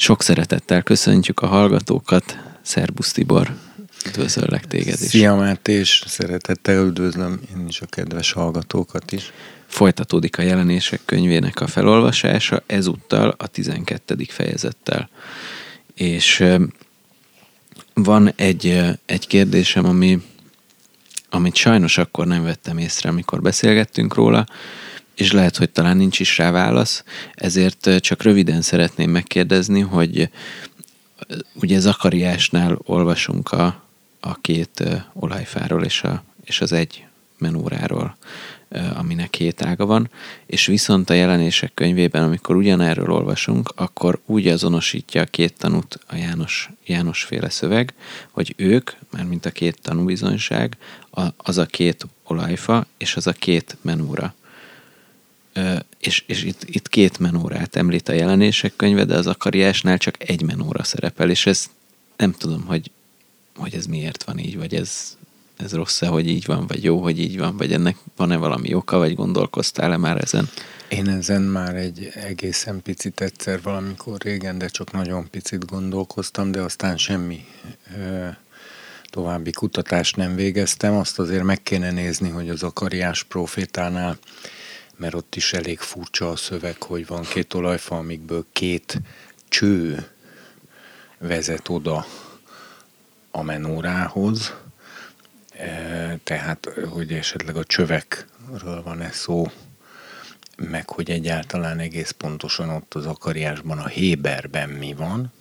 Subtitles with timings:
[0.00, 2.38] Sok szeretettel köszöntjük a hallgatókat.
[2.62, 3.56] Szerbusz Tibor,
[4.06, 5.08] üdvözöllek téged is.
[5.08, 9.32] Szia Máté, és szeretettel üdvözlöm én is a kedves hallgatókat is.
[9.66, 14.16] Folytatódik a jelenések könyvének a felolvasása, ezúttal a 12.
[14.28, 15.08] fejezettel.
[15.94, 16.44] És
[17.94, 20.22] van egy, egy kérdésem, ami,
[21.30, 24.46] amit sajnos akkor nem vettem észre, amikor beszélgettünk róla,
[25.14, 27.04] és lehet, hogy talán nincs is rá válasz,
[27.34, 30.30] ezért csak röviden szeretném megkérdezni, hogy
[31.54, 33.82] ugye Zakariásnál olvasunk a,
[34.20, 37.04] a két olajfáról és, a, és az egy
[37.38, 38.16] menóráról,
[38.94, 40.10] aminek két ága van,
[40.46, 46.16] és viszont a jelenések könyvében, amikor ugyanerről olvasunk, akkor úgy azonosítja a két tanút a
[46.16, 47.94] János, János féle szöveg,
[48.30, 50.76] hogy ők, már mint a két tanúbizonyság,
[51.36, 54.34] az a két olajfa és az a két menóra
[55.98, 60.42] és, és itt, itt két menórát említ a jelenések könyve, de az akariásnál csak egy
[60.42, 61.66] menóra szerepel, és ez
[62.16, 62.90] nem tudom, hogy,
[63.56, 65.16] hogy ez miért van így, vagy ez,
[65.56, 68.98] ez rossz-e, hogy így van, vagy jó, hogy így van, vagy ennek van-e valami oka,
[68.98, 70.48] vagy gondolkoztál-e már ezen?
[70.88, 76.60] Én ezen már egy egészen picit egyszer valamikor régen, de csak nagyon picit gondolkoztam, de
[76.60, 77.44] aztán semmi
[77.96, 78.26] ö,
[79.10, 80.94] további kutatást nem végeztem.
[80.94, 84.18] Azt azért meg kéne nézni, hogy az akariás profétánál
[85.00, 89.00] mert ott is elég furcsa a szöveg, hogy van két olajfa, amikből két
[89.48, 90.08] cső
[91.18, 92.06] vezet oda
[93.30, 94.54] a menórához,
[95.52, 99.50] e, tehát, hogy esetleg a csövekről van-e szó,
[100.56, 105.32] meg hogy egyáltalán egész pontosan ott az akariásban, a Héberben mi van,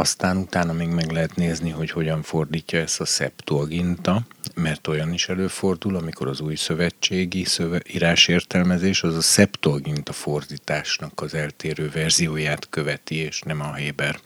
[0.00, 4.22] aztán utána még meg lehet nézni, hogy hogyan fordítja ezt a Septuaginta,
[4.54, 11.34] mert olyan is előfordul, amikor az új szövetségi szöve, írásértelmezés az a Septuaginta fordításnak az
[11.34, 14.18] eltérő verzióját követi, és nem a Héber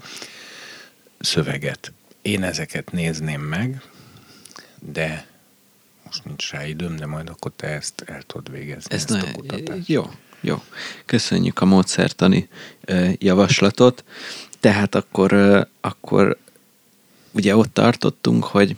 [1.20, 1.92] szöveget.
[2.22, 3.82] Én ezeket nézném meg,
[4.78, 5.26] de
[6.04, 8.94] most nincs rá időm, de majd akkor te ezt el tudod végezni.
[8.94, 9.88] Ez ezt a kutatást.
[9.88, 10.10] Jó,
[10.40, 10.62] jó.
[11.04, 12.48] Köszönjük a módszertani
[13.18, 14.04] javaslatot.
[14.62, 15.32] Tehát akkor,
[15.80, 16.36] akkor
[17.32, 18.76] ugye ott tartottunk, hogy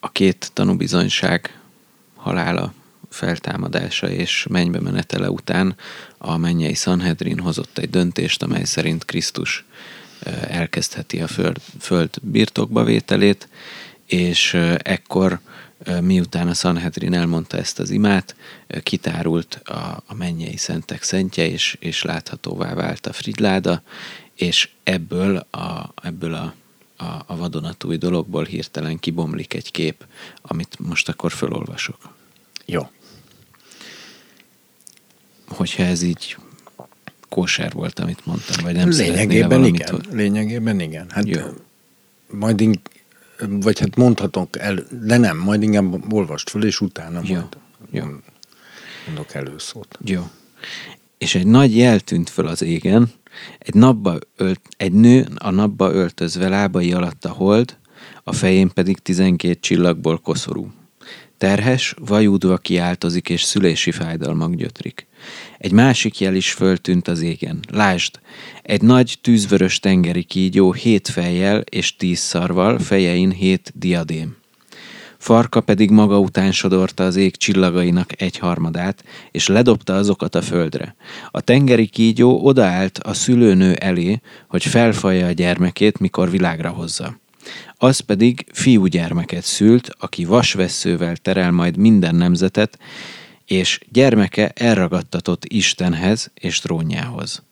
[0.00, 1.58] a két tanúbizonyság
[2.16, 2.72] halála,
[3.08, 5.76] feltámadása és mennybe menetele után
[6.18, 9.64] a mennyei Sanhedrin hozott egy döntést, amely szerint Krisztus
[10.48, 13.48] elkezdheti a föld, föld birtokba vételét,
[14.06, 15.40] és ekkor
[16.00, 18.36] miután a Sanhedrin elmondta ezt az imát,
[18.82, 23.82] kitárult a, a mennyei szentek szentje, és, és láthatóvá vált a Fridláda,
[24.34, 26.54] és ebből a, ebből a,
[26.96, 30.06] a, a vadonatúj dologból hirtelen kibomlik egy kép,
[30.42, 32.14] amit most akkor fölolvasok.
[32.66, 32.90] Jó.
[35.46, 36.36] Hogyha ez így
[37.28, 40.04] kóser volt, amit mondtam, vagy nem Lényegében igen.
[40.10, 41.06] Lényegében igen.
[41.10, 41.40] Hát Jó.
[42.30, 42.60] majd
[43.48, 47.34] vagy hát mondhatok el, de nem, majd inkább olvast föl, és utána Jó.
[47.34, 47.56] majd
[47.90, 48.04] Jó.
[49.06, 49.98] mondok előszót.
[50.04, 50.22] Jó.
[51.18, 53.12] És egy nagy jel tűnt föl az égen,
[53.58, 57.76] egy, napba ölt, egy nő a napba öltözve lábai alatt a hold,
[58.24, 60.72] a fején pedig tizenkét csillagból koszorú.
[61.38, 65.06] Terhes, vajúdva kiáltozik, és szülési fájdalmak gyötrik.
[65.64, 67.60] Egy másik jel is föltűnt az égen.
[67.72, 68.20] Lásd,
[68.62, 74.36] egy nagy tűzvörös tengeri kígyó hét fejjel és tíz szarval, fejein hét diadém.
[75.18, 80.96] Farka pedig maga után sodorta az ég csillagainak egy harmadát, és ledobta azokat a földre.
[81.30, 87.20] A tengeri kígyó odaállt a szülőnő elé, hogy felfalja a gyermekét, mikor világra hozza.
[87.76, 92.78] Az pedig fiúgyermeket szült, aki vasvesszővel terel majd minden nemzetet,
[93.46, 97.42] és gyermeke elragadtatott Istenhez és trónjához.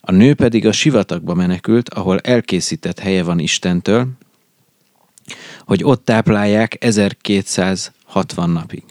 [0.00, 4.08] A nő pedig a sivatagba menekült, ahol elkészített helye van Istentől,
[5.58, 8.84] hogy ott táplálják 1260 napig.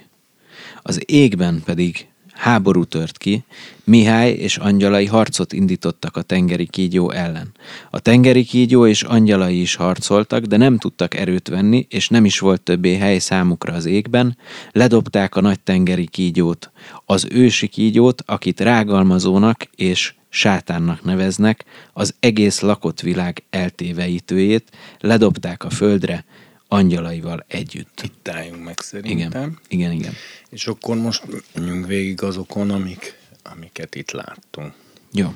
[0.81, 2.10] Az égben pedig
[2.41, 3.43] háború tört ki,
[3.83, 7.51] Mihály és angyalai harcot indítottak a tengeri kígyó ellen.
[7.89, 12.39] A tengeri kígyó és angyalai is harcoltak, de nem tudtak erőt venni, és nem is
[12.39, 14.37] volt többé hely számukra az égben,
[14.71, 16.71] ledobták a nagy tengeri kígyót,
[17.05, 25.69] az ősi kígyót, akit rágalmazónak és sátánnak neveznek, az egész lakott világ eltéveítőjét, ledobták a
[25.69, 26.25] földre,
[26.67, 28.01] angyalaival együtt.
[28.03, 29.29] Itt álljunk meg szerintem.
[29.29, 30.13] Igen, igen, igen.
[30.51, 34.73] És akkor most menjünk végig azokon, amik, amiket itt láttunk.
[35.11, 35.35] Jó.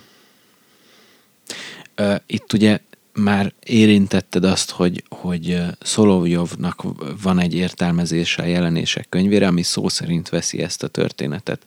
[2.26, 2.80] Itt ugye
[3.14, 6.84] már érintetted azt, hogy, hogy Szolovjovnak
[7.22, 11.66] van egy értelmezése a jelenések könyvére, ami szó szerint veszi ezt a történetet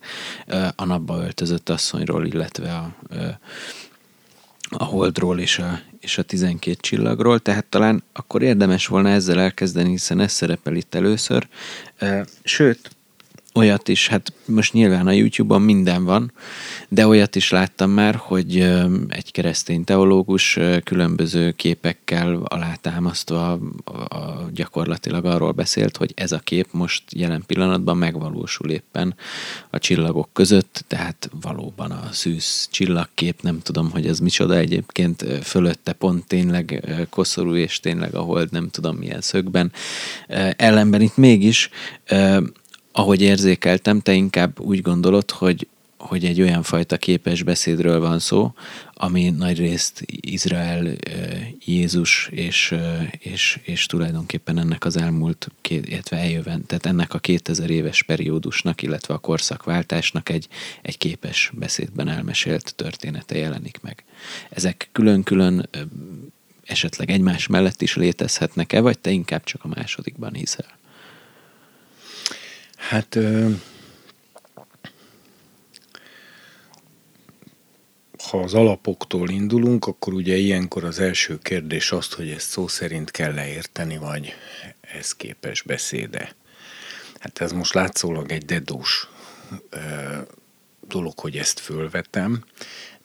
[0.75, 2.95] a napba öltözött asszonyról, illetve a,
[4.69, 9.89] a Holdról és a, és a 12 csillagról, tehát talán akkor érdemes volna ezzel elkezdeni,
[9.89, 11.47] hiszen ez szerepel itt először.
[12.43, 12.97] Sőt,
[13.59, 16.31] olyat is, hát most nyilván a YouTube-on minden van,
[16.89, 18.59] de olyat is láttam már, hogy
[19.07, 23.59] egy keresztény teológus különböző képekkel alátámasztva a,
[24.53, 29.15] gyakorlatilag arról beszélt, hogy ez a kép most jelen pillanatban megvalósul éppen
[29.69, 35.93] a csillagok között, tehát valóban a szűz csillagkép, nem tudom, hogy ez micsoda egyébként, fölötte
[35.93, 39.71] pont tényleg koszorú, és tényleg a hold nem tudom milyen szögben.
[40.55, 41.69] Ellenben itt mégis
[42.99, 45.67] ahogy érzékeltem, te inkább úgy gondolod, hogy,
[45.97, 48.53] hogy egy olyan fajta képes beszédről van szó,
[48.93, 50.87] ami nagyrészt Izrael,
[51.65, 52.75] Jézus és,
[53.19, 59.13] és, és tulajdonképpen ennek az elmúlt, illetve eljövend, tehát ennek a 2000 éves periódusnak, illetve
[59.13, 60.47] a korszakváltásnak egy,
[60.81, 64.03] egy képes beszédben elmesélt története jelenik meg.
[64.49, 65.69] Ezek külön-külön
[66.65, 70.77] esetleg egymás mellett is létezhetnek-e, vagy te inkább csak a másodikban hiszel?
[72.89, 73.17] Hát
[78.23, 83.11] ha az alapoktól indulunk, akkor ugye ilyenkor az első kérdés az, hogy ezt szó szerint
[83.11, 84.33] kell leérteni, vagy
[84.81, 86.35] ez képes beszéde.
[87.19, 89.07] Hát ez most látszólag egy dedós
[90.87, 92.43] dolog, hogy ezt fölvetem,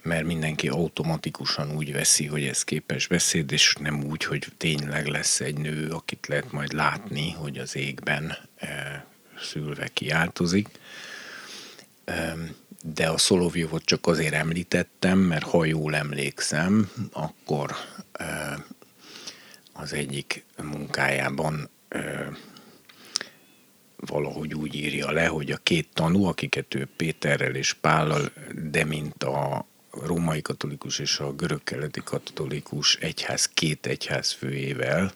[0.03, 5.41] mert mindenki automatikusan úgy veszi, hogy ez képes beszéd, és nem úgy, hogy tényleg lesz
[5.41, 8.37] egy nő, akit lehet majd látni, hogy az égben
[9.45, 10.69] szülve kiáltozik.
[12.83, 17.75] De a Szolovjovot csak azért említettem, mert ha jól emlékszem, akkor
[19.73, 21.71] az egyik munkájában
[23.97, 28.33] valahogy úgy írja le, hogy a két tanú, akiket ő Péterrel és Pállal,
[28.71, 35.13] de mint a római katolikus és a görög-keleti katolikus egyház két egyház főjével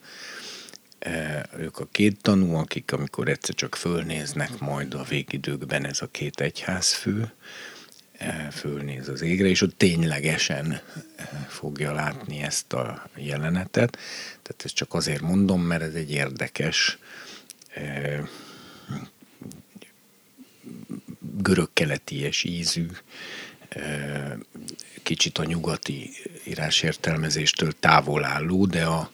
[1.59, 6.41] ők a két tanú, akik amikor egyszer csak fölnéznek majd a végidőkben ez a két
[6.41, 7.33] egyházfő,
[8.13, 10.81] e, fölnéz az égre, és ott ténylegesen e,
[11.49, 13.99] fogja látni ezt a jelenetet.
[14.43, 16.99] Tehát ezt csak azért mondom, mert ez egy érdekes
[21.21, 22.87] görög-keleties ízű
[25.03, 26.11] kicsit a nyugati
[26.45, 29.11] írásértelmezéstől távol álló, de a,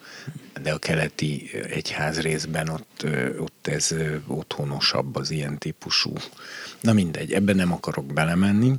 [0.63, 3.07] de a keleti egyház részben ott,
[3.39, 3.95] ott ez
[4.27, 6.13] otthonosabb az ilyen típusú.
[6.81, 8.73] Na mindegy, ebben nem akarok belemenni.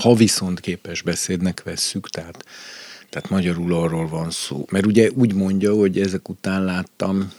[0.00, 2.44] Ha viszont képes beszédnek vesszük, tehát,
[3.08, 4.64] tehát magyarul arról van szó.
[4.70, 7.32] Mert ugye úgy mondja, hogy ezek után láttam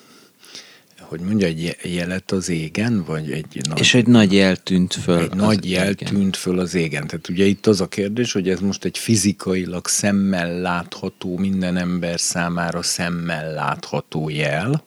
[1.13, 3.79] hogy mondja, egy jelet az égen, vagy egy nagy...
[3.79, 5.19] És egy nagy jel tűnt föl.
[5.19, 6.13] Egy nagy jel égen.
[6.13, 7.07] tűnt föl az égen.
[7.07, 12.19] Tehát ugye itt az a kérdés, hogy ez most egy fizikailag szemmel látható, minden ember
[12.19, 14.83] számára szemmel látható jel,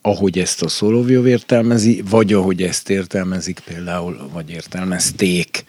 [0.00, 5.64] ahogy ezt a Szolovjov értelmezi, vagy ahogy ezt értelmezik például, vagy értelmezték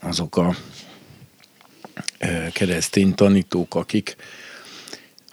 [0.00, 0.56] azok a
[2.52, 4.16] keresztény tanítók, akik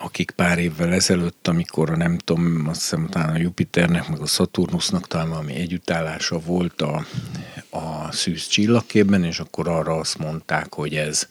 [0.06, 4.25] akik pár évvel ezelőtt, amikor a nem tudom, azt hiszem talán a Jupiternek, meg a
[4.25, 7.06] Saturnusnak talán valami együttállása volt a,
[7.69, 11.28] a szűz csillagképben, és akkor arra azt mondták, hogy ez,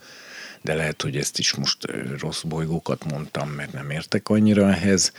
[0.63, 1.87] de lehet, hogy ezt is most
[2.19, 5.13] rossz bolygókat mondtam, mert nem értek annyira ehhez,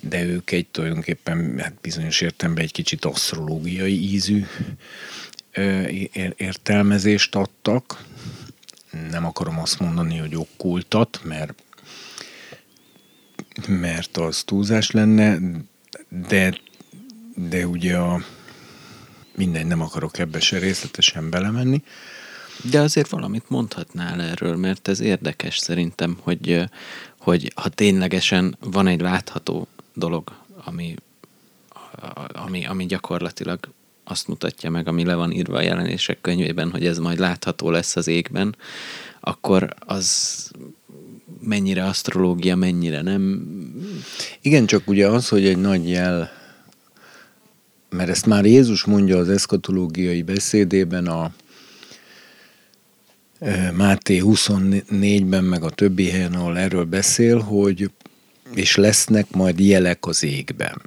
[0.00, 4.46] de ők egy tulajdonképpen hát bizonyos értelemben egy kicsit asztrológiai ízű
[6.36, 8.04] értelmezést adtak.
[9.10, 11.62] Nem akarom azt mondani, hogy okkultat, mert
[13.66, 15.38] mert az túlzás lenne,
[16.28, 16.58] de,
[17.34, 18.24] de ugye a
[19.34, 21.82] minden nem akarok ebbe se részletesen belemenni.
[22.70, 26.64] De azért valamit mondhatnál erről, mert ez érdekes szerintem, hogy,
[27.18, 30.32] hogy ha ténylegesen van egy látható dolog,
[30.64, 30.94] ami,
[32.32, 33.58] ami, ami gyakorlatilag
[34.04, 37.96] azt mutatja meg, ami le van írva a jelenések könyvében, hogy ez majd látható lesz
[37.96, 38.56] az égben,
[39.20, 40.50] akkor az
[41.40, 43.42] mennyire asztrológia, mennyire nem.
[44.40, 46.30] Igen, csak ugye az, hogy egy nagy jel,
[47.90, 51.32] mert ezt már Jézus mondja az eszkatológiai beszédében a
[53.38, 57.90] e, Máté 24-ben, meg a többi helyen, ahol erről beszél, hogy
[58.54, 60.82] és lesznek majd jelek az égben.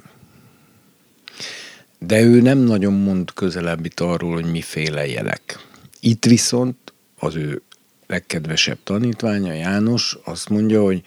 [1.98, 5.58] De ő nem nagyon mond közelebbit arról, hogy miféle jelek.
[6.00, 6.76] Itt viszont
[7.18, 7.62] az ő
[8.06, 11.02] legkedvesebb tanítványa, János, azt mondja, hogy,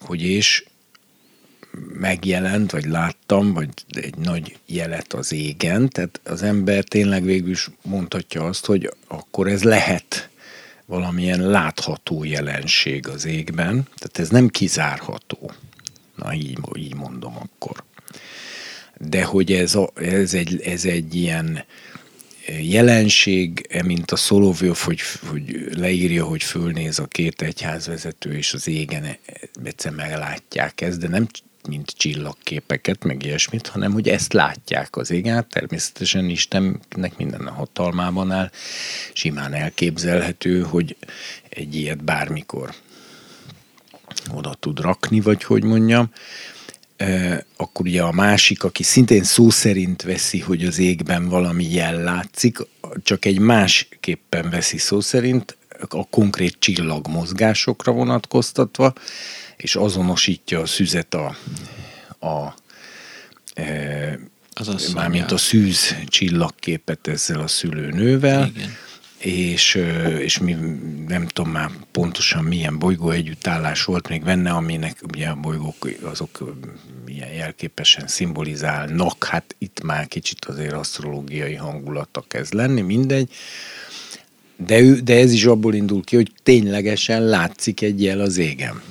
[0.00, 0.64] hogy és
[1.98, 7.70] megjelent, vagy láttam, vagy egy nagy jelet az égen, tehát az ember tényleg végül is
[7.82, 10.28] mondhatja azt, hogy akkor ez lehet
[10.86, 15.52] valamilyen látható jelenség az égben, tehát ez nem kizárható.
[16.16, 17.84] Na, így, így mondom akkor.
[18.98, 21.64] De hogy ez, a, ez, egy, ez egy ilyen
[22.60, 29.16] jelenség, mint a Szolovjov, hogy, hogy leírja, hogy fölnéz a két egyházvezető, és az égen
[29.64, 31.26] egyszer meglátják ezt, de nem
[31.68, 35.46] mint csillagképeket, meg ilyesmit, hanem hogy ezt látják az égen.
[35.48, 38.50] Természetesen Istennek minden a hatalmában áll,
[39.12, 40.96] simán elképzelhető, hogy
[41.48, 42.74] egy ilyet bármikor
[44.32, 46.10] oda tud rakni, vagy hogy mondjam,
[47.56, 52.58] akkor ugye a másik, aki szintén szó szerint veszi, hogy az égben valami jel látszik,
[53.02, 55.56] csak egy másképpen veszi szó szerint,
[55.88, 58.92] a konkrét csillagmozgásokra vonatkoztatva,
[59.56, 61.36] és azonosítja a szüzet a,
[62.26, 62.54] a
[63.54, 64.18] e,
[64.52, 68.76] az mármint a szűz csillagképet ezzel a szülőnővel, Igen
[69.24, 69.80] és,
[70.18, 70.56] és mi
[71.08, 76.54] nem tudom már pontosan milyen bolygó együttállás volt még benne, aminek ugye a bolygók azok
[77.04, 83.30] milyen jelképesen szimbolizálnak, hát itt már kicsit azért asztrológiai hangulata kezd lenni, mindegy,
[84.56, 88.82] de, ő, de ez is abból indul ki, hogy ténylegesen látszik egy jel az égen.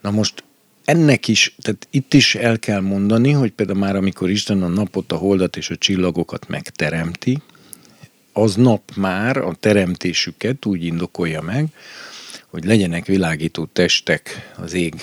[0.00, 0.44] Na most
[0.84, 5.12] ennek is, tehát itt is el kell mondani, hogy például már amikor Isten a napot,
[5.12, 7.38] a holdat és a csillagokat megteremti,
[8.40, 11.66] az nap már a teremtésüket úgy indokolja meg,
[12.46, 14.94] hogy legyenek világító testek az ég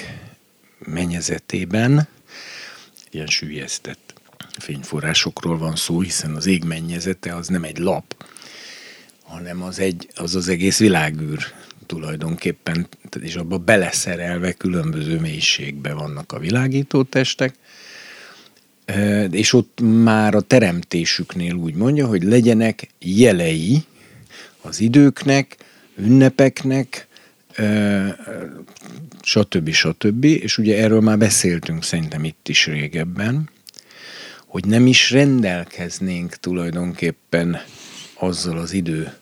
[0.79, 2.07] mennyezetében,
[3.11, 4.13] ilyen sűjesztett
[4.59, 8.25] fényforrásokról van szó, hiszen az ég mennyezete az nem egy lap,
[9.23, 11.39] hanem az, egy, az az egész világűr
[11.85, 12.87] tulajdonképpen,
[13.21, 17.55] és abba beleszerelve különböző mélységbe vannak a világító testek,
[19.31, 23.83] és ott már a teremtésüknél úgy mondja, hogy legyenek jelei
[24.61, 25.57] az időknek,
[25.95, 27.07] ünnepeknek,
[29.21, 29.69] stb.
[29.69, 30.23] stb.
[30.23, 33.49] És ugye erről már beszéltünk szerintem itt is régebben,
[34.45, 37.61] hogy nem is rendelkeznénk tulajdonképpen
[38.13, 39.13] azzal az idő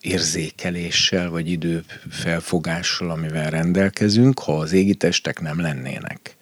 [0.00, 6.36] érzékeléssel, vagy időfelfogással, amivel rendelkezünk, ha az égitestek nem lennének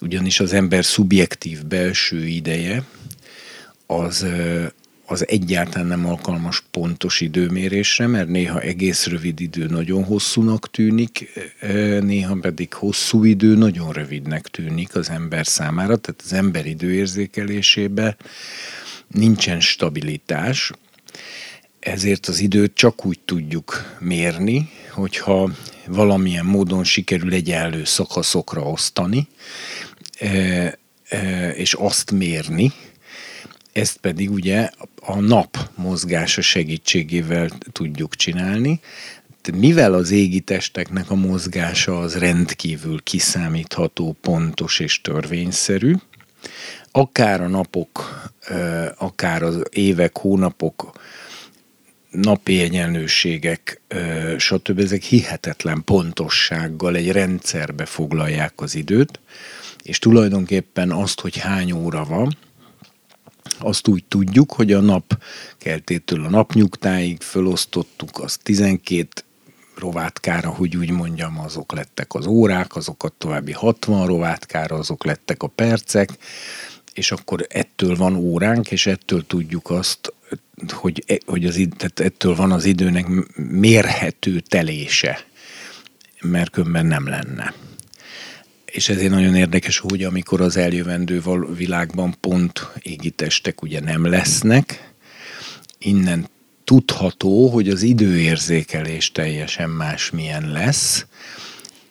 [0.00, 2.82] ugyanis az ember szubjektív belső ideje
[3.86, 4.26] az,
[5.06, 11.32] az egyáltalán nem alkalmas pontos időmérésre, mert néha egész rövid idő nagyon hosszúnak tűnik,
[12.00, 18.16] néha pedig hosszú idő nagyon rövidnek tűnik az ember számára, tehát az ember időérzékelésébe
[19.06, 20.72] nincsen stabilitás,
[21.80, 25.50] ezért az időt csak úgy tudjuk mérni, hogyha
[25.86, 29.28] valamilyen módon sikerül egyenlő szakaszokra osztani,
[31.54, 32.72] és azt mérni,
[33.72, 34.70] ezt pedig ugye
[35.00, 38.80] a nap mozgása segítségével tudjuk csinálni.
[39.54, 45.94] Mivel az égi testeknek a mozgása az rendkívül kiszámítható, pontos és törvényszerű,
[46.90, 48.22] akár a napok,
[48.98, 51.00] akár az évek, hónapok
[52.10, 53.80] napi egyenlőségek,
[54.38, 54.78] stb.
[54.78, 59.20] ezek hihetetlen pontossággal egy rendszerbe foglalják az időt,
[59.86, 62.36] és tulajdonképpen azt, hogy hány óra van,
[63.58, 65.22] azt úgy tudjuk, hogy a nap
[65.58, 69.08] keltétől a napnyugtáig fölosztottuk, az 12
[69.76, 75.46] rovátkára, hogy úgy mondjam, azok lettek az órák, azokat további 60 rovátkára, azok lettek a
[75.46, 76.10] percek,
[76.92, 80.12] és akkor ettől van óránk, és ettől tudjuk azt,
[80.68, 85.24] hogy, e, hogy az, tehát ettől van az időnek mérhető telése,
[86.20, 87.54] mert különben nem lenne.
[88.76, 91.22] És ezért nagyon érdekes, hogy amikor az eljövendő
[91.56, 94.92] világban pont égitestek ugye nem lesznek,
[95.78, 96.28] innen
[96.64, 101.06] tudható, hogy az időérzékelés teljesen másmilyen lesz,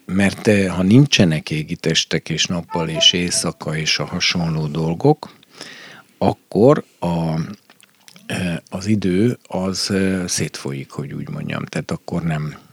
[0.06, 5.36] mert ha nincsenek égitestek és nappal és éjszaka és a hasonló dolgok,
[6.18, 7.40] akkor a,
[8.26, 11.66] eh, az idő az eh, szétfolyik, hogy úgy mondjam.
[11.66, 12.65] Tehát akkor nem...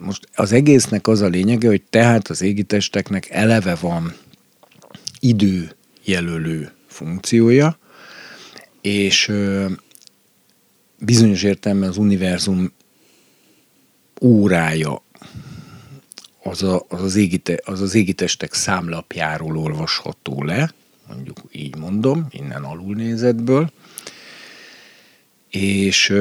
[0.00, 4.14] Most az egésznek az a lényege, hogy tehát az égitesteknek eleve van
[5.18, 7.78] időjelölő funkciója,
[8.80, 9.32] és
[10.98, 12.72] bizonyos értelemben az univerzum
[14.20, 15.02] órája
[16.42, 20.72] az, a, az, az, égite, az az égitestek számlapjáról olvasható le,
[21.08, 23.70] mondjuk így mondom, innen alulnézetből,
[25.50, 26.14] és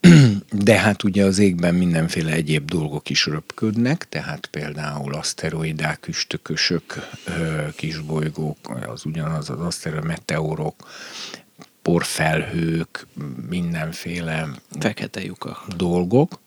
[0.52, 7.08] de hát ugye az égben mindenféle egyéb dolgok is röpködnek, tehát például aszteroidák, üstökösök,
[7.76, 10.88] kisbolygók, az ugyanaz az aszteroid, meteorok,
[11.82, 13.06] porfelhők,
[13.48, 14.48] mindenféle
[14.80, 15.66] Fekete lyukak.
[15.76, 16.40] dolgok,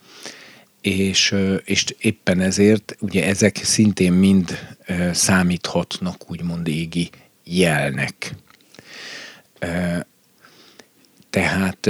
[0.81, 4.75] és, és éppen ezért ugye ezek szintén mind
[5.11, 7.09] számíthatnak úgymond égi
[7.43, 8.35] jelnek.
[11.29, 11.89] Tehát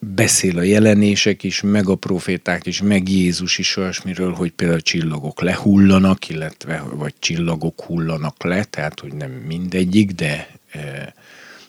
[0.00, 5.40] beszél a jelenések is, meg a proféták is, meg Jézus is olyasmiről, hogy például csillagok
[5.40, 11.14] lehullanak, illetve vagy csillagok hullanak le, tehát hogy nem mindegyik, de e,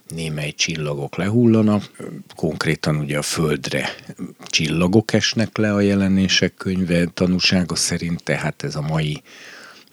[0.08, 1.92] némely csillagok lehullanak.
[2.36, 3.96] Konkrétan ugye a Földre
[4.46, 9.22] csillagok esnek le a jelenések könyve tanúsága szerint, tehát ez a mai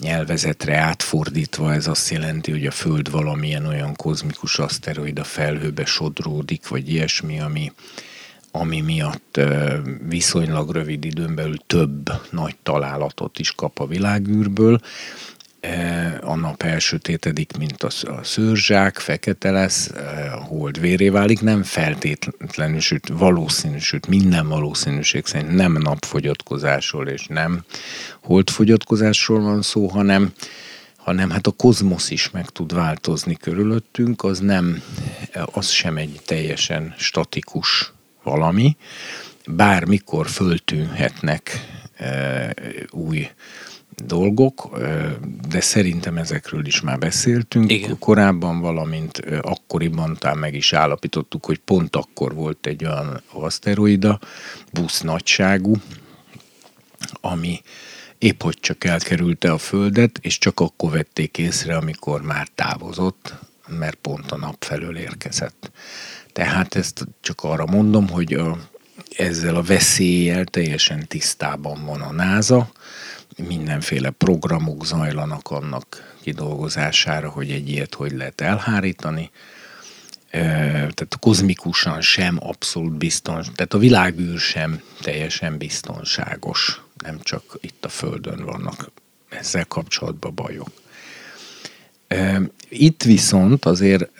[0.00, 6.90] nyelvezetre átfordítva ez azt jelenti, hogy a Föld valamilyen olyan kozmikus aszteroida felhőbe sodródik, vagy
[6.90, 7.72] ilyesmi, ami,
[8.58, 9.40] ami miatt
[10.08, 14.80] viszonylag rövid időn belül több nagy találatot is kap a világűrből.
[16.20, 19.90] A nap elsötétedik, mint a szőrzsák, fekete lesz,
[20.32, 27.26] a hold véré válik, nem feltétlenül, sőt valószínű, sőt minden valószínűség szerint nem napfogyatkozásról és
[27.26, 27.64] nem
[28.22, 30.32] holdfogyatkozásról van szó, hanem
[30.96, 34.82] hanem hát a kozmosz is meg tud változni körülöttünk, az nem,
[35.52, 37.92] az sem egy teljesen statikus
[38.28, 38.76] valami,
[39.46, 41.50] bármikor föltűnhetnek
[41.96, 42.54] e,
[42.90, 43.28] új
[44.04, 45.16] dolgok, e,
[45.48, 47.98] de szerintem ezekről is már beszéltünk Igen.
[47.98, 54.20] korábban, valamint e, akkoriban talán meg is állapítottuk, hogy pont akkor volt egy olyan aszteroida,
[54.72, 55.74] busz nagyságú,
[57.20, 57.60] ami
[58.18, 63.34] épp hogy csak elkerülte a Földet, és csak akkor vették észre, amikor már távozott,
[63.68, 65.70] mert pont a nap felől érkezett.
[66.38, 68.40] Tehát ezt csak arra mondom, hogy
[69.16, 72.72] ezzel a veszéllyel teljesen tisztában van a NASA,
[73.48, 79.30] mindenféle programok zajlanak annak kidolgozására, hogy egy ilyet hogy lehet elhárítani.
[80.30, 87.88] Tehát kozmikusan sem abszolút biztonságos, tehát a világűr sem teljesen biztonságos, nem csak itt a
[87.88, 88.90] Földön vannak
[89.28, 90.70] ezzel kapcsolatban bajok.
[92.68, 94.10] Itt viszont azért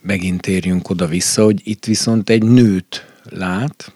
[0.00, 3.92] megint térjünk oda-vissza, hogy itt viszont egy nőt lát,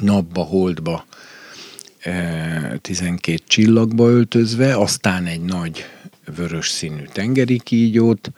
[0.00, 1.06] napba, holdba,
[2.80, 5.84] 12 csillagba öltözve, aztán egy nagy
[6.36, 8.30] vörös színű tengeri kígyót,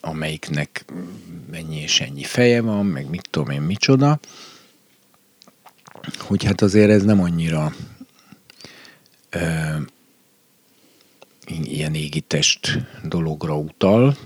[0.00, 0.84] amelyiknek
[1.50, 4.20] mennyi és ennyi feje van, meg mit tudom én micsoda,
[6.18, 7.74] hogy hát azért ez nem annyira
[9.30, 9.78] e,
[11.46, 14.16] ilyen égitest dologra utal,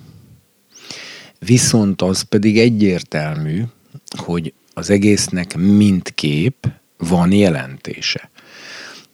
[1.46, 3.62] Viszont az pedig egyértelmű,
[4.16, 8.30] hogy az egésznek mindkép van jelentése.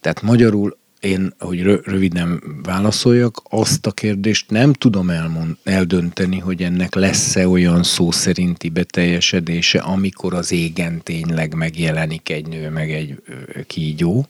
[0.00, 6.94] Tehát magyarul én, hogy röviden válaszoljak, azt a kérdést nem tudom elmond, eldönteni, hogy ennek
[6.94, 13.22] lesz-e olyan szó szerinti beteljesedése, amikor az égen tényleg megjelenik egy nő, meg egy
[13.66, 14.26] kígyó.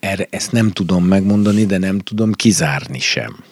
[0.00, 3.44] Erre, ezt nem tudom megmondani, de nem tudom kizárni sem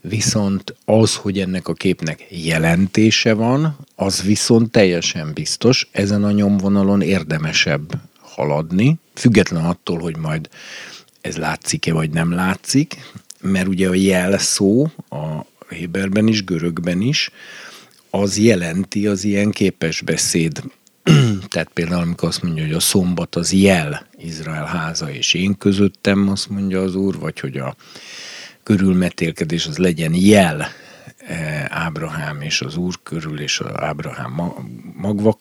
[0.00, 7.00] viszont az, hogy ennek a képnek jelentése van, az viszont teljesen biztos, ezen a nyomvonalon
[7.00, 10.48] érdemesebb haladni, független attól, hogy majd
[11.20, 12.96] ez látszik-e vagy nem látszik,
[13.40, 17.30] mert ugye a jelszó a Héberben is, görögben is,
[18.10, 20.62] az jelenti az ilyen képes beszéd.
[21.50, 26.28] Tehát például, amikor azt mondja, hogy a szombat az jel Izrael háza és én közöttem,
[26.28, 27.76] azt mondja az úr, vagy hogy a
[28.62, 30.66] körülmetélkedés az legyen jel
[31.16, 34.52] eh, Ábrahám és az Úr körül, és az Ábrahám
[34.94, 35.38] magva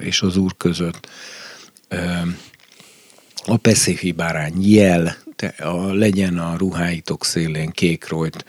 [0.00, 1.08] és az Úr között.
[3.46, 8.44] A Peszifi bárány jel, te, a, legyen a ruháitok szélén kék rojt,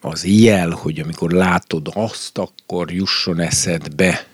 [0.00, 4.26] az jel, hogy amikor látod azt, akkor jusson eszedbe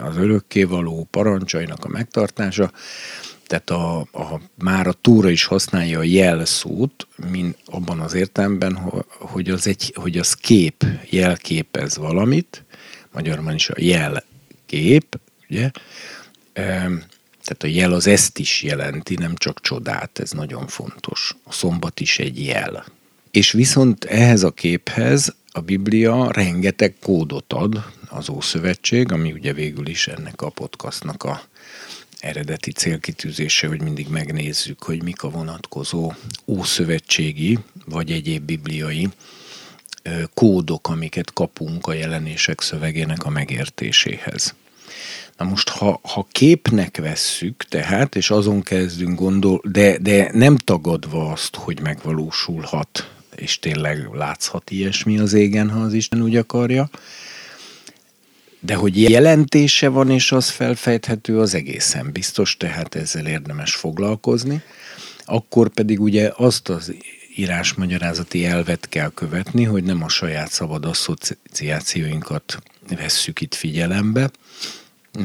[0.00, 2.72] az örökkévaló parancsainak a megtartása.
[3.52, 8.76] Tehát a, a, már a túra is használja a jelszót, mint abban az értelemben,
[9.18, 12.64] hogy az, egy, hogy az kép jelképez valamit,
[13.10, 15.70] magyarban is a jelkép, ugye?
[17.42, 21.36] Tehát a jel az ezt is jelenti, nem csak csodát, ez nagyon fontos.
[21.44, 22.84] A szombat is egy jel.
[23.30, 29.86] És viszont ehhez a képhez a Biblia rengeteg kódot ad, az Ószövetség, ami ugye végül
[29.86, 31.42] is ennek a podcastnak a
[32.22, 36.12] eredeti célkitűzése, hogy mindig megnézzük, hogy mik a vonatkozó
[36.46, 39.08] ószövetségi vagy egyéb bibliai
[40.34, 44.54] kódok, amiket kapunk a jelenések szövegének a megértéséhez.
[45.36, 51.30] Na most, ha, ha képnek vesszük, tehát, és azon kezdünk gondol, de, de nem tagadva
[51.30, 56.90] azt, hogy megvalósulhat és tényleg látszhat ilyesmi az égen, ha az Isten úgy akarja.
[58.64, 64.62] De hogy jelentése van, és az felfejthető, az egészen biztos, tehát ezzel érdemes foglalkozni.
[65.24, 66.94] Akkor pedig ugye azt az
[67.36, 74.30] írásmagyarázati elvet kell követni, hogy nem a saját szabad asszociációinkat vesszük itt figyelembe,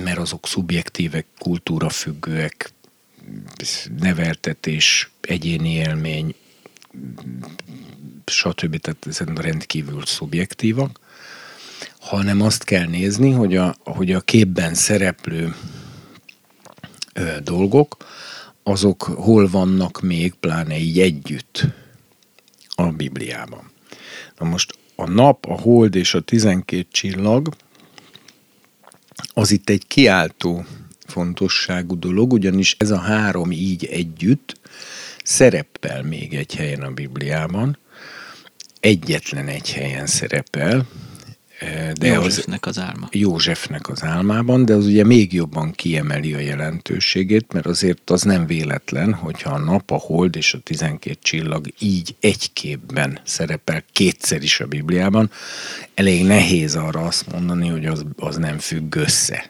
[0.04, 2.74] mert azok szubjektívek, kultúrafüggőek,
[4.00, 6.36] neveltetés, egyéni élmény,
[8.26, 8.78] stb.
[8.78, 11.00] Tehát ezen rendkívül szubjektívak,
[12.08, 15.56] hanem azt kell nézni, hogy a, hogy a képben szereplő
[17.14, 17.98] ö, dolgok,
[18.64, 21.66] azok hol vannak még, pláne így együtt
[22.76, 23.72] a Bibliában.
[24.38, 27.54] Na most a nap, a hold és a tizenkét csillag
[29.34, 30.66] az itt egy kiáltó
[31.06, 34.60] fontosságú dolog, ugyanis ez a három így együtt
[35.24, 37.78] szerepel még egy helyen a Bibliában,
[38.80, 40.88] egyetlen egy helyen szerepel,
[42.00, 43.08] de Józsefnek az, az álma.
[43.12, 48.46] Józsefnek az álmában, de az ugye még jobban kiemeli a jelentőségét, mert azért az nem
[48.46, 54.44] véletlen, hogyha a nap, a hold és a tizenkét csillag így egy képben szerepel kétszer
[54.44, 55.32] is a Bibliában,
[55.94, 59.50] elég nehéz arra azt mondani, hogy az, az nem függ össze.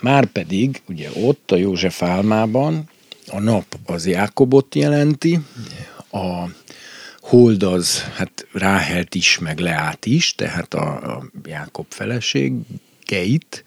[0.00, 2.90] Márpedig ugye ott a József álmában
[3.30, 5.40] a nap az Jákobot jelenti,
[6.10, 6.44] a
[7.28, 13.64] hold az hát Ráhelt is, meg Leát is, tehát a, a Jákob feleségeit,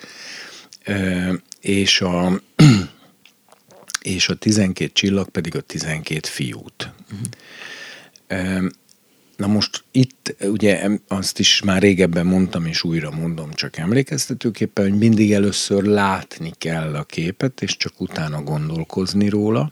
[1.60, 2.42] és a,
[4.02, 6.92] és a 12 csillag pedig a 12 fiút.
[9.38, 14.98] Na most itt ugye azt is már régebben mondtam, és újra mondom csak emlékeztetőképpen, hogy
[14.98, 19.72] mindig először látni kell a képet, és csak utána gondolkozni róla.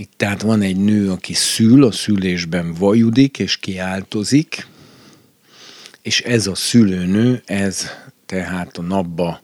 [0.00, 4.66] Itt tehát van egy nő, aki szül, a szülésben vajudik és kiáltozik,
[6.02, 7.86] és ez a szülőnő, ez
[8.26, 9.42] tehát a napba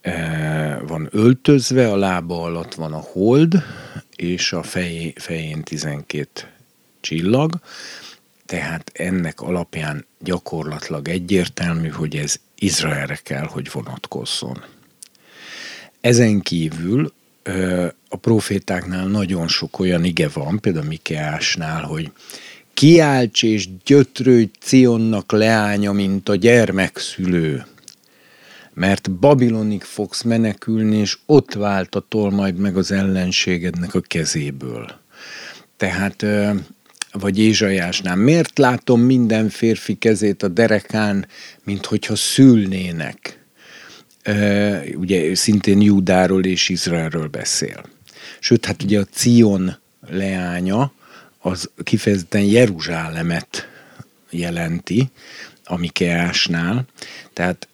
[0.00, 3.62] e, van öltözve, a lába alatt van a hold,
[4.16, 6.28] és a fejé, fején 12
[7.00, 7.60] csillag,
[8.46, 14.64] tehát ennek alapján gyakorlatilag egyértelmű, hogy ez Izraelre kell, hogy vonatkozzon.
[16.00, 17.12] Ezen kívül
[18.08, 22.10] a profétáknál nagyon sok olyan ige van, például Mikeásnál, hogy
[22.74, 27.66] kiálts és gyötrődj Cionnak leánya, mint a gyermekszülő,
[28.74, 35.00] mert Babilonig fogsz menekülni, és ott váltatol majd meg az ellenségednek a kezéből.
[35.76, 36.26] Tehát,
[37.12, 41.26] vagy Ézsajásnál, miért látom minden férfi kezét a derekán,
[41.64, 43.41] mint hogyha szülnének?
[44.94, 47.84] Ugye szintén Júdáról és Izraelről beszél.
[48.38, 49.76] Sőt, hát ugye a Cion
[50.08, 50.92] leánya
[51.38, 53.68] az kifejezetten Jeruzsálemet
[54.30, 55.10] jelenti,
[55.64, 56.86] a Mikeásnál,
[57.32, 57.68] tehát,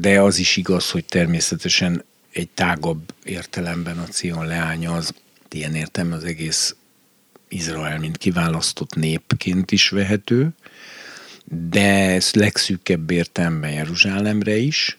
[0.00, 5.14] de az is igaz, hogy természetesen egy tágabb értelemben a Cion leánya az
[5.50, 6.74] ilyen értem az egész
[7.48, 10.48] Izrael, mint kiválasztott népként is vehető,
[11.70, 14.98] de ez legszűkebb értelemben Jeruzsálemre is,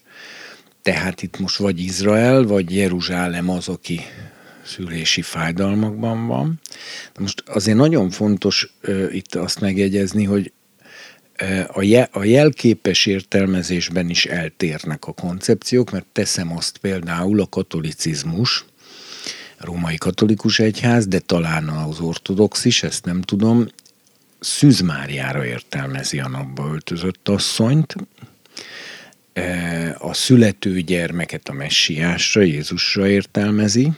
[0.84, 4.02] tehát itt most vagy Izrael, vagy Jeruzsálem az, aki
[4.66, 6.60] szülési fájdalmakban van.
[7.14, 10.52] De most azért nagyon fontos uh, itt azt megjegyezni, hogy
[11.68, 18.66] a, je, a jelképes értelmezésben is eltérnek a koncepciók, mert teszem azt például a katolicizmus,
[19.58, 23.68] a római katolikus egyház, de talán az ortodox is, ezt nem tudom,
[24.40, 27.96] Szűzmáriára értelmezi a napba öltözött asszonyt,
[29.98, 33.92] a születő gyermeket a messiásra, Jézusra értelmezi,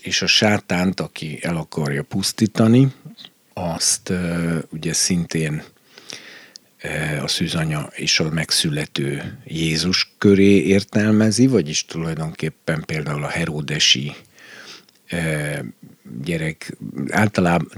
[0.00, 2.92] és a sátánt, aki el akarja pusztítani,
[3.52, 4.12] azt
[4.70, 5.62] ugye szintén
[7.22, 14.12] a szűzanya és a megszülető Jézus köré értelmezi, vagyis tulajdonképpen például a Heródesi
[16.24, 16.76] gyerek
[17.08, 17.68] általában,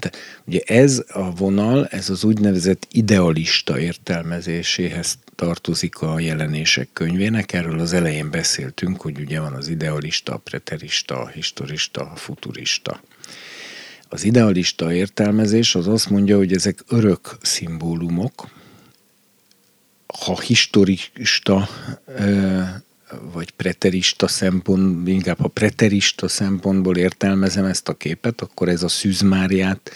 [0.45, 7.53] ugye ez a vonal, ez az úgynevezett idealista értelmezéséhez tartozik a jelenések könyvének.
[7.53, 13.01] Erről az elején beszéltünk, hogy ugye van az idealista, a preterista, a historista, a futurista.
[14.09, 18.49] Az idealista értelmezés az azt mondja, hogy ezek örök szimbólumok,
[20.25, 21.69] ha historista
[23.33, 29.91] vagy preterista szempont, inkább ha preterista szempontból értelmezem ezt a képet, akkor ez a Szűzmáriát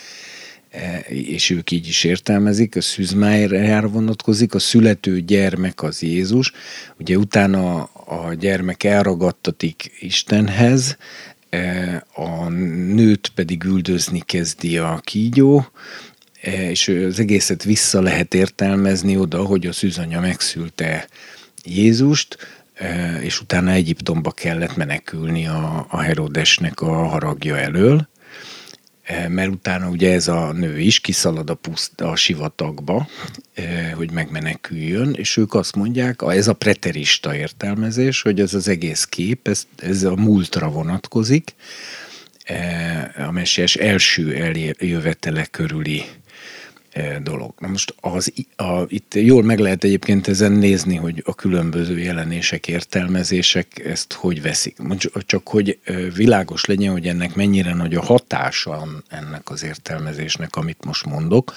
[1.08, 6.52] és ők így is értelmezik, a szűzmájára vonatkozik, a születő gyermek az Jézus,
[6.98, 10.96] ugye utána a gyermek elragadtatik Istenhez,
[11.50, 12.48] e, a
[12.94, 15.66] nőt pedig üldözni kezdi a kígyó,
[16.70, 21.08] és az egészet vissza lehet értelmezni oda, hogy a szűzanya megszülte
[21.64, 22.36] Jézust,
[23.20, 28.08] és utána Egyiptomba kellett menekülni a, a Herodesnek a haragja elől,
[29.28, 33.08] mert utána ugye ez a nő is kiszalad a, puszt, a sivatagba,
[33.94, 39.48] hogy megmeneküljön, és ők azt mondják, ez a preterista értelmezés, hogy ez az egész kép,
[39.48, 41.54] ez, ez a múltra vonatkozik,
[43.26, 46.04] a messiás első eljövetele körüli
[47.22, 47.54] dolog.
[47.58, 52.68] Na most az, a, itt jól meg lehet egyébként ezen nézni, hogy a különböző jelenések,
[52.68, 54.76] értelmezések ezt hogy veszik.
[55.26, 55.78] Csak hogy
[56.14, 61.54] világos legyen, hogy ennek mennyire nagy a hatása ennek az értelmezésnek, amit most mondok.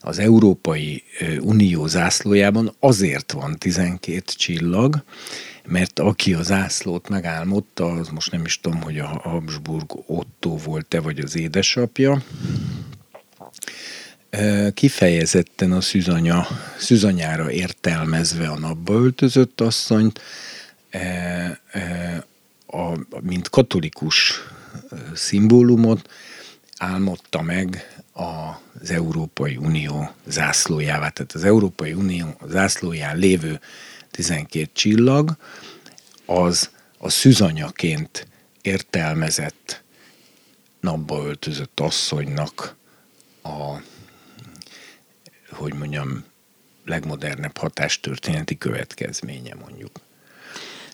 [0.00, 1.02] Az Európai
[1.40, 5.04] Unió zászlójában azért van 12 csillag,
[5.66, 11.00] mert aki a zászlót megálmodta, az most nem is tudom, hogy a Habsburg Otto volt-e,
[11.00, 12.22] vagy az édesapja,
[14.74, 16.46] kifejezetten a szűzanya,
[16.78, 20.20] szűzanyára értelmezve a napba öltözött asszonyt,
[22.66, 24.32] a, mint katolikus
[25.14, 26.10] szimbólumot
[26.78, 31.08] álmodta meg az Európai Unió zászlójává.
[31.08, 33.60] Tehát az Európai Unió zászlóján lévő
[34.10, 35.36] 12 csillag,
[36.26, 38.26] az a szűzanyaként
[38.62, 39.82] értelmezett
[40.80, 42.76] napba öltözött asszonynak
[43.42, 43.80] a
[45.56, 46.24] hogy mondjam,
[46.84, 49.90] legmodernebb hatástörténeti következménye mondjuk.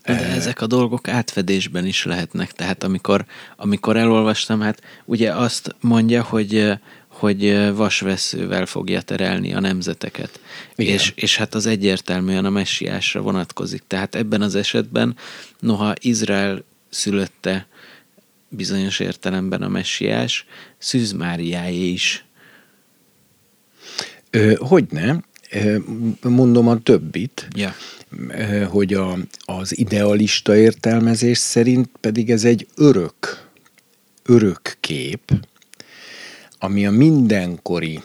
[0.04, 0.34] De e...
[0.34, 3.24] ezek a dolgok átfedésben is lehetnek, tehát amikor,
[3.56, 6.78] amikor elolvastam, hát ugye azt mondja, hogy
[7.12, 10.40] hogy vasveszővel fogja terelni a nemzeteket.
[10.76, 13.82] És, és hát az egyértelműen a messiásra vonatkozik.
[13.86, 15.16] Tehát ebben az esetben,
[15.58, 17.66] noha Izrael szülötte
[18.48, 20.46] bizonyos értelemben a messiás,
[20.78, 22.24] Szűz Máriáé is
[24.56, 25.24] Hogyne,
[26.22, 27.74] mondom a többit, ja.
[28.66, 33.48] hogy a, az idealista értelmezés szerint pedig ez egy örök,
[34.22, 35.32] örök kép,
[36.58, 38.00] ami a mindenkori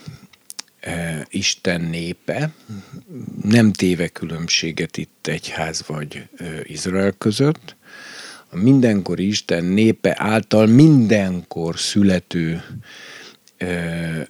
[1.28, 2.52] Isten népe,
[3.42, 6.28] nem téve különbséget itt egyház vagy
[6.62, 7.76] Izrael között,
[8.50, 12.62] a mindenkori Isten népe által mindenkor születő
[13.56, 14.28] e,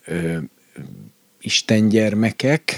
[1.49, 2.75] e, istengyermekek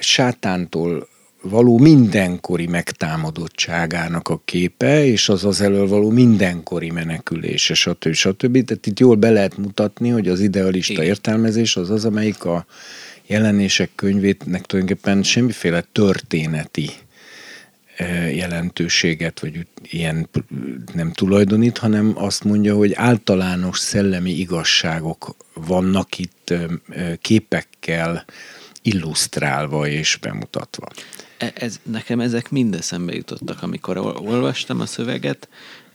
[0.00, 1.08] sátántól
[1.42, 8.12] való mindenkori megtámadottságának a képe, és az az elől való mindenkori menekülése, stb.
[8.12, 8.64] stb.
[8.64, 11.04] Tehát itt jól be lehet mutatni, hogy az idealista Igen.
[11.04, 12.66] értelmezés az az, amelyik a
[13.26, 16.90] jelenések könyvétnek tulajdonképpen semmiféle történeti
[18.34, 20.28] jelentőséget, vagy ilyen
[20.94, 26.54] nem tulajdonít, hanem azt mondja, hogy általános szellemi igazságok vannak itt
[27.20, 28.24] képekkel
[28.82, 30.88] illusztrálva és bemutatva.
[31.36, 35.48] E, ez, nekem ezek mind eszembe jutottak, amikor olvastam a szöveget,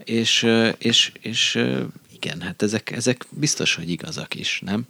[0.03, 1.60] és, és, és
[2.13, 4.86] igen, hát ezek, ezek biztos, hogy igazak is, nem?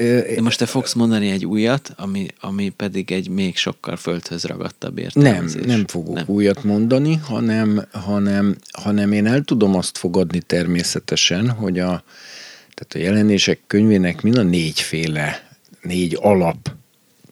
[0.00, 4.98] De most te fogsz mondani egy újat, ami, ami pedig egy még sokkal földhöz ragadtabb
[4.98, 5.60] értelmezés.
[5.60, 6.24] Nem, nem fogok nem.
[6.26, 12.04] újat mondani, hanem, hanem, hanem én el tudom azt fogadni természetesen, hogy a,
[12.74, 15.48] tehát a jelenések könyvének mind a négyféle,
[15.82, 16.70] négy alap,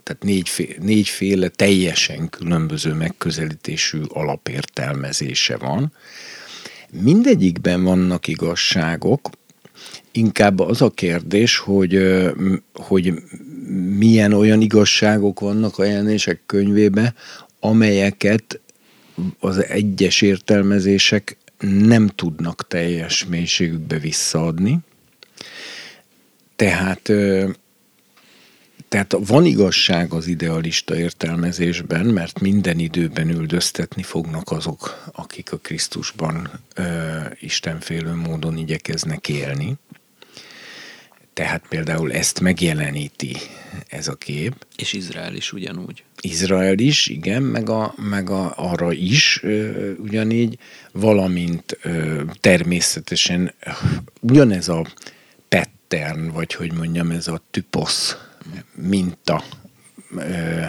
[0.02, 5.92] tehát négyféle, négyféle teljesen különböző megközelítésű alapértelmezése van.
[6.90, 9.30] Mindegyikben vannak igazságok,
[10.12, 11.98] inkább az a kérdés, hogy,
[12.74, 13.14] hogy
[13.98, 17.14] milyen olyan igazságok vannak a jelenések könyvébe,
[17.60, 18.60] amelyeket
[19.38, 24.78] az egyes értelmezések nem tudnak teljes mélységükbe visszaadni.
[26.56, 27.02] Tehát,
[28.88, 36.50] tehát van igazság az idealista értelmezésben, mert minden időben üldöztetni fognak azok, akik a Krisztusban
[36.74, 36.84] ö,
[37.40, 39.74] istenfélő módon igyekeznek élni.
[41.38, 43.36] Tehát például ezt megjeleníti
[43.88, 44.66] ez a kép.
[44.76, 46.04] És Izrael is ugyanúgy.
[46.20, 50.58] Izrael is, igen, meg, a, meg a, arra is ö, ugyanígy,
[50.92, 53.54] valamint ö, természetesen
[54.20, 54.86] ugyanez a
[55.48, 58.16] pattern, vagy hogy mondjam, ez a typosz
[58.74, 59.44] minta
[60.16, 60.64] ö,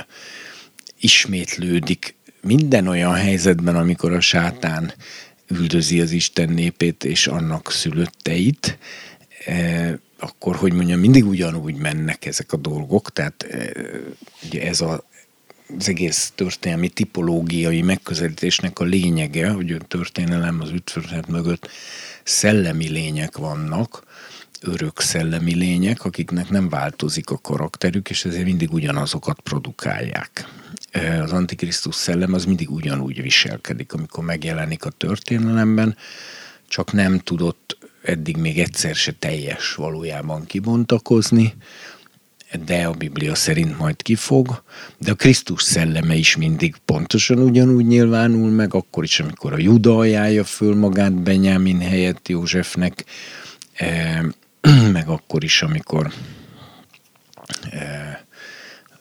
[1.00, 4.94] ismétlődik minden olyan helyzetben, amikor a sátán
[5.48, 8.78] üldözi az Isten népét és annak szülötteit,
[9.46, 13.72] e, akkor, hogy mondjam, mindig ugyanúgy mennek ezek a dolgok, tehát e,
[14.44, 15.04] ugye ez a,
[15.78, 21.70] az egész történelmi tipológiai megközelítésnek a lényege, hogy a történelem az ütvörhet mögött
[22.24, 24.04] szellemi lények vannak,
[24.62, 30.48] örök szellemi lények, akiknek nem változik a karakterük, és ezért mindig ugyanazokat produkálják.
[31.22, 35.98] Az Antikrisztus szellem az mindig ugyanúgy viselkedik, amikor megjelenik a történelemben,
[36.68, 37.78] csak nem tudott
[38.10, 41.54] eddig még egyszer se teljes valójában kibontakozni,
[42.66, 44.64] de a Biblia szerint majd kifog,
[44.98, 49.98] de a Krisztus szelleme is mindig pontosan ugyanúgy nyilvánul meg, akkor is, amikor a Juda
[49.98, 53.06] ajánlja föl magát Benyámin helyett Józsefnek,
[53.74, 54.20] eh,
[54.92, 56.12] meg akkor is, amikor
[57.72, 58.18] eh,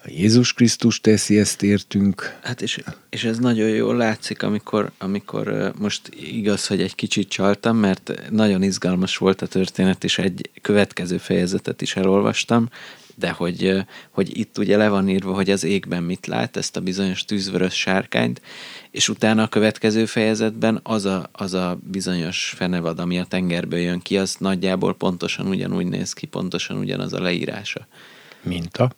[0.08, 2.38] Jézus Krisztus teszi ezt értünk.
[2.42, 7.76] Hát és, és ez nagyon jól látszik, amikor, amikor most igaz, hogy egy kicsit csaltam,
[7.76, 12.68] mert nagyon izgalmas volt a történet, és egy következő fejezetet is elolvastam,
[13.14, 16.80] de hogy, hogy itt ugye le van írva, hogy az égben mit lát, ezt a
[16.80, 18.40] bizonyos tűzvörös sárkányt,
[18.90, 24.00] és utána a következő fejezetben az a, az a bizonyos fenevad, ami a tengerből jön
[24.00, 27.86] ki, az nagyjából pontosan ugyanúgy néz ki, pontosan ugyanaz a leírása.
[28.42, 28.90] Minta?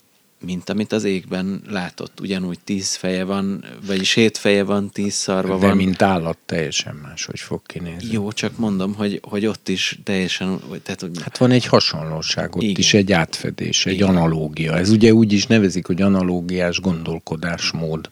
[0.44, 2.20] Mint amit az égben látott.
[2.20, 5.76] Ugyanúgy tíz feje van, vagyis hét feje van, tíz szarva De van.
[5.76, 8.12] mint állat teljesen más, hogy fog kinézni.
[8.12, 10.61] Jó, csak mondom, hogy, hogy ott is teljesen...
[10.83, 11.22] Tehát, hogy...
[11.22, 12.76] Hát van egy hasonlóság, ott Igen.
[12.76, 14.09] is egy átfedés, egy Igen.
[14.09, 14.76] analógia.
[14.76, 18.11] Ez ugye úgy is nevezik, hogy analógiás gondolkodásmód.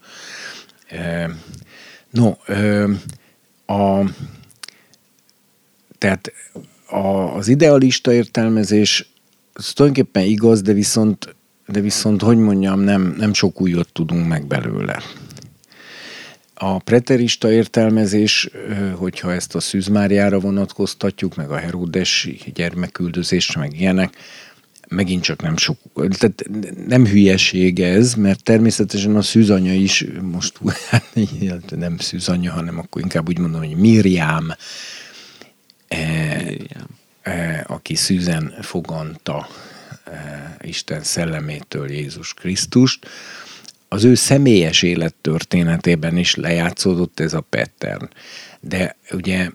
[2.11, 2.35] No,
[3.67, 4.05] a,
[5.99, 6.33] tehát
[6.87, 9.11] a, az idealista értelmezés
[9.53, 11.37] az tulajdonképpen igaz, de viszont
[11.69, 15.03] de viszont, hogy mondjam, nem, nem sok újat tudunk meg belőle.
[16.55, 18.51] A preterista értelmezés,
[18.95, 24.17] hogyha ezt a Szűzmáriára vonatkoztatjuk, meg a Heródes gyermeküldözésre, meg ilyenek,
[24.89, 26.45] megint csak nem sok, tehát
[26.87, 30.59] nem hülyeség ez, mert természetesen a szűzanya is, most
[30.91, 34.47] hát nem szűzanya, hanem akkor inkább úgy mondom, hogy Miriam,
[35.89, 36.87] Miriam.
[37.23, 39.78] E, aki szűzen foganta Eh,
[40.61, 43.07] Isten szellemétől Jézus Krisztust,
[43.88, 48.09] az ő személyes élettörténetében is lejátszódott ez a pattern.
[48.61, 49.51] De ugye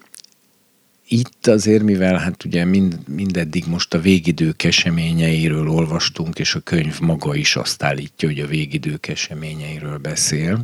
[1.07, 6.99] itt azért, mivel hát ugye mind, mindeddig most a végidők eseményeiről olvastunk, és a könyv
[6.99, 10.61] maga is azt állítja, hogy a végidők eseményeiről beszél.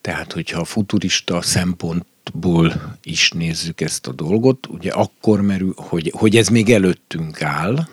[0.00, 6.36] Tehát, hogyha a futurista szempontból is nézzük ezt a dolgot, ugye akkor merül, hogy, hogy
[6.36, 7.86] ez még előttünk áll,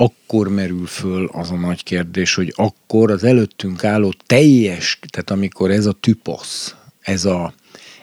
[0.00, 5.70] akkor merül föl az a nagy kérdés, hogy akkor az előttünk álló teljes, tehát amikor
[5.70, 7.54] ez a typosz, ez, a,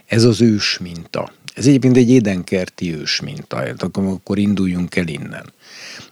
[0.06, 5.54] ez az ős minta, ez egyébként egy édenkerti ős minta, akkor induljunk el innen.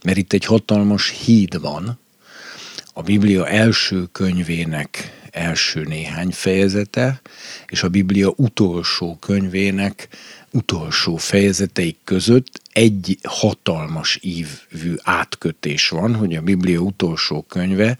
[0.03, 1.99] Mert itt egy hatalmas híd van,
[2.93, 7.21] a Biblia első könyvének első néhány fejezete,
[7.67, 10.07] és a Biblia utolsó könyvének
[10.55, 17.97] utolsó fejezeteik között egy hatalmas ívű átkötés van, hogy a Biblia utolsó könyve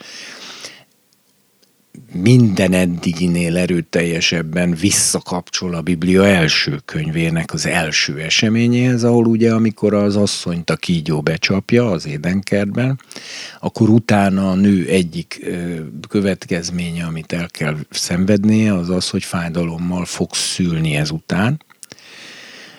[2.12, 10.16] minden eddiginél erőteljesebben visszakapcsol a Biblia első könyvének az első eseményéhez, ahol ugye amikor az
[10.16, 13.00] asszonyt a kígyó becsapja az édenkertben,
[13.60, 15.46] akkor utána a nő egyik
[16.10, 21.65] következménye, amit el kell szenvednie, az az, hogy fájdalommal fog szülni ezután,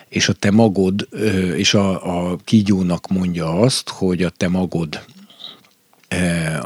[0.09, 1.07] és a te magod,
[1.55, 5.05] és a, a kígyónak mondja azt, hogy a te magod,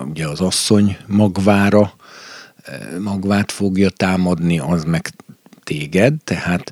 [0.10, 1.94] ugye az asszony magvára,
[3.00, 5.14] magvát fogja támadni, az meg
[5.64, 6.72] téged, tehát,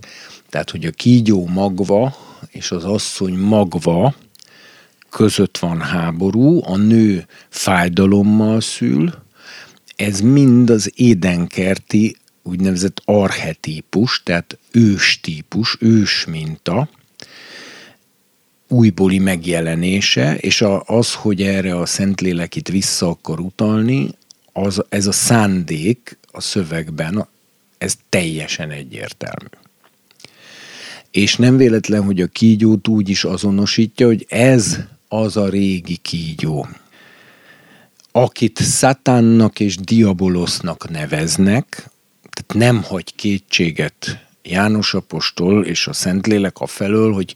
[0.50, 2.16] tehát hogy a kígyó magva
[2.48, 4.16] és az asszony magva
[5.10, 9.14] között van háború, a nő fájdalommal szül,
[9.96, 12.18] ez mind az édenkerti
[12.50, 16.90] úgynevezett archetípus, tehát ős típus, ős minta,
[18.68, 24.10] újbóli megjelenése, és az, hogy erre a Szentlélek itt vissza akar utalni,
[24.54, 27.28] az, ez a szándék a szövegben,
[27.78, 29.48] ez teljesen egyértelmű.
[31.12, 36.68] És nem véletlen, hogy a kígyót úgy is azonosítja, hogy ez az a régi kígyó,
[38.12, 41.90] akit szatánnak és diabolosznak neveznek,
[42.30, 47.36] tehát nem hagy kétséget János apostol és a Szentlélek a felől, hogy,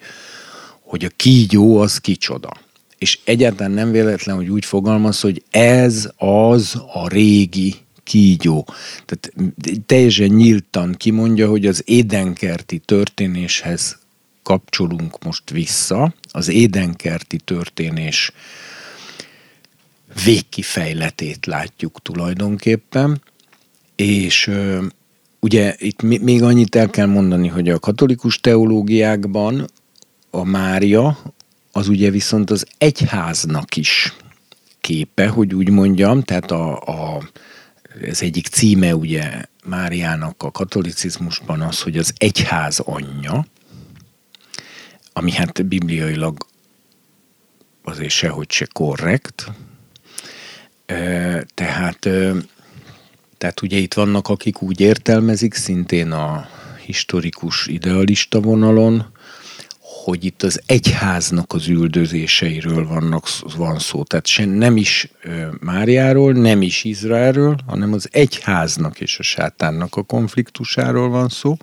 [0.79, 2.51] hogy a kígyó az kicsoda.
[2.97, 8.67] És egyáltalán nem véletlen, hogy úgy fogalmaz, hogy ez az a régi kígyó.
[9.05, 9.33] Tehát
[9.85, 13.99] teljesen nyíltan kimondja, hogy az édenkerti történéshez
[14.43, 16.13] kapcsolunk most vissza.
[16.31, 18.31] Az édenkerti történés
[20.23, 23.21] végkifejletét látjuk tulajdonképpen,
[23.95, 24.51] és
[25.39, 29.67] ugye itt még annyit el kell mondani, hogy a katolikus teológiákban
[30.29, 31.17] a Mária
[31.71, 34.13] az ugye viszont az egyháznak is
[34.81, 37.29] képe, hogy úgy mondjam, tehát a, a,
[38.01, 43.45] ez egyik címe ugye Máriának a katolicizmusban az, hogy az egyház anyja,
[45.13, 46.45] ami hát bibliailag
[47.83, 49.51] azért sehogy se korrekt.
[51.53, 52.09] Tehát,
[53.43, 56.47] tehát ugye itt vannak, akik úgy értelmezik, szintén a
[56.85, 59.05] historikus idealista vonalon,
[59.79, 63.27] hogy itt az egyháznak az üldözéseiről vannak,
[63.57, 64.03] van szó.
[64.03, 65.07] Tehát sem nem is
[65.59, 71.57] Máriáról, nem is Izraelről, hanem az egyháznak és a sátánnak a konfliktusáról van szó.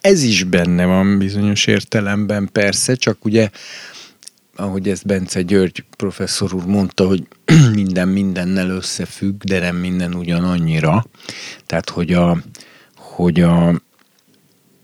[0.00, 3.50] Ez is benne van bizonyos értelemben persze, csak ugye
[4.56, 7.26] ahogy ezt Bence György professzor úr mondta, hogy
[7.72, 11.06] minden mindennel összefügg, de nem minden ugyanannyira.
[11.66, 12.42] Tehát, hogy a,
[12.96, 13.80] hogy a,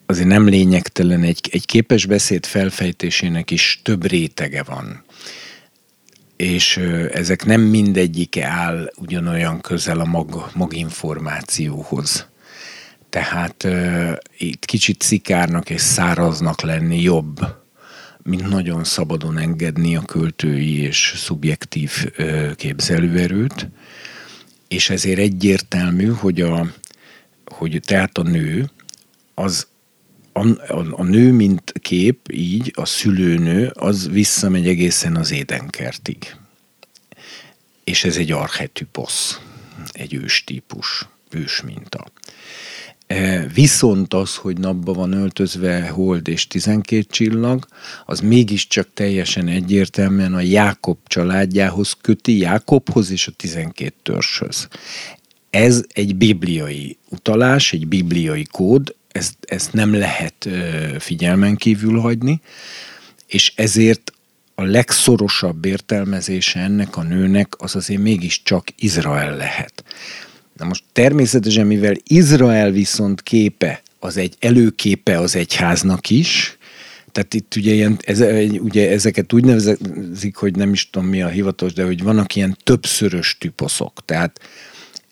[0.07, 5.05] azért nem lényegtelen, egy, egy képes beszéd felfejtésének is több rétege van.
[6.37, 6.77] És
[7.13, 12.31] ezek nem mindegyike áll ugyanolyan közel a mag, maginformációhoz.
[13.09, 17.62] Tehát uh, itt kicsit szikárnak és száraznak lenni jobb,
[18.23, 21.91] mint nagyon szabadon engedni a költői és szubjektív
[22.57, 23.69] képzelőerőt.
[24.69, 26.73] És ezért egyértelmű, hogy a,
[27.45, 28.71] hogy tehát a nő
[29.35, 29.67] az
[30.33, 36.37] a, a, a nő, mint kép, így a szülőnő, az visszamegy egészen az édenkertig.
[37.85, 39.41] És ez egy archetyposz,
[39.93, 42.05] egy őstípus, ősminta.
[42.05, 42.11] E,
[43.55, 47.67] viszont az, hogy napba van öltözve hold és 12 csillag,
[48.07, 54.69] az mégiscsak teljesen egyértelműen a Jákob családjához köti, Jákobhoz és a 12 törzshöz.
[55.51, 60.49] Ez egy bibliai utalás, egy bibliai kód, ezt, ezt nem lehet
[60.99, 62.41] figyelmen kívül hagyni,
[63.27, 64.13] és ezért
[64.55, 69.85] a legszorosabb értelmezése ennek a nőnek az azért mégiscsak Izrael lehet.
[70.63, 76.57] Na most természetesen, mivel Izrael viszont képe, az egy előképe az egyháznak is,
[77.13, 78.21] tehát itt ugye, ilyen, ez,
[78.59, 82.57] ugye ezeket úgy nevezik, hogy nem is tudom mi a hivatalos, de hogy vannak ilyen
[82.65, 84.05] többszörös typoszok.
[84.05, 84.41] Tehát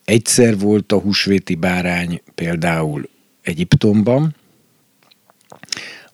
[0.05, 3.09] egyszer volt a húsvéti bárány például
[3.43, 4.37] Egyiptomban,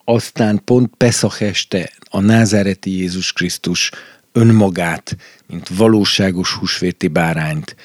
[0.05, 3.91] aztán pont Peszach este a názáreti Jézus Krisztus
[4.33, 5.17] önmagát,
[5.47, 7.77] mint valóságos húsvéti bárányt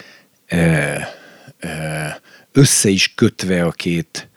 [2.51, 4.29] össze is kötve a két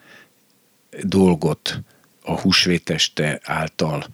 [1.02, 1.80] dolgot
[2.22, 4.06] a húsvéteste által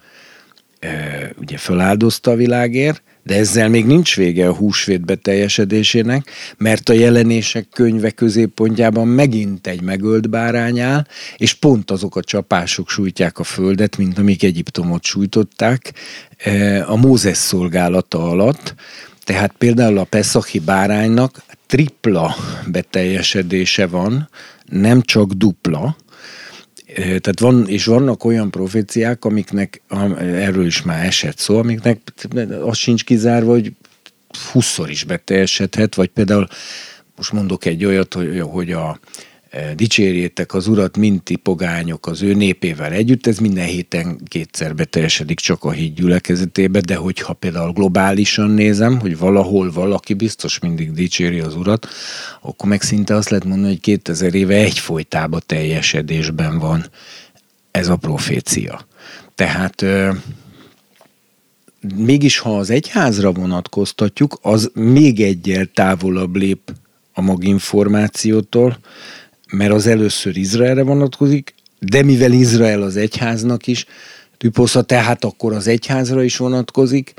[1.37, 7.67] ugye feláldozta a világért, de ezzel még nincs vége a húsvét beteljesedésének, mert a jelenések
[7.69, 11.07] könyve középpontjában megint egy megölt bárány áll,
[11.37, 15.93] és pont azok a csapások sújtják a földet, mint amik Egyiptomot sújtották
[16.85, 18.75] a Mózes szolgálata alatt.
[19.23, 21.41] Tehát például a Peszachi báránynak
[21.71, 22.35] tripla
[22.67, 24.29] beteljesedése van,
[24.65, 25.95] nem csak dupla,
[26.95, 29.81] tehát van, és vannak olyan proféciák, amiknek,
[30.17, 32.01] erről is már esett szó, amiknek
[32.63, 33.73] az sincs kizárva, hogy
[34.51, 36.47] 20 is beteljesedhet, vagy például
[37.15, 38.99] most mondok egy olyat, hogy, hogy a,
[39.75, 45.63] dicsérjétek az urat, minti pogányok az ő népével együtt, ez minden héten kétszer beteljesedik csak
[45.63, 51.55] a híd gyülekezetébe, de hogyha például globálisan nézem, hogy valahol valaki biztos mindig dicséri az
[51.55, 51.87] urat,
[52.41, 56.85] akkor meg szinte azt lehet mondani, hogy 2000 éve egyfolytába teljesedésben van
[57.71, 58.87] ez a profécia.
[59.35, 59.85] Tehát
[61.95, 66.73] mégis ha az egyházra vonatkoztatjuk, az még egyel távolabb lép
[67.13, 68.77] a maginformációtól,
[69.51, 73.85] mert az először Izraelre vonatkozik, de mivel Izrael az egyháznak is
[74.37, 77.13] tüposza, tehát akkor az egyházra is vonatkozik,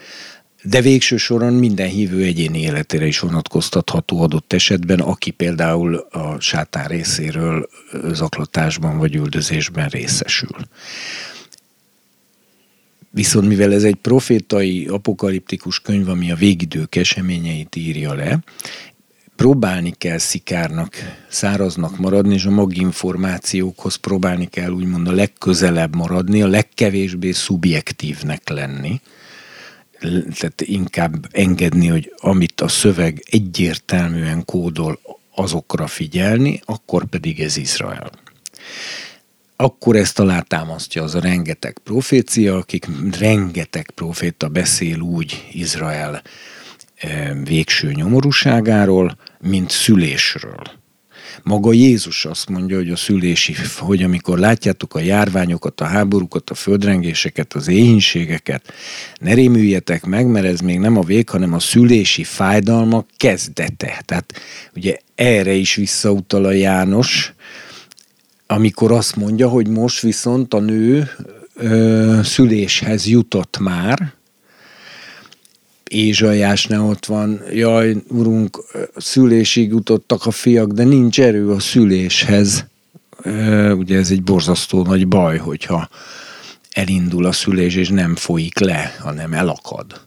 [0.63, 6.89] de végső soron minden hívő egyéni életére is vonatkoztatható adott esetben, aki például a sátán
[6.89, 7.69] részéről
[8.13, 10.57] zaklatásban vagy üldözésben részesül.
[13.11, 18.39] Viszont mivel ez egy profétai, apokaliptikus könyv, ami a végidők eseményeit írja le,
[19.43, 20.95] próbálni kell szikárnak,
[21.29, 29.01] száraznak maradni, és a maginformációkhoz próbálni kell úgymond a legközelebb maradni, a legkevésbé szubjektívnek lenni.
[30.39, 35.01] Tehát inkább engedni, hogy amit a szöveg egyértelműen kódol,
[35.35, 38.11] azokra figyelni, akkor pedig ez Izrael.
[39.57, 42.87] Akkor ezt alátámasztja az a rengeteg profécia, akik
[43.19, 46.23] rengeteg proféta beszél úgy Izrael
[47.45, 50.63] végső nyomorúságáról, mint szülésről.
[51.43, 56.55] Maga Jézus azt mondja, hogy a szülési, hogy amikor látjátok a járványokat, a háborúkat, a
[56.55, 58.73] földrengéseket, az éhínségeket,
[59.21, 64.03] ne rémüljetek meg, mert ez még nem a vég, hanem a szülési fájdalmak kezdete.
[64.05, 64.33] Tehát
[64.77, 67.35] ugye erre is visszautal a János,
[68.47, 71.11] amikor azt mondja, hogy most viszont a nő
[71.55, 74.13] ö, szüléshez jutott már,
[75.93, 78.59] Ézsajásnál ott van, jaj, urunk,
[78.97, 82.67] szülésig jutottak a fiak, de nincs erő a szüléshez.
[83.77, 85.89] Ugye ez egy borzasztó nagy baj, hogyha
[86.71, 90.07] elindul a szülés, és nem folyik le, hanem elakad.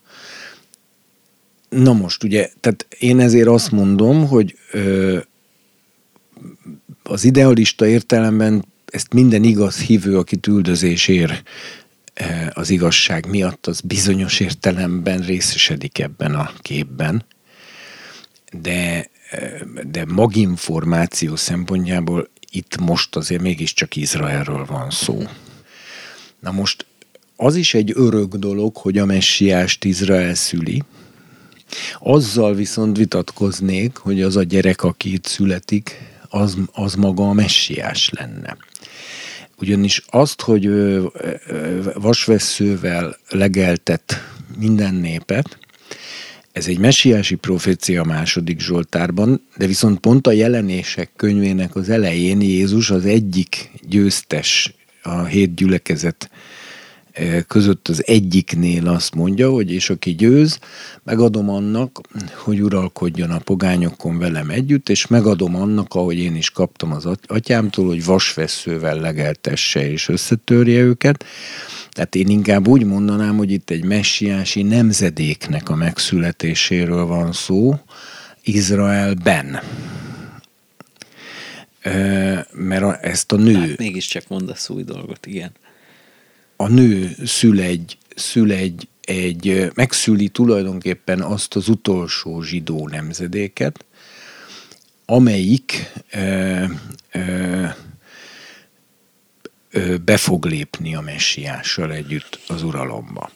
[1.69, 5.17] Na most ugye, tehát én ezért azt mondom, hogy ö,
[7.03, 11.84] az idealista értelemben ezt minden igaz hívő, akit üldözés ér, Eh,
[12.53, 17.25] az igazság miatt, az bizonyos értelemben részesedik ebben a képben,
[18.51, 25.23] de, eh, de maginformáció szempontjából itt most azért mégiscsak Izraelről van szó.
[26.39, 26.85] Na most
[27.35, 30.83] az is egy örök dolog, hogy a messiást Izrael szüli,
[31.99, 35.97] azzal viszont vitatkoznék, hogy az a gyerek, aki itt születik,
[36.29, 38.57] az, az maga a messiás lenne.
[39.59, 40.69] Ugyanis azt, hogy
[41.93, 44.13] vasvesszővel legeltet
[44.59, 45.57] minden népet,
[46.51, 52.41] ez egy messiási profécia a második Zsoltárban, de viszont pont a jelenések könyvének az elején
[52.41, 56.29] Jézus az egyik győztes a hét gyülekezet
[57.47, 60.59] között az egyiknél azt mondja, hogy és aki győz,
[61.03, 62.01] megadom annak,
[62.33, 67.87] hogy uralkodjon a pogányokon velem együtt, és megadom annak, ahogy én is kaptam az atyámtól,
[67.87, 71.25] hogy vasveszővel legeltesse és összetörje őket.
[71.91, 77.79] Tehát én inkább úgy mondanám, hogy itt egy messiási nemzedéknek a megszületéséről van szó,
[78.43, 79.59] Izraelben.
[82.51, 83.53] Mert ezt a nő...
[83.53, 85.51] Hát mégiscsak mondasz új dolgot, igen
[86.55, 93.85] a nő szül egy, szül egy, egy, megszüli tulajdonképpen azt az utolsó zsidó nemzedéket,
[95.05, 96.63] amelyik ö,
[97.11, 97.65] ö,
[99.71, 103.31] ö, be fog lépni a messiással együtt az uralomba.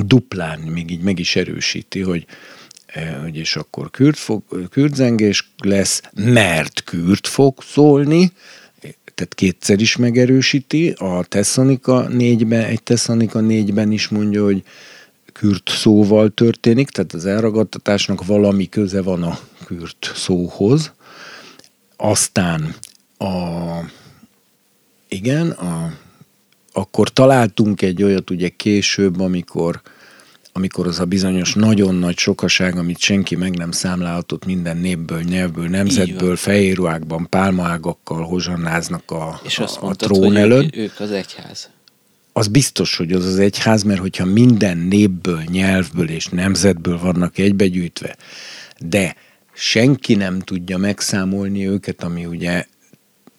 [0.04, 2.26] duplán még így meg is erősíti, hogy
[3.32, 8.32] és akkor kürt, fog, kürtzengés lesz, mert kürt fog szólni,
[9.18, 14.62] tehát kétszer is megerősíti, a Thessalonika 4-ben, egy Thessalonika 4-ben is mondja, hogy
[15.32, 20.92] kürt szóval történik, tehát az elragadtatásnak valami köze van a kürt szóhoz.
[21.96, 22.74] Aztán
[23.18, 23.30] a,
[25.09, 25.92] igen, a,
[26.72, 29.80] akkor találtunk egy olyat ugye később, amikor
[30.59, 35.68] amikor az a bizonyos nagyon nagy sokaság, amit senki meg nem számlálhatott minden népből, nyelvből,
[35.68, 40.76] nemzetből, fehérruhákban, pálmaágakkal hozsannáznak a, És azt a, mondtad, a trón hogy előtt.
[40.76, 41.70] Ők, ők az egyház.
[42.32, 48.16] az biztos, hogy az az egyház, mert hogyha minden népből, nyelvből és nemzetből vannak egybegyűjtve,
[48.78, 49.14] de
[49.52, 52.64] senki nem tudja megszámolni őket, ami ugye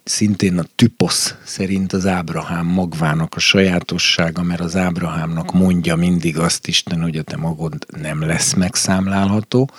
[0.10, 6.68] szintén a typosz szerint az Ábrahám magvának a sajátossága, mert az Ábrahámnak mondja mindig azt
[6.68, 9.70] Isten, hogy a te magod nem lesz megszámlálható.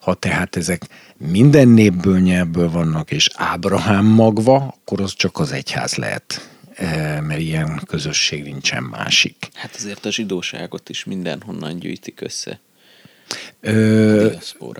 [0.00, 0.82] Ha tehát ezek
[1.16, 7.40] minden népből, nyelvből vannak, és Ábrahám magva, akkor az csak az egyház lehet e, mert
[7.40, 9.48] ilyen közösség nincsen másik.
[9.54, 12.60] Hát azért a zsidóságot is mindenhonnan gyűjtik össze.
[13.60, 14.30] Ö,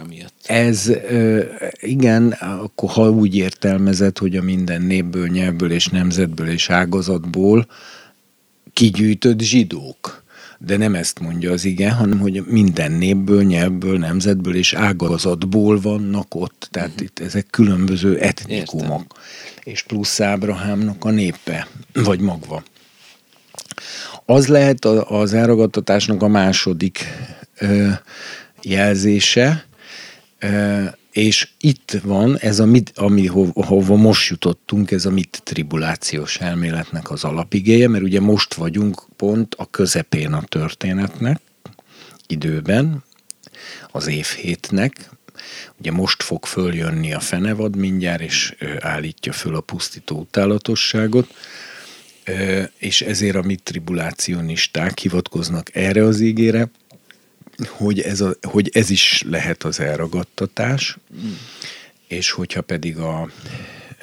[0.08, 0.34] miatt.
[0.46, 1.44] Ez ö,
[1.80, 7.66] igen, akkor ha úgy értelmezed, hogy a minden népből, nyelvből és nemzetből és ágazatból
[8.72, 10.24] kigyűjtött zsidók.
[10.58, 16.34] De nem ezt mondja az igen, hanem hogy minden népből, nyelvből, nemzetből és ágazatból vannak
[16.34, 16.68] ott.
[16.70, 17.04] Tehát uh-huh.
[17.04, 19.00] itt ezek különböző etnikumok.
[19.00, 19.72] Értem.
[19.72, 22.62] És plusz Ábrahámnak a népe, vagy magva.
[24.24, 27.04] Az lehet az elragadtatásnak a második
[28.62, 29.66] jelzése,
[31.12, 37.10] és itt van ez a mit, ami, hova most jutottunk, ez a mit tribulációs elméletnek
[37.10, 41.40] az alapigéje, mert ugye most vagyunk pont a közepén a történetnek,
[42.26, 43.04] időben,
[43.90, 45.10] az évhétnek,
[45.78, 51.34] ugye most fog följönni a fenevad mindjárt, és állítja föl a pusztító utálatosságot,
[52.78, 56.70] és ezért a mit tribulácionisták hivatkoznak erre az ígére,
[57.68, 61.32] hogy ez, a, hogy ez is lehet az elragadtatás, mm.
[62.06, 63.30] és hogyha pedig a,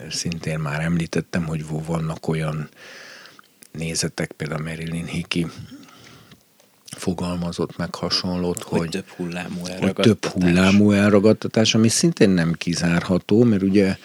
[0.09, 2.69] szintén már említettem, hogy vannak olyan
[3.71, 5.47] nézetek, például Marilyn Hickey
[6.97, 10.05] fogalmazott meg hasonlót, hogy, hogy több hullámú elragadtatás.
[10.05, 13.97] Hogy több hullámú elragadtatás, ami szintén nem kizárható, mert ugye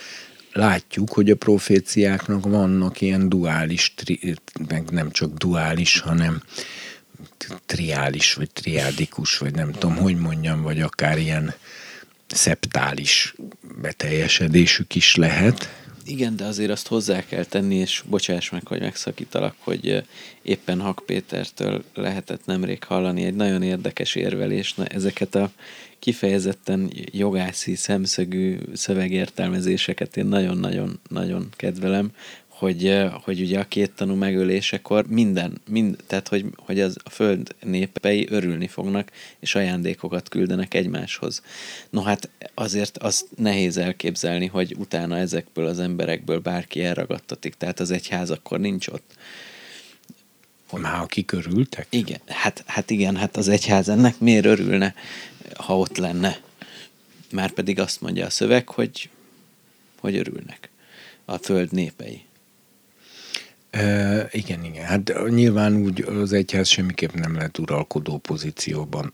[0.53, 3.95] látjuk, hogy a proféciáknak vannak ilyen duális,
[4.69, 6.43] meg nem csak duális, hanem
[7.67, 11.55] triális, vagy triádikus, vagy nem tudom, hogy mondjam, vagy akár ilyen
[12.27, 13.35] szeptális
[13.81, 15.87] beteljesedésük is lehet.
[16.05, 20.05] Igen, de azért azt hozzá kell tenni, és bocsáss meg, hogy megszakítalak, hogy
[20.43, 24.75] éppen Hak Pétertől lehetett nemrég hallani egy nagyon érdekes érvelés.
[24.75, 25.51] Na, ezeket a
[25.99, 32.11] kifejezetten jogászi szemszögű szövegértelmezéseket én nagyon-nagyon-nagyon kedvelem,
[32.59, 37.55] hogy, hogy ugye a két tanú megölésekor minden, mind, tehát hogy, hogy az a föld
[37.63, 41.43] népei örülni fognak, és ajándékokat küldenek egymáshoz.
[41.91, 47.91] No hát azért azt nehéz elképzelni, hogy utána ezekből az emberekből bárki elragadtatik, tehát az
[47.91, 49.15] egyház akkor nincs ott.
[50.73, 51.87] Már akik örültek?
[51.91, 54.95] Igen, hát, hát igen, hát az egyház ennek miért örülne,
[55.55, 56.41] ha ott lenne?
[57.31, 59.11] Már pedig azt mondja a szöveg, hogy,
[60.01, 60.69] hogy örülnek
[61.25, 62.27] a föld népei.
[63.71, 64.85] E, igen, igen.
[64.85, 69.13] Hát nyilván úgy az egyház semmiképp nem lehet uralkodó pozícióban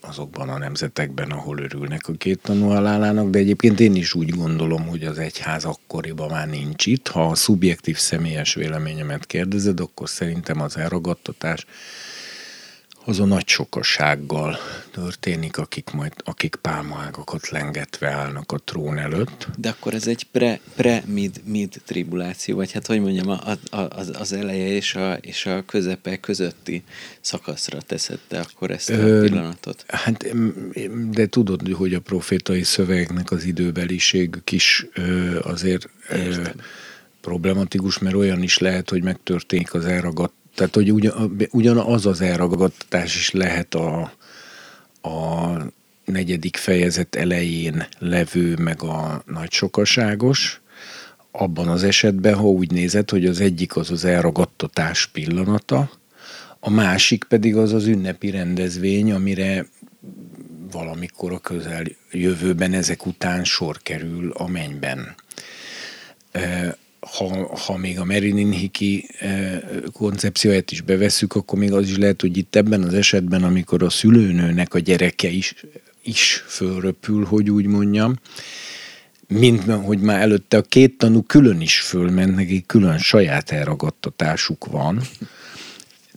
[0.00, 4.86] azokban a nemzetekben, ahol örülnek a két tanú halálának, de egyébként én is úgy gondolom,
[4.86, 7.08] hogy az egyház akkoriban már nincs itt.
[7.08, 11.66] Ha a szubjektív személyes véleményemet kérdezed, akkor szerintem az elragadtatás
[13.04, 14.56] az a nagy sokasággal
[14.90, 19.48] történik, akik majd, akik pálmaágakat lengetve állnak a trón előtt.
[19.58, 21.02] De akkor ez egy pre, pre
[21.44, 23.40] mid, tribuláció, vagy hát hogy mondjam, a,
[23.76, 26.82] a, az, az eleje és a, és a közepe közötti
[27.20, 29.84] szakaszra teszed te akkor ezt a Ö, pillanatot?
[29.88, 30.26] Hát,
[31.10, 34.86] de tudod, hogy a profétai szövegnek az időbeliségük is
[35.42, 36.42] azért ö,
[37.20, 43.16] problematikus, mert olyan is lehet, hogy megtörténik az elragadt tehát, hogy ugyan, ugyanaz az elragadtatás
[43.16, 44.12] is lehet a,
[45.02, 45.56] a
[46.04, 50.60] negyedik fejezet elején levő, meg a nagy sokaságos,
[51.30, 55.90] abban az esetben, ha úgy nézed, hogy az egyik az az elragadtatás pillanata,
[56.60, 59.66] a másik pedig az az ünnepi rendezvény, amire
[60.70, 65.14] valamikor a közel jövőben ezek után sor kerül a mennyben
[67.10, 69.60] ha, ha még a Merinin Hiki eh,
[69.92, 73.90] koncepcióját is bevesszük, akkor még az is lehet, hogy itt ebben az esetben, amikor a
[73.90, 75.54] szülőnőnek a gyereke is,
[76.02, 78.14] is fölröpül, hogy úgy mondjam,
[79.26, 85.00] mint hogy már előtte a két tanú külön is fölment, neki külön saját elragadtatásuk van.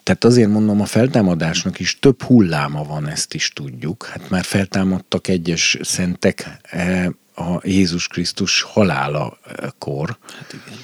[0.03, 4.05] Tehát azért mondom, a feltámadásnak is több hulláma van, ezt is tudjuk.
[4.05, 10.17] Hát már feltámadtak egyes szentek eh, a Jézus Krisztus halálakor.
[10.37, 10.77] Hát igen.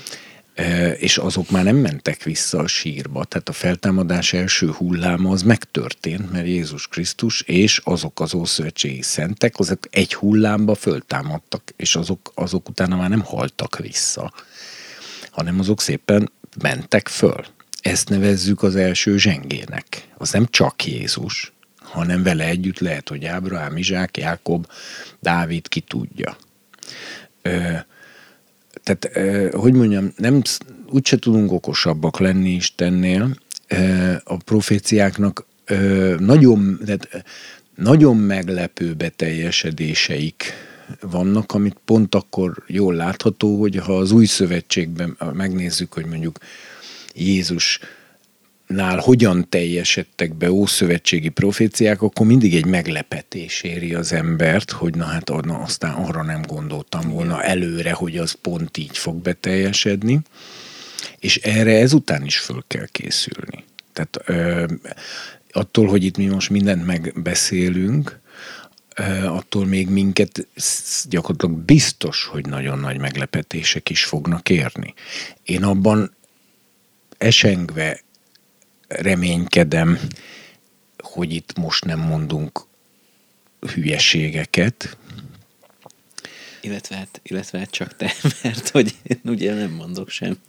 [0.53, 3.23] E, és azok már nem mentek vissza a sírba.
[3.23, 9.59] Tehát a feltámadás első hulláma az megtörtént, mert Jézus Krisztus és azok az ószövetségi szentek,
[9.59, 14.33] azok egy hullámba föltámadtak, és azok, azok utána már nem haltak vissza,
[15.31, 16.31] hanem azok szépen
[16.61, 17.45] mentek föl.
[17.81, 20.07] ezt nevezzük az első zsengének.
[20.17, 21.51] Az nem csak Jézus,
[21.91, 24.67] hanem vele együtt lehet, hogy Ábrahám, Izsák, Jákob,
[25.19, 26.37] Dávid, ki tudja.
[27.41, 27.49] Ö,
[28.83, 30.41] tehát, ö, hogy mondjam, nem,
[30.89, 33.35] úgyse tudunk okosabbak lenni Istennél.
[33.67, 37.25] Ö, a proféciáknak ö, nagyon, tehát,
[37.75, 40.53] nagyon meglepő beteljesedéseik
[41.01, 46.37] vannak, amit pont akkor jól látható, hogy ha az új szövetségben megnézzük, hogy mondjuk
[47.13, 47.79] Jézus
[48.71, 55.05] nál hogyan teljesedtek be ószövetségi proféciák, akkor mindig egy meglepetés éri az embert, hogy na
[55.05, 60.19] hát na, aztán arra nem gondoltam volna előre, hogy az pont így fog beteljesedni,
[61.19, 63.63] és erre ezután is föl kell készülni.
[63.93, 64.65] Tehát ö,
[65.51, 68.19] attól, hogy itt mi most mindent megbeszélünk,
[69.25, 70.47] attól még minket
[71.09, 74.93] gyakorlatilag biztos, hogy nagyon nagy meglepetések is fognak érni.
[75.43, 76.15] Én abban
[77.17, 78.01] esengve
[78.99, 79.99] reménykedem,
[80.97, 82.61] hogy itt most nem mondunk
[83.73, 84.97] hülyeségeket.
[86.61, 88.13] Illetve hát, illetve hát csak te,
[88.43, 90.39] mert hogy én ugye nem mondok semmit.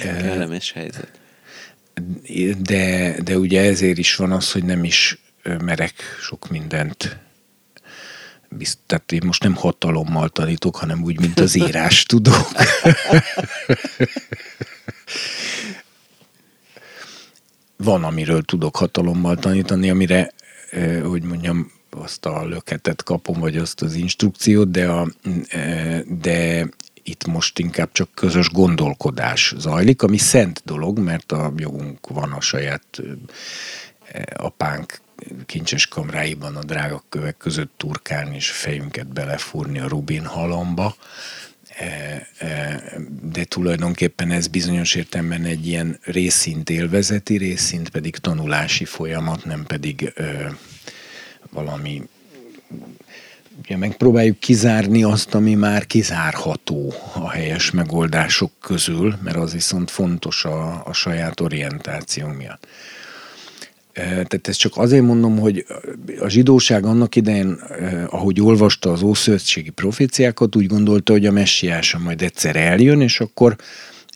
[0.00, 1.20] Kellemes helyzet.
[2.58, 7.20] De, de ugye ezért is van az, hogy nem is merek sok mindent
[8.86, 12.48] tehát én most nem hatalommal tanítok, hanem úgy, mint az írás tudok.
[17.82, 20.32] Van, amiről tudok hatalommal tanítani, amire,
[21.04, 25.08] hogy mondjam, azt a löketet kapom, vagy azt az instrukciót, de, a,
[26.08, 26.68] de
[27.02, 32.40] itt most inkább csak közös gondolkodás zajlik, ami szent dolog, mert a jogunk van a
[32.40, 33.02] saját
[34.36, 35.00] apánk
[35.46, 40.94] kincses kamráiban a drága kövek között turkálni és fejünket belefúrni a Rubin halomba,
[43.22, 50.12] de tulajdonképpen ez bizonyos értelemben egy ilyen részszint élvezeti, részszint pedig tanulási folyamat, nem pedig
[51.50, 52.02] valami
[53.58, 60.44] ugye megpróbáljuk kizárni azt, ami már kizárható a helyes megoldások közül, mert az viszont fontos
[60.44, 62.66] a, a saját orientáció miatt.
[63.94, 65.66] Tehát ezt csak azért mondom, hogy
[66.20, 67.60] a zsidóság annak idején,
[68.06, 73.56] ahogy olvasta az ószövetségi proféciákat, úgy gondolta, hogy a messiása majd egyszer eljön, és akkor,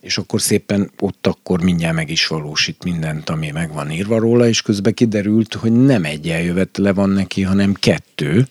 [0.01, 4.49] és akkor szépen ott akkor mindjárt meg is valósít mindent, ami meg van írva róla,
[4.49, 8.47] és közben kiderült, hogy nem egy eljövetele van neki, hanem kettő,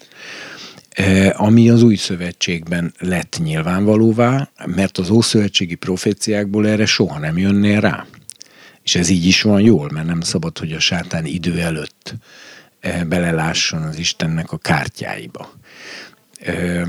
[1.33, 8.05] ami az új szövetségben lett nyilvánvalóvá, mert az ószövetségi proféciákból erre soha nem jönnél rá.
[8.85, 12.15] És ez így is van jól, mert nem szabad, hogy a sátán idő előtt
[12.79, 15.53] eh, belelásson az Istennek a kártyáiba.
[16.39, 16.87] Eh,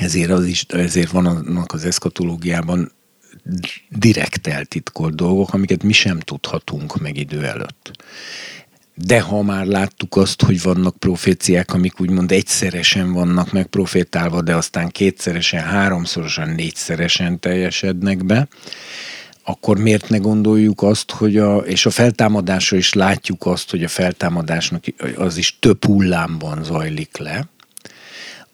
[0.00, 2.92] ezért, az is, ezért vannak az eszkatológiában
[3.88, 7.90] direkt eltitkolt dolgok, amiket mi sem tudhatunk meg idő előtt.
[8.94, 14.88] De ha már láttuk azt, hogy vannak proféciák, amik úgymond egyszeresen vannak megprofétálva, de aztán
[14.88, 18.48] kétszeresen, háromszorosan, négyszeresen teljesednek be,
[19.44, 23.88] akkor miért ne gondoljuk azt, hogy a, és a feltámadásra is látjuk azt, hogy a
[23.88, 24.84] feltámadásnak
[25.16, 27.48] az is több hullámban zajlik le,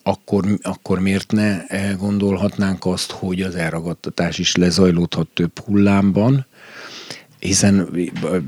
[0.02, 1.64] akkor, akkor miért ne
[1.98, 6.46] gondolhatnánk azt, hogy az elragadtatás is lezajlódhat több hullámban,
[7.38, 7.88] hiszen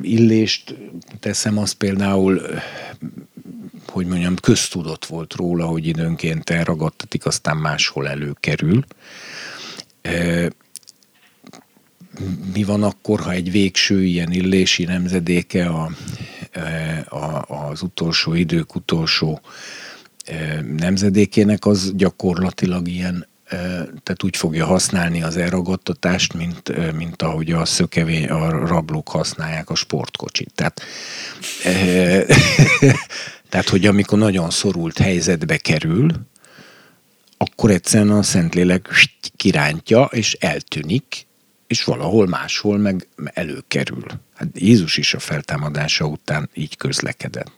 [0.03, 0.75] illést
[1.21, 2.43] teszem azt például,
[3.89, 8.85] hogy mondjam, köztudott volt róla, hogy időnként elragadtatik, aztán máshol előkerül
[12.55, 15.91] mi van akkor, ha egy végső ilyen illési nemzedéke a,
[16.51, 19.41] e, a, az utolsó idők utolsó
[20.25, 23.57] e, nemzedékének, az gyakorlatilag ilyen e,
[24.03, 29.75] tehát úgy fogja használni az elragadtatást, mint, mint ahogy a szökevé, a rablók használják a
[29.75, 30.53] sportkocsit.
[30.55, 30.81] Tehát,
[33.51, 36.11] tehát, hogy amikor nagyon szorult helyzetbe kerül,
[37.37, 38.89] akkor egyszerűen a Szentlélek
[39.37, 41.27] kirántja, és eltűnik,
[41.73, 44.07] és valahol máshol meg előkerül.
[44.35, 47.53] Hát Jézus is a feltámadása után így közlekedett.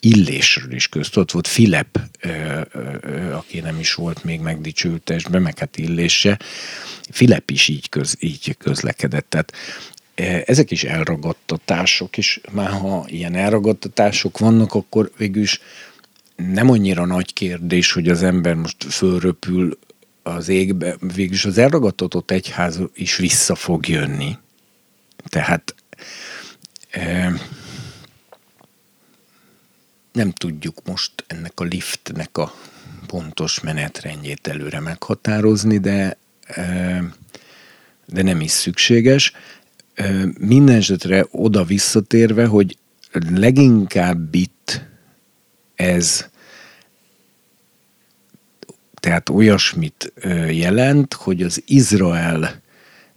[0.00, 1.16] Illésről is közt.
[1.16, 2.00] Ott volt Filip,
[3.32, 6.38] aki nem is volt még megdicsült testben, meg hát illése.
[7.10, 9.26] Filip is így, köz, így közlekedett.
[9.28, 9.52] Tehát
[10.46, 15.60] ezek is elragadtatások, és már ha ilyen elragadtatások vannak, akkor végülis
[16.36, 19.78] nem annyira nagy kérdés, hogy az ember most fölröpül
[20.26, 24.38] az égbe, végülis az elragadtatott egyház is vissza fog jönni.
[25.24, 25.74] Tehát
[26.90, 27.32] e,
[30.12, 32.54] nem tudjuk most ennek a liftnek a
[33.06, 37.02] pontos menetrendjét előre meghatározni, de, e,
[38.06, 39.32] de nem is szükséges.
[40.38, 42.78] minden esetre oda visszatérve, hogy
[43.30, 44.84] leginkább itt
[45.74, 46.28] ez
[49.06, 50.12] tehát olyasmit
[50.50, 52.62] jelent, hogy az Izrael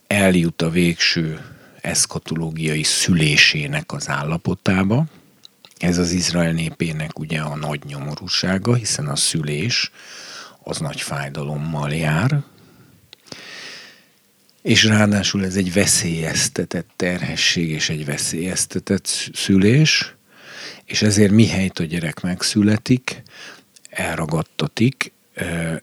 [0.07, 1.39] eljut a végső
[1.81, 5.05] eszkatológiai szülésének az állapotába.
[5.77, 9.91] Ez az Izrael népének ugye a nagy nyomorúsága, hiszen a szülés
[10.63, 12.43] az nagy fájdalommal jár,
[14.61, 20.15] és ráadásul ez egy veszélyeztetett terhesség és egy veszélyeztetett szülés,
[20.85, 23.23] és ezért mihelyt a gyerek megszületik,
[23.89, 25.11] elragadtatik,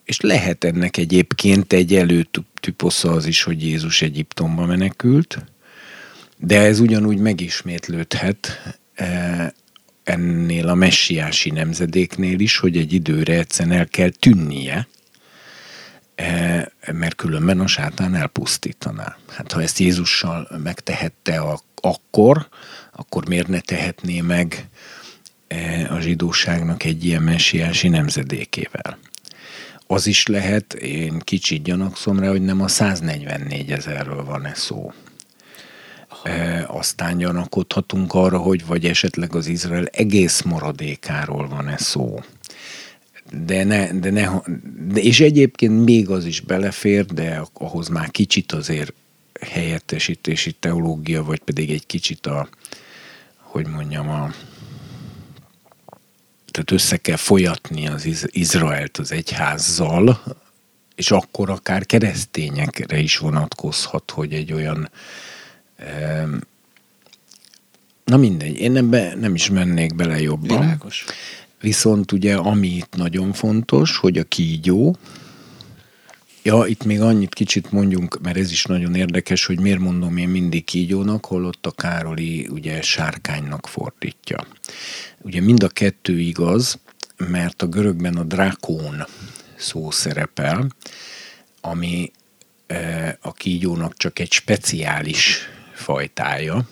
[0.05, 5.45] és lehet ennek egyébként egy előtüposza az is, hogy Jézus Egyiptomba menekült,
[6.39, 8.61] de ez ugyanúgy megismétlődhet
[10.05, 14.89] ennél a messiási nemzedéknél is, hogy egy időre egyszerűen el kell tűnnie,
[16.93, 19.17] mert különben a sátán elpusztítaná.
[19.29, 22.49] Hát ha ezt Jézussal megtehette akkor,
[22.93, 24.69] akkor miért ne tehetné meg
[25.89, 28.99] a zsidóságnak egy ilyen messiási nemzedékével?
[29.87, 34.93] Az is lehet, én kicsit gyanakszom rá, hogy nem a 144 ezerről van-e szó.
[36.25, 42.21] E, aztán gyanakodhatunk arra, hogy vagy esetleg az Izrael egész maradékáról van-e szó.
[43.45, 44.29] De ne, de ne,
[44.89, 48.93] de és egyébként még az is belefér, de ahhoz már kicsit azért
[49.41, 52.49] helyettesítési teológia, vagy pedig egy kicsit a,
[53.37, 54.33] hogy mondjam, a,
[56.57, 60.23] tehát össze kell folyatni az Izraelt az egyházzal,
[60.95, 64.91] és akkor akár keresztényekre is vonatkozhat, hogy egy olyan
[68.05, 70.61] na mindegy, én ebbe nem is mennék bele jobban.
[70.61, 71.05] Világos.
[71.61, 74.97] Viszont ugye, ami itt nagyon fontos, hogy a kígyó,
[76.47, 80.29] Ja, itt még annyit kicsit mondjunk, mert ez is nagyon érdekes, hogy miért mondom én
[80.29, 84.47] mindig kígyónak, holott a Károli ugye sárkánynak fordítja.
[85.21, 86.79] Ugye mind a kettő igaz,
[87.17, 89.07] mert a görögben a drakón
[89.57, 90.69] szó szerepel,
[91.61, 92.13] ami
[92.67, 96.69] e, a kígyónak csak egy speciális fajtája,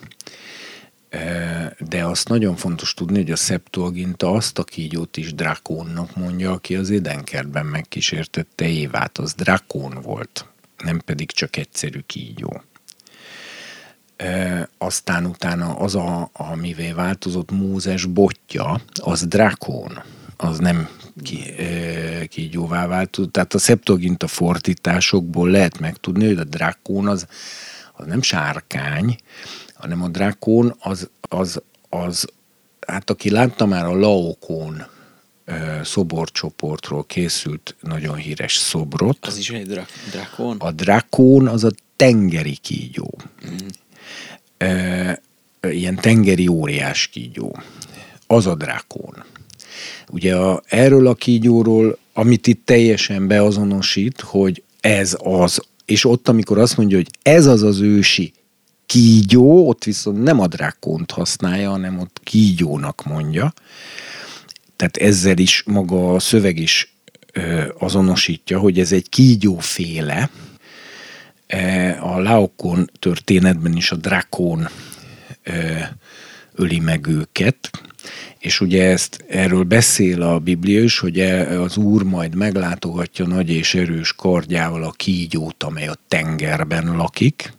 [1.79, 6.75] de azt nagyon fontos tudni, hogy a Septuaginta azt a kígyót is drakónnak mondja, aki
[6.75, 10.45] az édenkertben megkísértette Évát, az drakón volt,
[10.77, 12.61] nem pedig csak egyszerű kígyó.
[14.17, 20.03] E, aztán utána az, a, amivé változott Mózes botja, az drakón,
[20.37, 20.89] az nem
[21.23, 23.31] ki, e, kígyóvá változott.
[23.31, 27.27] Tehát a Septuaginta fordításokból lehet megtudni, hogy a drakón az,
[27.93, 29.17] az nem sárkány,
[29.85, 32.27] hanem a drakón az, az, az
[32.87, 34.85] hát aki látta már a Laokón
[35.83, 39.17] szoborcsoportról készült nagyon híres szobrot.
[39.25, 40.57] Az is egy dra- drakón?
[40.59, 43.17] A drakón az a tengeri kígyó.
[43.49, 43.67] Mm.
[44.57, 45.21] E,
[45.61, 47.57] ilyen tengeri óriás kígyó.
[48.27, 49.23] Az a drakón.
[50.09, 56.59] Ugye a, erről a kígyóról, amit itt teljesen beazonosít, hogy ez az, és ott, amikor
[56.59, 58.33] azt mondja, hogy ez az az ősi
[58.85, 63.53] kígyó, ott viszont nem a drákont használja, hanem ott kígyónak mondja.
[64.75, 66.93] Tehát ezzel is maga a szöveg is
[67.79, 70.29] azonosítja, hogy ez egy kígyóféle.
[71.47, 74.69] E, a Laokon történetben is a drakón
[75.43, 75.51] ö,
[76.55, 77.69] öli meg őket,
[78.39, 83.49] és ugye ezt erről beszél a Biblia is, hogy e, az Úr majd meglátogatja nagy
[83.49, 87.53] és erős kardjával a kígyót, amely a tengerben lakik,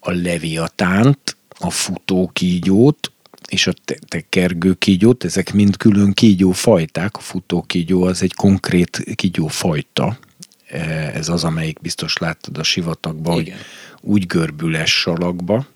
[0.00, 3.12] a leviatánt, a futókígyót,
[3.48, 3.72] és a
[4.08, 10.18] tekergő kígyót, ezek mind külön kígyó fajták, a futókígyó az egy konkrét kígyó fajta,
[10.66, 10.78] e,
[11.14, 13.52] ez az, amelyik biztos láttad a sivatagban, hogy
[14.00, 15.66] úgy görbül es salakba,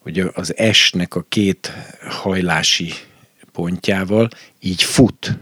[0.00, 1.72] hogy az esnek a két
[2.08, 2.92] hajlási
[3.52, 4.28] pontjával
[4.60, 5.38] így fut.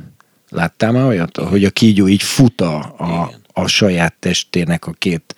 [0.48, 5.34] Láttál már olyat, hogy a kígyó így fut a, a, a saját testének a két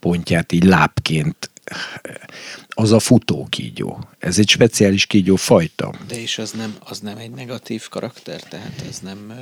[0.00, 1.50] pontját így lábként
[2.68, 4.08] az a futó kígyó.
[4.18, 5.94] Ez egy speciális kígyó fajta.
[6.08, 9.32] De és az nem, az nem egy negatív karakter, tehát ez nem,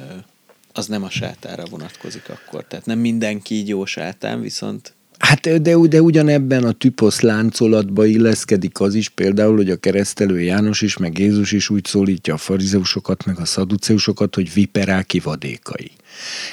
[0.72, 2.64] az nem a sátára vonatkozik akkor.
[2.64, 8.94] Tehát nem minden kígyó sátán, viszont Hát de, de ugyanebben a typosz láncolatba illeszkedik az
[8.94, 13.38] is például, hogy a keresztelő János is, meg Jézus is úgy szólítja a farizeusokat, meg
[13.38, 15.90] a szaduceusokat, hogy viperák kivadékai.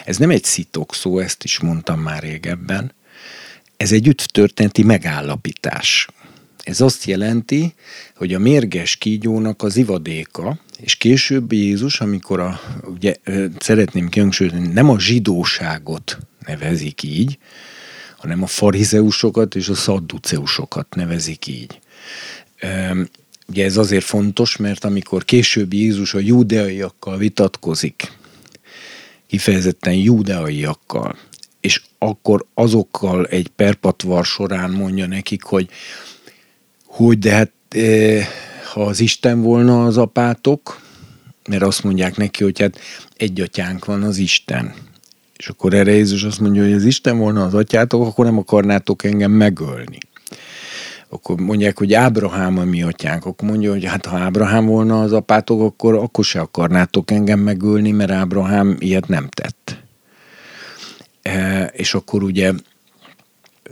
[0.06, 2.92] Ez nem egy szitok szó, ezt is mondtam már régebben,
[3.82, 6.08] ez egy történeti megállapítás.
[6.64, 7.74] Ez azt jelenti,
[8.16, 13.16] hogy a mérges kígyónak az ivadéka, és később Jézus, amikor a, ugye
[13.60, 17.38] szeretném kihangsúlyozni, nem a zsidóságot nevezik így,
[18.18, 21.80] hanem a farizeusokat és a szadduceusokat nevezik így.
[23.48, 28.12] Ugye ez azért fontos, mert amikor később Jézus a júdeaiakkal vitatkozik,
[29.28, 31.18] kifejezetten júdeaiakkal,
[31.62, 35.70] és akkor azokkal egy perpatvar során mondja nekik, hogy
[36.86, 38.28] hogy de hát e,
[38.74, 40.82] ha az Isten volna az apátok,
[41.49, 42.80] mert azt mondják neki, hogy hát
[43.18, 44.74] egy atyánk van az Isten.
[45.38, 49.03] És akkor erre Jézus azt mondja, hogy az Isten volna az atyátok, akkor nem akarnátok
[49.03, 49.97] engem megölni.
[51.09, 53.26] Akkor mondják, hogy Ábrahám a mi atyánk.
[53.26, 57.91] Akkor mondja, hogy hát ha Ábrahám volna az apátok, akkor, akkor se akarnátok engem megölni,
[57.91, 59.84] mert Ábrahám ilyet nem tett.
[61.22, 62.52] E, és akkor ugye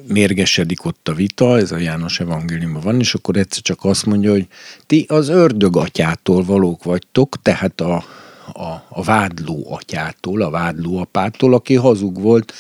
[0.07, 4.31] mérgesedik ott a vita, ez a János evangéliumban van, és akkor egyszer csak azt mondja,
[4.31, 4.47] hogy
[4.85, 7.95] ti az ördög atyától valók vagytok, tehát a,
[8.53, 12.53] a, a vádló atyától, a vádló apától, aki hazug volt,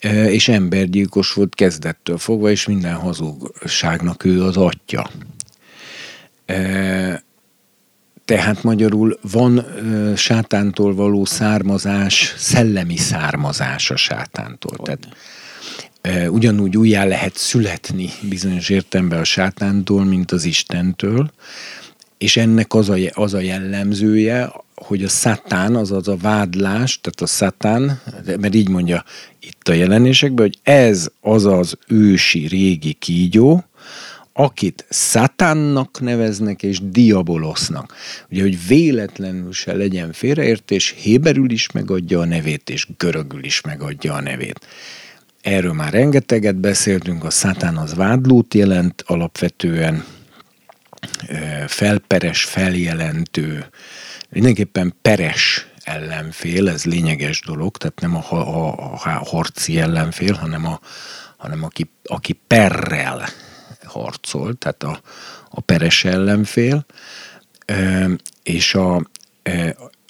[0.00, 5.10] e, és embergyilkos volt kezdettől fogva, és minden hazugságnak ő az atya.
[6.46, 7.24] E,
[8.26, 14.76] tehát magyarul van ö, sátántól való származás, szellemi származás a sátántól.
[14.82, 15.08] Tehát
[16.00, 21.30] ö, ugyanúgy újjá lehet születni bizonyos értelemben a sátántól, mint az Istentől,
[22.18, 27.26] és ennek az a, az a jellemzője, hogy a szatán, azaz a vádlás, tehát a
[27.26, 28.00] szatán,
[28.40, 29.04] mert így mondja
[29.40, 33.64] itt a jelenésekben, hogy ez az az ősi régi kígyó,
[34.38, 37.94] akit szatánnak neveznek és diabolosznak.
[38.30, 44.14] Ugye, hogy véletlenül se legyen félreértés, héberül is megadja a nevét, és görögül is megadja
[44.14, 44.66] a nevét.
[45.42, 50.04] Erről már rengeteget beszéltünk, a szatán az vádlót jelent alapvetően,
[51.66, 53.66] felperes, feljelentő,
[54.30, 60.80] mindenképpen peres ellenfél, ez lényeges dolog, tehát nem a, a, a harci ellenfél, hanem, a,
[61.36, 63.28] hanem aki, aki perrel
[64.02, 65.00] harcol, tehát a,
[65.50, 66.86] a peres ellenfél,
[68.42, 69.10] és a,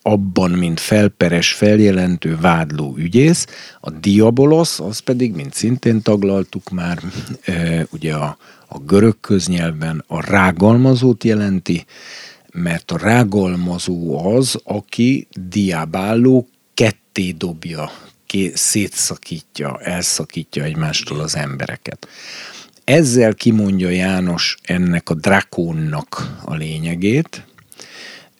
[0.02, 3.46] abban, mint felperes, feljelentő, vádló ügyész,
[3.80, 7.02] a diabolosz, az pedig, mint szintén taglaltuk már,
[7.90, 8.36] ugye a,
[8.68, 11.84] a görög köznyelven a rágalmazót jelenti,
[12.52, 17.90] mert a rágalmazó az, aki diabáló ketté dobja,
[18.54, 22.08] szétszakítja, elszakítja egymástól az embereket.
[22.86, 27.44] Ezzel kimondja János ennek a drakónnak a lényegét,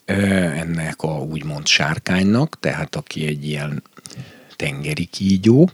[0.04, 3.82] ennek a úgymond sárkánynak, tehát aki egy ilyen
[4.56, 5.70] tengeri kígyó,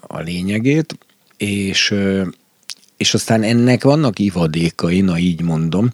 [0.00, 0.98] a lényegét,
[1.36, 1.94] és
[2.96, 5.90] és aztán ennek vannak ivadékai, na így mondom,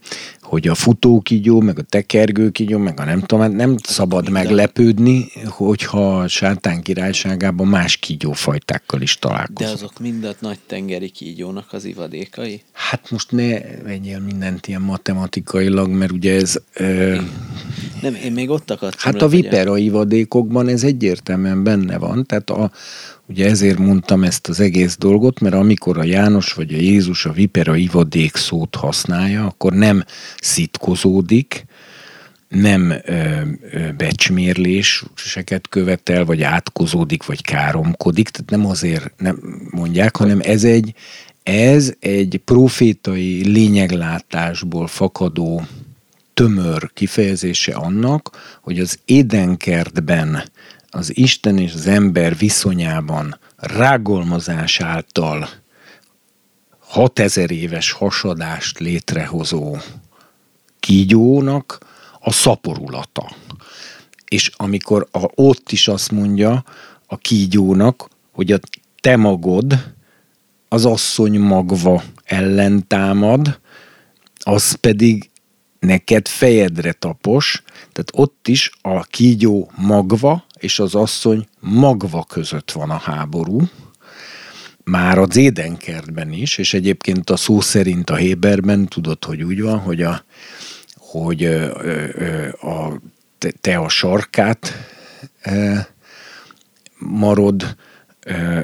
[0.51, 4.43] hogy a futókígyó, meg a tekergőkígyó, meg a nem tudom, hát nem szabad Minden.
[4.43, 9.59] meglepődni, hogyha a sátán királyságában más kígyófajtákkal is találkozunk.
[9.59, 12.63] De azok mind a nagy tengeri kígyónak az ivadékai?
[12.73, 16.57] Hát most ne vegyél mindent ilyen matematikailag, mert ugye ez...
[16.75, 17.17] Ö...
[18.03, 19.13] Nem, én még ott akartam.
[19.13, 22.71] Hát a vipera ivadékokban ez egyértelműen benne van, tehát a,
[23.31, 27.33] Ugye ezért mondtam ezt az egész dolgot, mert amikor a János vagy a Jézus a
[27.33, 30.05] vipera ivadék szót használja, akkor nem
[30.41, 31.65] szitkozódik,
[32.49, 33.41] nem ö,
[33.97, 40.95] becsmérléseket követel, vagy átkozódik, vagy káromkodik, tehát nem azért nem mondják, hanem ez egy,
[41.43, 45.63] ez egy profétai lényeglátásból fakadó
[46.35, 48.31] tömör kifejezése annak,
[48.63, 50.43] hogy az édenkertben
[50.91, 55.49] az Isten és az ember viszonyában rágolmazás által
[56.79, 59.77] 6000 éves hasadást létrehozó
[60.81, 61.79] kígyónak
[62.21, 63.37] a szaporulata.
[64.29, 66.65] És amikor a, ott is azt mondja
[67.07, 68.59] a kígyónak, hogy a
[69.01, 69.95] te magod
[70.69, 73.61] az asszony magva ellen támad,
[74.39, 75.31] az pedig
[75.79, 77.63] neked fejedre tapos,
[77.93, 83.61] tehát ott is a kígyó magva és az asszony magva között van a háború,
[84.85, 89.79] már az édenkertben is, és egyébként a szó szerint a Héberben tudod, hogy úgy van,
[89.79, 90.25] hogy a,
[90.97, 91.45] hogy
[92.61, 93.01] a,
[93.61, 94.73] te, a sarkát
[96.99, 97.77] marod,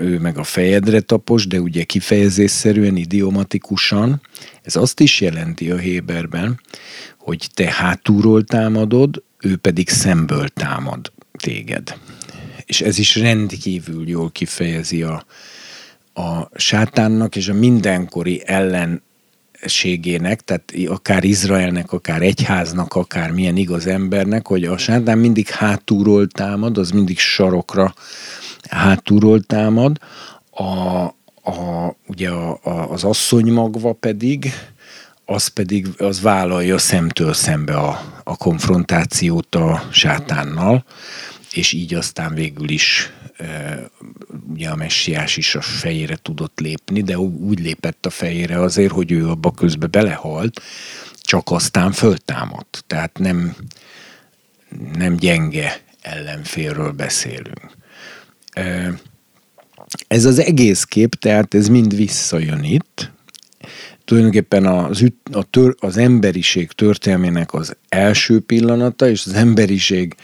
[0.00, 4.20] ő meg a fejedre tapos, de ugye kifejezésszerűen, idiomatikusan,
[4.62, 6.60] ez azt is jelenti a Héberben,
[7.18, 11.98] hogy te hátulról támadod, ő pedig szemből támad téged.
[12.64, 15.24] És ez is rendkívül jól kifejezi a,
[16.14, 24.46] a sátánnak és a mindenkori ellenségének, tehát akár Izraelnek, akár egyháznak, akár milyen igaz embernek,
[24.46, 27.94] hogy a sátán mindig hátulról támad, az mindig sarokra
[28.68, 29.98] hátulról támad,
[30.50, 30.64] A,
[31.42, 34.52] a, ugye a, a, az asszony magva pedig,
[35.26, 40.84] az pedig az vállalja szemtől szembe a, a konfrontációt a sátánnal,
[41.52, 43.78] és így aztán végül is e,
[44.52, 49.12] ugye a messiás is a fejére tudott lépni, de úgy lépett a fejére azért, hogy
[49.12, 50.60] ő abba közbe belehalt,
[51.20, 52.84] csak aztán föltámadt.
[52.86, 53.56] Tehát nem,
[54.96, 57.70] nem gyenge ellenfélről beszélünk.
[60.08, 63.14] Ez az egész kép, tehát ez mind visszajön itt.
[64.06, 70.14] Tulajdonképpen az, a tör, az emberiség történelmének az első pillanata, és az emberiség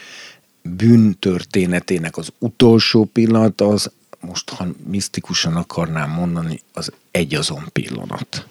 [0.62, 8.46] bűntörténetének az utolsó pillanata, az most, ha misztikusan akarnám mondani, az egy azon pillanat.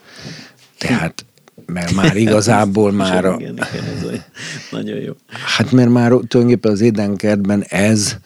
[0.77, 1.25] Tehát
[1.65, 3.25] mert már igazából már...
[3.25, 3.35] A...
[3.39, 4.23] Igen, igen, ez olyan.
[4.71, 5.13] Nagyon jó.
[5.27, 8.17] Hát mert már tulajdonképpen az édenkertben ez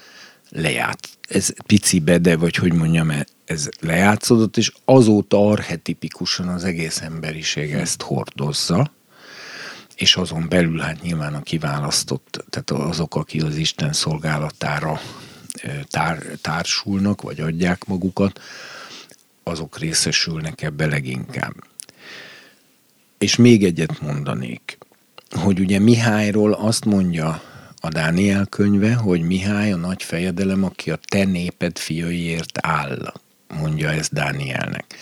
[0.50, 3.12] leját, ez picibe, de vagy hogy mondjam,
[3.46, 8.92] ez lejátszódott, és azóta arhetipikusan az egész emberiség ezt hordozza,
[9.96, 15.02] és azon belül hát nyilván a kiválasztott, tehát azok, akik az Isten szolgálatára
[15.90, 18.42] tár, társulnak, vagy adják magukat,
[19.44, 21.54] azok részesülnek ebbe leginkább.
[23.18, 24.78] És még egyet mondanék,
[25.30, 27.42] hogy ugye Mihályról azt mondja
[27.86, 33.14] a Dániel könyve, hogy Mihály a nagy fejedelem, aki a te néped fiaiért áll,
[33.60, 34.96] mondja ez Dánielnek.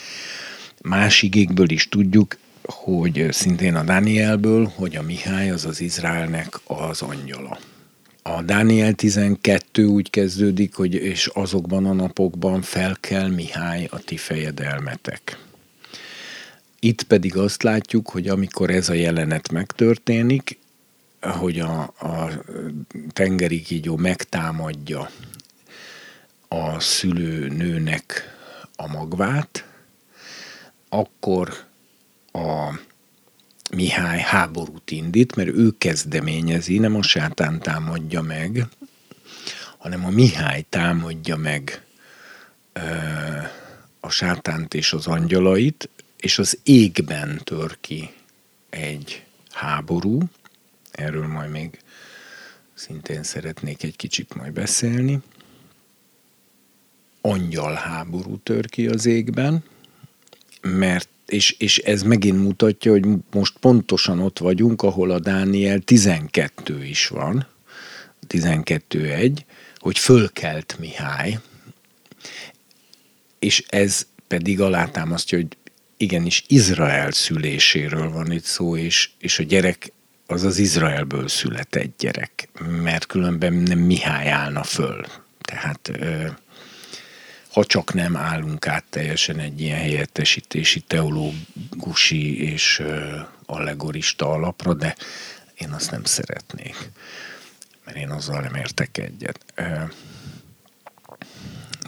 [0.82, 7.02] Más igékből is tudjuk, hogy szintén a Dánielből, hogy a Mihály az az Izraelnek az
[7.02, 7.58] angyala.
[8.22, 14.16] A Dániel 12 úgy kezdődik, hogy és azokban a napokban fel kell Mihály a ti
[14.16, 15.38] fejedelmetek.
[16.78, 20.58] Itt pedig azt látjuk, hogy amikor ez a jelenet megtörténik,
[21.30, 22.30] hogy a, a
[23.12, 25.10] tengeri kígyó megtámadja
[26.48, 28.22] a szülőnőnek
[28.76, 29.64] a magvát,
[30.88, 31.54] akkor
[32.32, 32.78] a
[33.70, 38.66] Mihály háborút indít, mert ő kezdeményezi, nem a sátán támadja meg,
[39.78, 41.84] hanem a Mihály támadja meg
[42.72, 42.80] ö,
[44.00, 48.10] a sátánt és az angyalait, és az égben tör ki
[48.70, 50.20] egy háború,
[50.96, 51.78] erről majd még
[52.74, 55.18] szintén szeretnék egy kicsit majd beszélni.
[57.20, 59.64] Angyal háború tör ki az égben,
[60.60, 66.84] mert és, és ez megint mutatja, hogy most pontosan ott vagyunk, ahol a Dániel 12
[66.84, 67.46] is van,
[68.28, 69.38] 12.1,
[69.76, 71.38] hogy fölkelt Mihály,
[73.38, 75.56] és ez pedig alátámasztja, hogy
[75.96, 79.92] igenis Izrael szüléséről van itt szó, és, és a gyerek
[80.26, 82.48] az az Izraelből született gyerek,
[82.82, 85.06] mert különben nem Mihály állna föl.
[85.40, 85.90] Tehát
[87.50, 92.82] ha csak nem állunk át teljesen egy ilyen helyettesítési, teológusi és
[93.46, 94.96] allegorista alapra, de
[95.54, 96.90] én azt nem szeretnék,
[97.84, 99.40] mert én azzal nem értek egyet.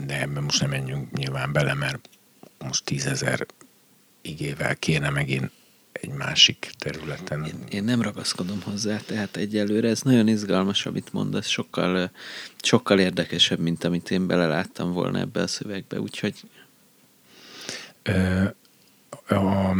[0.04, 2.08] De ebben most nem menjünk nyilván bele, mert
[2.58, 3.46] most tízezer
[4.22, 5.50] igével kéne megint
[6.00, 7.44] egy másik területen.
[7.44, 12.10] Én, én nem ragaszkodom hozzá, tehát egyelőre ez nagyon izgalmas, amit mondasz, sokkal,
[12.62, 16.34] sokkal érdekesebb, mint amit én beleláttam volna ebbe a szövegbe, úgyhogy...
[19.28, 19.70] A,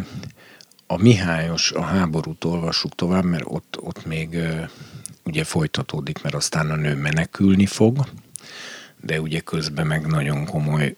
[0.87, 4.39] a Mihályos, a háborút olvassuk tovább, mert ott, ott még
[5.25, 8.07] ugye folytatódik, mert aztán a nő menekülni fog,
[9.01, 10.95] de ugye közben meg nagyon komoly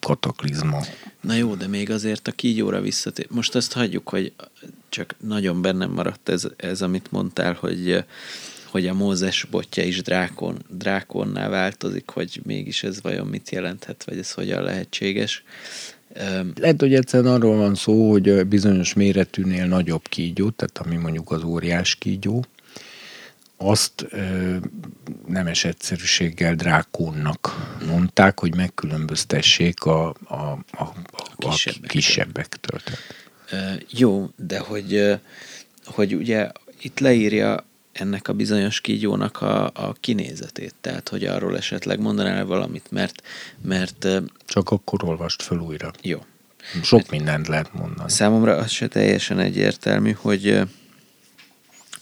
[0.00, 0.80] kataklizma.
[1.20, 3.26] Na jó, de még azért a kígyóra visszatér.
[3.30, 4.32] Most azt hagyjuk, hogy
[4.88, 8.04] csak nagyon bennem maradt ez, ez amit mondtál, hogy
[8.70, 14.18] hogy a Mózes botja is drákon, drákonná változik, hogy mégis ez vajon mit jelenthet, vagy
[14.18, 15.44] ez hogyan lehetséges.
[16.54, 21.42] Lehet, hogy egyszerűen arról van szó, hogy bizonyos méretűnél nagyobb kígyó, tehát ami mondjuk az
[21.42, 22.44] óriás kígyó,
[23.62, 24.56] azt ö,
[25.26, 30.92] nemes egyszerűséggel drákónnak mondták, hogy megkülönböztessék a, a, a, a,
[31.36, 31.54] a
[31.86, 32.80] kisebbektől.
[33.52, 35.18] Uh, jó, de hogy,
[35.84, 36.50] hogy ugye
[36.80, 42.90] itt leírja ennek a bizonyos kígyónak a, a kinézetét, tehát hogy arról esetleg mondanál valamit,
[42.90, 43.22] mert,
[43.62, 44.08] mert...
[44.46, 45.92] Csak akkor olvast föl újra.
[46.02, 46.24] Jó.
[46.82, 48.10] Sok mert mindent lehet mondani.
[48.10, 50.60] Számomra az se teljesen egyértelmű, hogy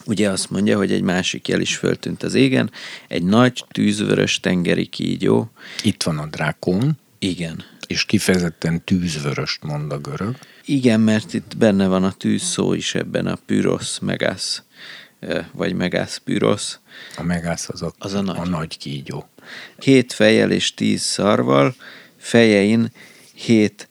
[0.09, 2.71] ugye azt mondja, hogy egy másik jel is föltűnt az égen,
[3.09, 5.51] egy nagy tűzvörös tengeri kígyó.
[5.83, 6.99] Itt van a drákon.
[7.19, 7.65] Igen.
[7.87, 10.37] És kifejezetten tűzvöröst mond a görög.
[10.65, 14.63] Igen, mert itt benne van a tűz szó is ebben a pyros megász,
[15.53, 16.79] vagy megász pyros.
[17.17, 18.37] A megász az a, az a, nagy.
[18.39, 19.29] a nagy kígyó.
[19.79, 21.75] Két fejjel és tíz szarval,
[22.17, 22.93] fejein
[23.35, 23.89] hét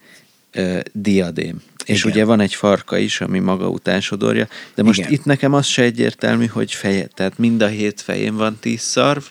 [0.52, 1.62] ö, diadém.
[1.88, 2.12] És Igen.
[2.12, 5.12] ugye van egy farka is, ami maga után sodorja, de most Igen.
[5.12, 9.24] itt nekem az se egyértelmű, hogy feje, tehát mind a hét fején van tíz szarv,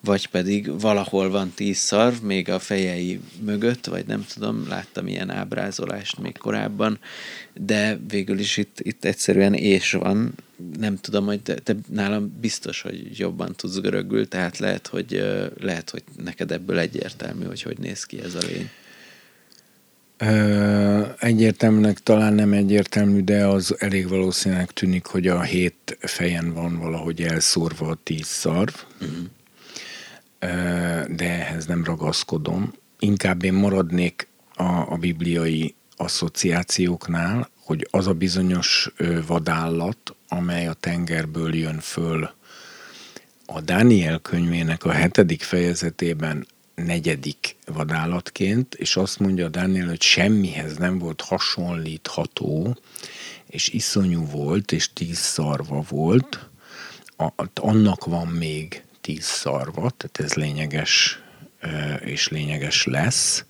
[0.00, 5.30] vagy pedig valahol van tíz szarv, még a fejei mögött, vagy nem tudom, láttam ilyen
[5.30, 6.98] ábrázolást még korábban,
[7.54, 10.34] de végül is itt, itt egyszerűen és van,
[10.78, 15.24] nem tudom, hogy te, te nálam biztos, hogy jobban tudsz görögül, tehát lehet, hogy,
[15.60, 18.70] lehet, hogy neked ebből egyértelmű, hogy hogy néz ki ez a lény.
[21.18, 27.22] Egyértelműnek talán nem egyértelmű, de az elég valószínűleg tűnik, hogy a hét fejen van valahogy
[27.22, 28.74] elszórva a tíz szarv.
[29.00, 29.26] Uh-huh
[31.08, 32.72] de ehhez nem ragaszkodom.
[32.98, 38.92] Inkább én maradnék a, a bibliai asszociációknál, hogy az a bizonyos
[39.26, 42.30] vadállat, amely a tengerből jön föl
[43.46, 46.46] a Dániel könyvének a hetedik fejezetében
[46.86, 52.76] negyedik vadállatként, és azt mondja a Dániel, hogy semmihez nem volt hasonlítható,
[53.46, 56.48] és iszonyú volt, és tíz szarva volt,
[57.16, 61.22] a, annak van még tíz szarvat, tehát ez lényeges
[62.00, 63.44] és lényeges lesz.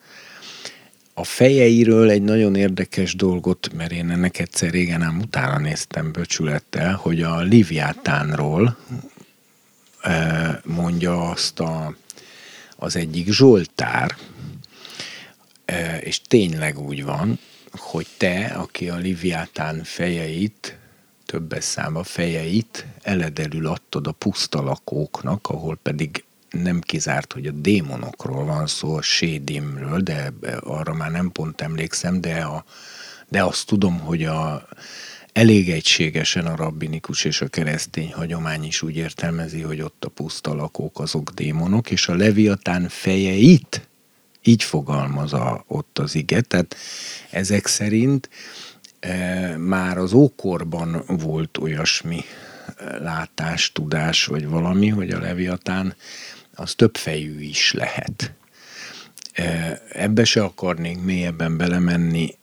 [1.14, 6.94] A fejeiről egy nagyon érdekes dolgot, mert én ennek egyszer régen ám utána néztem böcsülettel,
[6.94, 8.76] hogy a Liviátánról
[10.64, 11.94] mondja azt a,
[12.80, 14.16] az egyik Zsoltár,
[16.00, 17.38] és tényleg úgy van,
[17.72, 20.78] hogy te, aki a Liviátán fejeit
[21.26, 28.44] többes száma fejeit eledelül adtad a puszta lakóknak, ahol pedig nem kizárt, hogy a démonokról
[28.44, 32.64] van szó, a sédimről, de arra már nem pont emlékszem, de, a,
[33.28, 34.68] de azt tudom, hogy a,
[35.38, 40.54] elég egységesen a rabbinikus és a keresztény hagyomány is úgy értelmezi, hogy ott a puszta
[40.54, 43.88] lakók azok démonok, és a leviatán fejeit
[44.42, 46.76] így fogalmaz a, ott az ige, tehát
[47.30, 48.28] ezek szerint
[49.00, 52.24] E, már az ókorban volt olyasmi
[52.76, 55.94] e, látás, tudás, vagy valami, hogy a leviatán
[56.54, 58.32] az többfejű is lehet.
[59.32, 62.36] E, ebbe se akarnék mélyebben belemenni,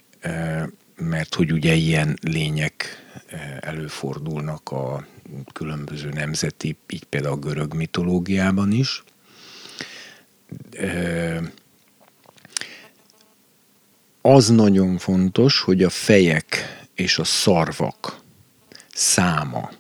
[0.98, 3.04] mert hogy ugye ilyen lények
[3.60, 5.08] előfordulnak a
[5.54, 9.04] különböző nemzeti, így például a görög mitológiában is.
[14.22, 18.20] Az nagyon fontos, hogy a fejek és a szarvak
[18.94, 19.72] száma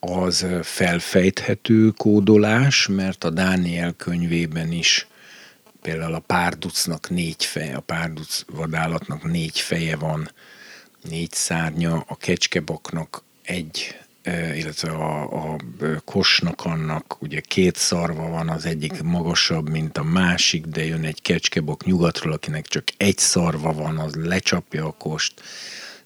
[0.00, 5.06] az felfejthető kódolás, mert a Dániel könyvében is
[5.86, 10.30] például a párducnak négy feje, a párduc vadállatnak négy feje van,
[11.08, 13.96] négy szárnya, a kecskebaknak egy
[14.54, 15.56] illetve a, a
[16.04, 21.22] kosnak annak ugye két szarva van, az egyik magasabb, mint a másik, de jön egy
[21.22, 25.42] kecskebok nyugatról, akinek csak egy szarva van, az lecsapja a kost,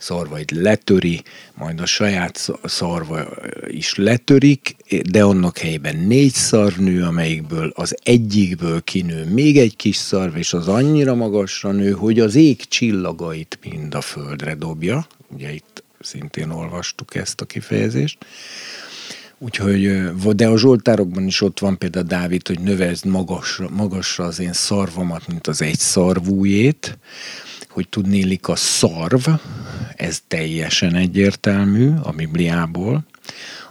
[0.01, 1.23] szarvait letöri,
[1.55, 3.29] majd a saját szarva
[3.67, 4.77] is letörik,
[5.11, 10.53] de annak helyében négy szarv nő, amelyikből az egyikből kinő még egy kis szarv, és
[10.53, 15.07] az annyira magasra nő, hogy az ég csillagait mind a földre dobja.
[15.29, 18.19] Ugye itt szintén olvastuk ezt a kifejezést.
[19.39, 20.01] Úgyhogy,
[20.37, 25.27] de a Zsoltárokban is ott van például Dávid, hogy növezd magasra, magasra az én szarvamat,
[25.29, 26.99] mint az egy szarvújét,
[27.71, 29.29] hogy tudnélik a szarv,
[29.97, 33.05] ez teljesen egyértelmű a Bibliából,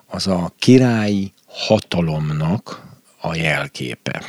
[0.06, 2.88] az a királyi hatalomnak
[3.22, 4.24] a jelképe.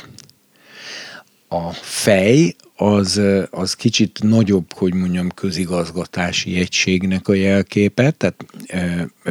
[1.47, 8.45] A fej az, az kicsit nagyobb, hogy mondjam, közigazgatási egységnek a jelképe, tehát,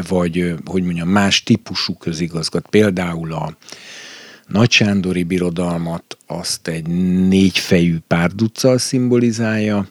[0.08, 2.66] vagy, hogy mondjam, más típusú közigazgat.
[2.68, 3.56] Például a
[4.50, 6.86] nagysándori birodalmat azt egy
[7.28, 9.86] négyfejű párduccal szimbolizálja,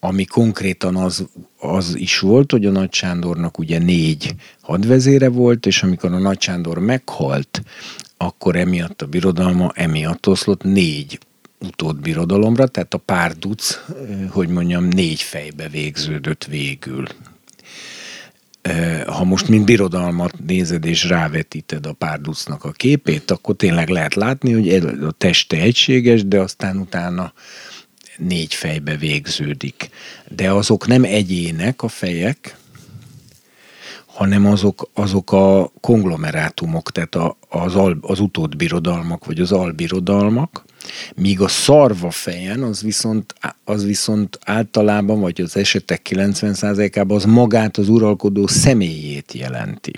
[0.00, 1.26] ami konkrétan az,
[1.58, 6.40] az is volt, hogy a Nagy Sándornak ugye négy hadvezére volt, és amikor a Nagy
[6.40, 7.62] Sándor meghalt,
[8.16, 11.18] akkor emiatt a birodalma emiatt oszlott négy
[11.60, 13.80] utódbirodalomra, tehát a párduc,
[14.28, 17.06] hogy mondjam, négy fejbe végződött végül.
[19.06, 24.52] Ha most mint birodalmat nézed és rávetíted a párducnak a képét, akkor tényleg lehet látni,
[24.52, 24.68] hogy
[25.04, 27.32] a teste egységes, de aztán utána
[28.16, 29.90] négy fejbe végződik.
[30.28, 32.56] De azok nem egyének a fejek,
[34.06, 40.64] hanem azok, azok a konglomerátumok, tehát az, al, az utódbirodalmak, vagy az albirodalmak,
[41.14, 43.34] míg a szarva fejen az viszont,
[43.64, 49.92] az viszont általában, vagy az esetek 90%-ában az magát az uralkodó személyét jelenti.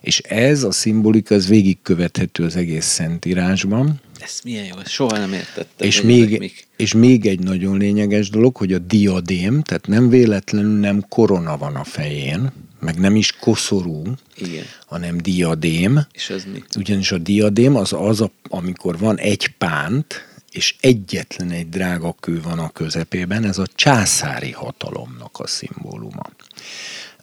[0.00, 5.32] És ez a szimbolika, ez végigkövethető az egész Szentírásban, Ez milyen jó, ezt soha nem
[5.32, 5.88] értettem.
[5.88, 6.66] És még, mik.
[6.76, 11.74] és még egy nagyon lényeges dolog, hogy a diadém, tehát nem véletlenül nem korona van
[11.74, 12.52] a fején,
[12.86, 14.02] meg nem is koszorú,
[14.36, 14.64] Igen.
[14.86, 16.62] hanem diadém, És az mi?
[16.76, 22.40] ugyanis a diadém az az, a, amikor van egy pánt, és egyetlen egy drága kő
[22.40, 26.22] van a közepében, ez a császári hatalomnak a szimbóluma.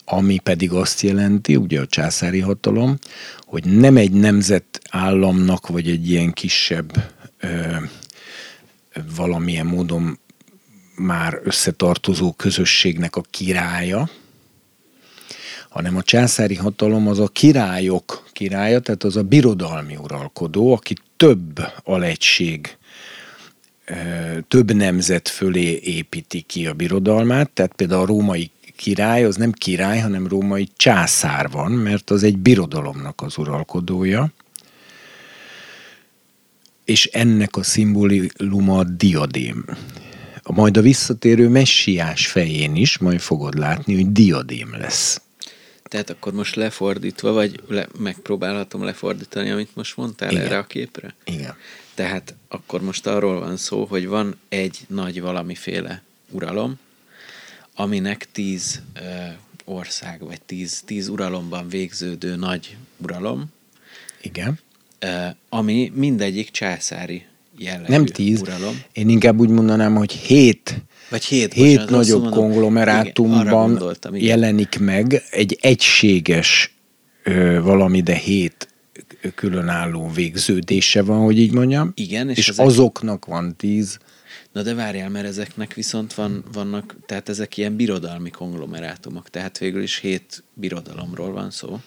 [0.06, 2.98] Ami pedig azt jelenti, ugye a császári hatalom,
[3.40, 7.76] hogy nem egy nemzetállamnak, vagy egy ilyen kisebb ö,
[9.16, 10.20] valamilyen módon
[10.96, 14.10] már összetartozó közösségnek a királya,
[15.74, 21.60] hanem a császári hatalom az a királyok királya, tehát az a birodalmi uralkodó, aki több
[21.84, 22.78] alegység,
[24.48, 30.00] több nemzet fölé építi ki a birodalmát, tehát például a római király az nem király,
[30.00, 34.32] hanem római császár van, mert az egy birodalomnak az uralkodója,
[36.86, 39.66] és ennek a szimbóluma a diadém.
[40.44, 45.22] Majd a visszatérő messiás fején is majd fogod látni, hogy diadém lesz.
[45.94, 50.46] Tehát akkor most lefordítva, vagy le, megpróbálhatom lefordítani, amit most mondtál Igen.
[50.46, 51.16] erre a képre?
[51.24, 51.56] Igen.
[51.94, 56.80] Tehát akkor most arról van szó, hogy van egy nagy valamiféle uralom,
[57.76, 59.02] aminek tíz ö,
[59.66, 63.46] ország, vagy tíz, tíz uralomban végződő nagy uralom,
[64.22, 64.60] Igen.
[65.00, 67.26] ö, ami mindegyik császári
[67.58, 68.42] jellegű Nem tíz.
[68.42, 68.82] uralom.
[68.92, 70.76] Én inkább úgy mondanám, hogy hét,
[71.14, 72.40] Vagy hét, hét bocsánat, nagyobb mondom.
[72.40, 74.28] Igen, konglomerátumban gondoltam, igen.
[74.28, 76.76] jelenik meg egy egységes
[77.24, 78.68] ö, valami, de hét
[79.36, 81.92] különálló végződése van, hogy így mondjam.
[81.96, 83.98] Igen, és és, és ezek- azoknak van tíz.
[84.52, 89.82] Na de várjál, mert ezeknek viszont van, vannak, tehát ezek ilyen birodalmi konglomerátumok, tehát végül
[89.82, 91.80] is hét birodalomról van szó.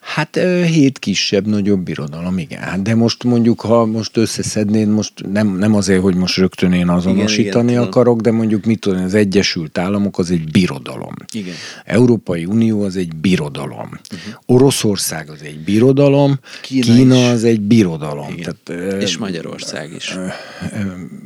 [0.00, 2.60] Hát hét kisebb, nagyobb birodalom, igen.
[2.60, 6.88] Hát de most mondjuk, ha most összeszednéd, most nem, nem azért, hogy most rögtön én
[6.88, 11.14] azonosítani Igen, igen, akarok, de mondjuk mit tudom, az Egyesült Államok az egy birodalom.
[11.32, 11.54] Igen.
[11.84, 13.88] Európai Unió az egy birodalom.
[13.88, 14.34] Uh-huh.
[14.46, 17.28] Oroszország az egy birodalom, Kína Kína, is.
[17.28, 18.32] az egy birodalom.
[18.32, 18.56] Igen.
[18.64, 20.18] Tehát, És Magyarország is.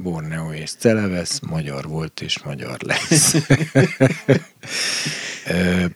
[0.03, 3.35] Borneo és Celevesz magyar volt és magyar lesz.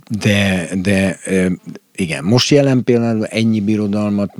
[0.09, 1.18] De, de
[1.98, 4.34] igen, most jelen pillanatban ennyi birodalmat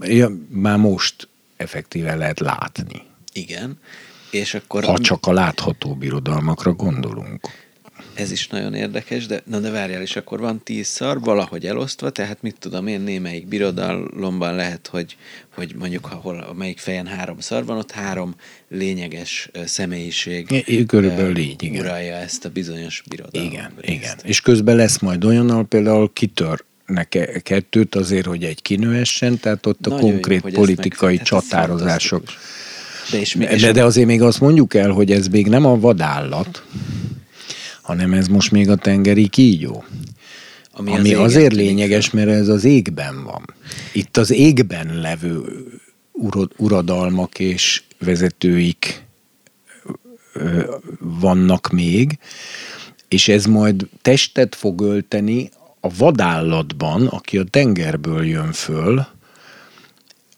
[0.00, 3.02] ja, már most effektíve lehet látni.
[3.32, 3.78] Igen.
[4.30, 7.40] És akkor Ha csak a látható birodalmakra gondolunk.
[8.14, 12.10] ez is nagyon érdekes, de na de várjál, és akkor van tíz szar valahogy elosztva,
[12.10, 15.16] tehát mit tudom én, némelyik birodalomban lehet, hogy,
[15.54, 18.34] hogy mondjuk, ha hol, amelyik fejen három szar van, ott három
[18.68, 21.80] lényeges személyiség i- körülbelül így, igen.
[21.84, 23.92] uralja ezt a bizonyos birodalom Igen, részt.
[24.02, 24.18] igen.
[24.22, 29.86] És közben lesz majd olyannal például kitör neke kettőt azért, hogy egy kinőessen, tehát ott
[29.86, 32.22] a Nagyon jó, konkrét ezt politikai megfe- hát csatározások.
[33.10, 35.78] De, és, és De, de azért még azt mondjuk el, hogy ez még nem a
[35.78, 36.64] vadállat,
[37.82, 39.84] hanem ez most még a tengeri kígyó.
[40.72, 43.54] Ami az ami égen azért lényeges, mert ez az égben van.
[43.92, 45.42] Itt az égben levő
[46.56, 49.04] uradalmak és vezetőik
[50.98, 52.18] vannak még,
[53.08, 55.50] és ez majd testet fog ölteni
[55.84, 59.06] a vadállatban, aki a tengerből jön föl,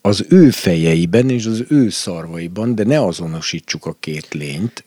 [0.01, 4.85] az ő fejeiben és az ő szarvaiban, de ne azonosítsuk a két lényt.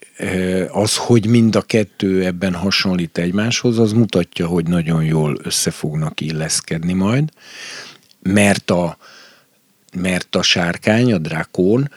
[0.70, 6.20] Az, hogy mind a kettő ebben hasonlít egymáshoz, az mutatja, hogy nagyon jól össze fognak
[6.20, 7.28] illeszkedni majd,
[8.22, 8.96] mert a,
[9.96, 11.90] mert a sárkány, a drakón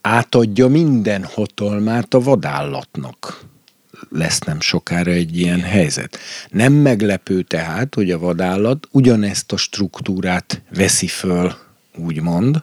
[0.00, 3.49] átadja minden hatalmát a vadállatnak.
[4.10, 6.18] Lesz nem sokára egy ilyen helyzet.
[6.50, 11.52] Nem meglepő tehát, hogy a vadállat ugyanezt a struktúrát veszi föl,
[11.96, 12.62] úgymond,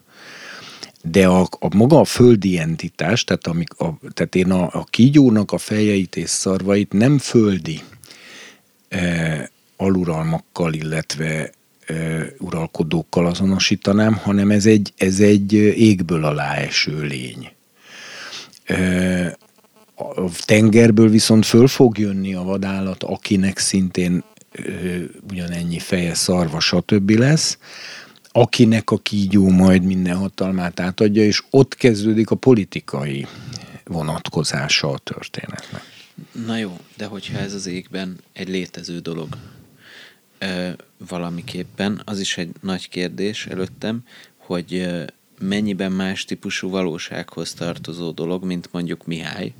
[1.11, 5.52] de a, a maga a földi entitás, tehát, amik a, tehát én a, a kígyónak
[5.52, 7.82] a fejeit és szarvait nem földi
[8.90, 11.52] e, aluralmakkal, illetve
[11.86, 11.94] e,
[12.38, 17.52] uralkodókkal azonosítanám, hanem ez egy, ez egy égből alá eső lény.
[18.64, 19.38] E,
[19.98, 27.10] a tengerből viszont föl fog jönni a vadállat, akinek szintén ö, ugyanennyi feje, szarva, stb.
[27.10, 27.57] lesz,
[28.32, 33.28] akinek a kígyó majd minden hatalmát átadja, és ott kezdődik a politikai
[33.84, 35.82] vonatkozása a történetnek.
[36.45, 39.38] Na jó, de hogyha ez az égben egy létező dolog
[40.38, 40.69] ö,
[41.10, 44.03] valamiképpen, az is egy nagy kérdés előttem,
[44.38, 45.03] hogy ö,
[45.40, 49.53] mennyiben más típusú valósághoz tartozó dolog, mint mondjuk Mihály.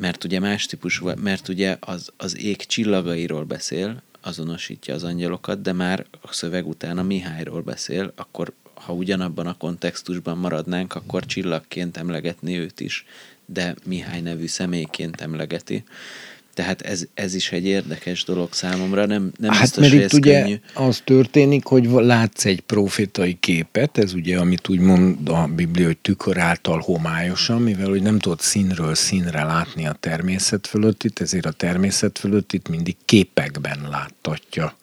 [0.00, 5.72] Mert ugye más típusú, mert ugye az, az ég csillagairól beszél, azonosítja az angyalokat, de
[5.72, 11.96] már a szöveg után a Mihályról beszél, akkor ha ugyanabban a kontextusban maradnánk, akkor csillagként
[11.96, 13.04] emlegetni őt is,
[13.46, 15.84] de Mihály nevű személyként emlegeti.
[16.56, 20.06] Tehát ez, ez is egy érdekes dolog számomra, nem, nem hát biztos, mert hogy itt
[20.06, 20.60] ez ugye könnyű.
[20.74, 25.98] az történik, hogy látsz egy profétai képet, ez ugye, amit úgy mond a Biblia, hogy
[25.98, 31.52] tükör által homályosan, mivel hogy nem tudod színről színre látni a természet fölöttit, ezért a
[31.52, 34.76] természet fölöttit mindig képekben láttatja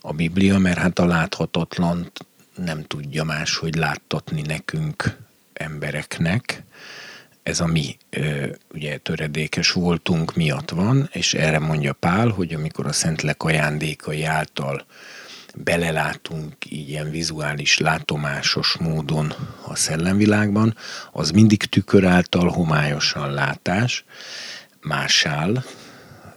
[0.00, 2.26] a Biblia, mert hát a láthatatlant
[2.56, 5.16] nem tudja más, hogy láttatni nekünk
[5.52, 6.62] embereknek.
[7.42, 7.96] Ez a mi
[8.74, 14.86] ugye töredékes voltunk miatt van, és erre mondja Pál, hogy amikor a Szentlek ajándékai által
[15.54, 19.34] belelátunk ilyen vizuális, látomásos módon
[19.66, 20.76] a szellemvilágban,
[21.12, 24.04] az mindig tükör által homályosan látás,
[24.80, 25.64] másál,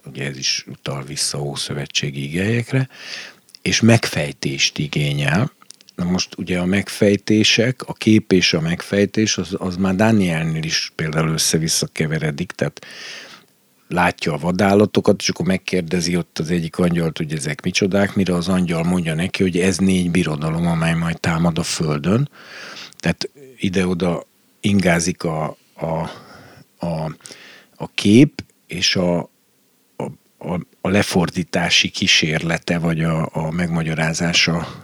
[0.06, 2.90] ugye ez is utal vissza Ószövetségi igényekre,
[3.61, 5.52] és megfejtést igényel.
[5.96, 10.92] Na most ugye a megfejtések, a kép és a megfejtés, az, az már Danielnél is
[10.96, 12.86] például össze-vissza keveredik, tehát
[13.88, 18.48] látja a vadállatokat, és akkor megkérdezi ott az egyik angyalt, hogy ezek micsodák, mire az
[18.48, 22.30] angyal mondja neki, hogy ez négy birodalom, amely majd támad a földön.
[22.98, 24.24] Tehát ide-oda
[24.60, 25.86] ingázik a, a,
[26.86, 27.16] a,
[27.76, 29.30] a kép, és a,
[30.46, 34.84] a, a, lefordítási kísérlete, vagy a, a megmagyarázása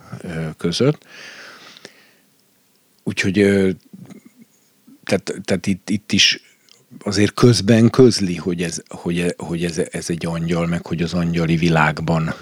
[0.58, 1.06] között.
[3.04, 3.34] Úgyhogy
[5.04, 6.42] tehát, tehát itt, itt is
[7.04, 11.56] azért közben közli, hogy, ez, hogy, hogy ez, ez egy angyal, meg hogy az angyali
[11.56, 12.34] világban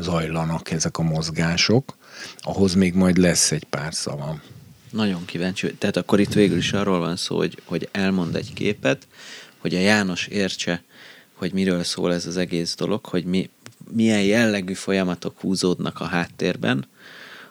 [0.00, 1.96] zajlanak ezek a mozgások.
[2.38, 4.42] Ahhoz még majd lesz egy pár szavam.
[4.90, 5.74] Nagyon kíváncsi.
[5.74, 9.06] Tehát akkor itt végül is arról van szó, hogy, hogy elmond egy képet,
[9.58, 10.82] hogy a János értse,
[11.36, 13.50] hogy miről szól ez az egész dolog, hogy mi,
[13.90, 16.86] milyen jellegű folyamatok húzódnak a háttérben,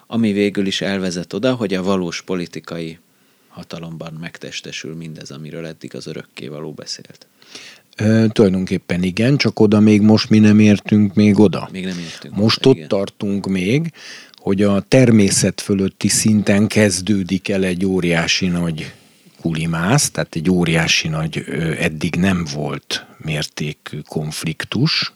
[0.08, 2.98] ami végül is elvezet oda, hogy a valós politikai
[3.48, 7.28] hatalomban megtestesül mindez, amiről eddig az örökkévaló beszélt.
[7.96, 11.70] E, tulajdonképpen igen, csak oda még most mi nem értünk még oda.
[11.72, 12.36] Még nem értünk.
[12.36, 12.88] Most oda, ott igen.
[12.88, 13.92] tartunk még,
[14.34, 18.94] hogy a természet fölötti szinten kezdődik el egy óriási nagy
[19.46, 21.46] kulimász, tehát egy óriási nagy,
[21.80, 25.14] eddig nem volt mértékű konfliktus,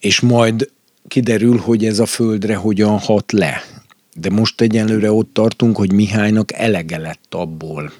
[0.00, 0.70] és majd
[1.08, 3.62] kiderül, hogy ez a földre hogyan hat le.
[4.14, 7.92] De most egyelőre ott tartunk, hogy Mihálynak elege lett abból.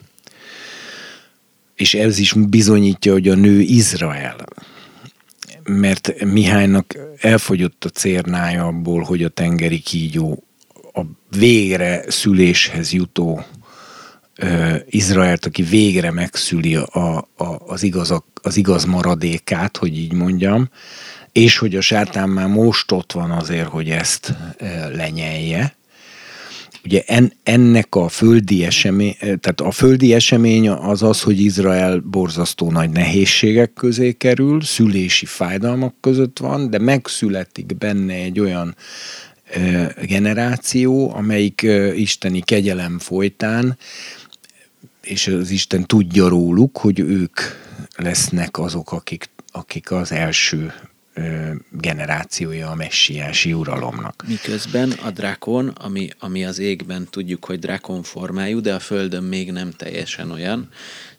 [1.75, 4.37] És ez is bizonyítja, hogy a nő Izrael.
[5.65, 10.43] Mert Mihálynak elfogyott a cérnája abból, hogy a tengeri kígyó
[10.93, 11.01] a
[11.39, 13.45] végre szüléshez jutó
[14.87, 20.69] Izraelt, aki végre megszüli a, a, az, igaz, az igaz maradékát, hogy így mondjam,
[21.33, 24.35] és hogy a sátán már most ott van azért, hogy ezt
[24.95, 25.75] lenyelje.
[26.85, 32.71] Ugye en, ennek a földi esemény, tehát a földi esemény az az, hogy Izrael borzasztó
[32.71, 38.77] nagy nehézségek közé kerül, szülési fájdalmak között van, de megszületik benne egy olyan
[40.03, 43.79] generáció, amelyik isteni kegyelem folytán
[45.03, 47.41] és az Isten tudja róluk, hogy ők
[47.97, 50.73] lesznek azok, akik, akik az első
[51.71, 54.25] generációja a messiási uralomnak.
[54.29, 59.53] Miközben a drákon, ami, ami az égben tudjuk, hogy drákon formájú, de a földön még
[59.53, 60.69] nem teljesen olyan,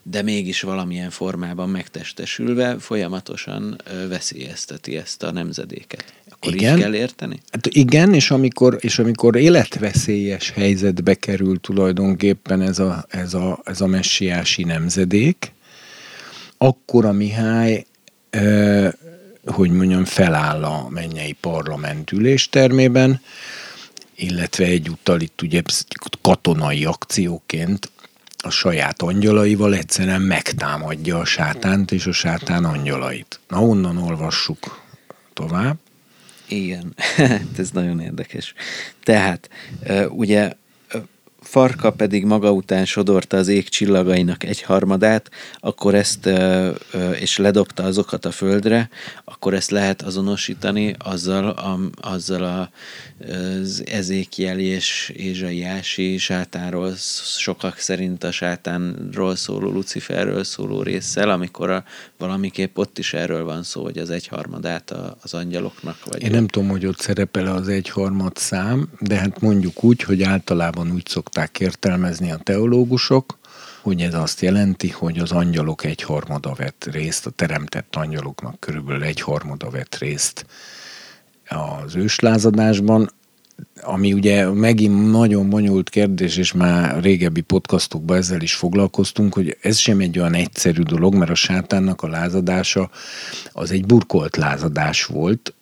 [0.02, 6.04] de mégis valamilyen formában megtestesülve folyamatosan veszélyezteti ezt a nemzedéket.
[6.42, 6.76] Akkor Igen.
[6.76, 7.40] így kell érteni?
[7.50, 13.80] Hát igen, és amikor, és amikor életveszélyes helyzetbe kerül tulajdonképpen ez a, ez a, ez
[13.80, 15.52] a messiási nemzedék,
[16.58, 17.84] akkor a Mihály,
[18.30, 18.88] ö,
[19.44, 23.20] hogy mondjam, feláll a mennyei parlament üléstermében,
[24.14, 25.62] illetve egyúttal itt ugye
[26.22, 27.90] katonai akcióként
[28.44, 33.40] a saját angyalaival egyszerűen megtámadja a sátánt és a sátán angyalait.
[33.48, 34.80] Na, onnan olvassuk
[35.32, 35.76] tovább.
[36.52, 38.54] Igen, Hát ez nagyon érdekes.
[39.02, 39.50] Tehát,
[40.08, 40.52] ugye
[41.52, 45.30] Farka pedig maga után sodorta az ég csillagainak egy harmadát,
[45.60, 46.30] akkor ezt,
[47.20, 48.88] és ledobta azokat a földre,
[49.24, 52.70] akkor ezt lehet azonosítani azzal a, azzal a,
[53.60, 56.92] az ezékieli és ézsaiási sátánról,
[57.36, 61.84] sokak szerint a sátánról szóló, Luciferről szóló résszel, amikor a,
[62.18, 66.46] valamiképp ott is erről van szó, hogy az egyharmadát a, az angyaloknak vagy Én nem
[66.46, 71.40] tudom, hogy ott szerepel az egyharmad szám, de hát mondjuk úgy, hogy általában úgy szokták
[71.58, 73.38] értelmezni a teológusok,
[73.82, 79.70] hogy ez azt jelenti, hogy az angyalok egyharmada vett részt, a teremtett angyaloknak körülbelül egyharmada
[79.70, 80.46] vett részt
[81.48, 83.10] az őslázadásban,
[83.80, 89.76] ami ugye megint nagyon bonyolult kérdés, és már régebbi podcastokban ezzel is foglalkoztunk, hogy ez
[89.76, 92.90] sem egy olyan egyszerű dolog, mert a sátánnak a lázadása
[93.52, 95.54] az egy burkolt lázadás volt,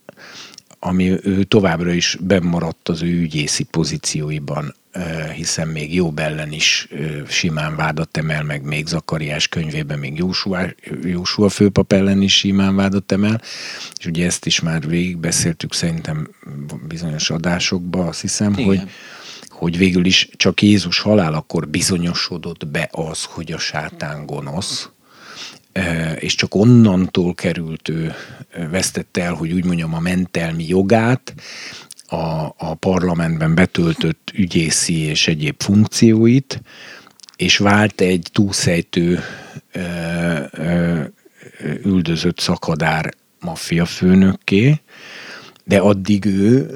[0.78, 4.74] ami ő továbbra is bemaradt az ő ügyészi pozícióiban
[5.35, 6.89] hiszen még Jobb ellen is
[7.29, 10.61] simán vádat emel, meg még Zakariás könyvében még Jósua,
[11.05, 13.41] Jósua főpap ellen is simán vádat emel,
[13.99, 16.29] és ugye ezt is már végigbeszéltük szerintem
[16.89, 18.65] bizonyos adásokban, azt hiszem, Igen.
[18.65, 18.91] hogy
[19.49, 24.89] hogy végül is csak Jézus halál akkor bizonyosodott be az, hogy a sátán gonosz,
[26.19, 28.15] és csak onnantól került ő,
[28.71, 31.35] vesztette el, hogy úgy mondjam, a mentelmi jogát,
[32.11, 36.62] a, a parlamentben betöltött ügyészi és egyéb funkcióit,
[37.37, 39.20] és vált egy túlszejtő
[39.73, 39.81] ö,
[40.51, 41.03] ö,
[41.85, 44.81] üldözött szakadár maffia főnökké,
[45.65, 46.70] de addig ő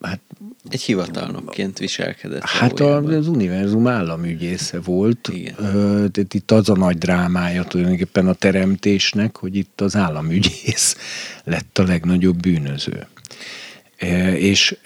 [0.00, 0.20] hát
[0.68, 2.42] egy hivatalnokként viselkedett.
[2.42, 5.28] Hát a, az univerzum államügyésze volt.
[5.32, 5.54] Igen.
[6.12, 10.96] tehát itt az a nagy drámája tulajdonképpen a teremtésnek, hogy itt az államügyész
[11.44, 13.06] lett a legnagyobb bűnöző.
[14.36, 14.76] És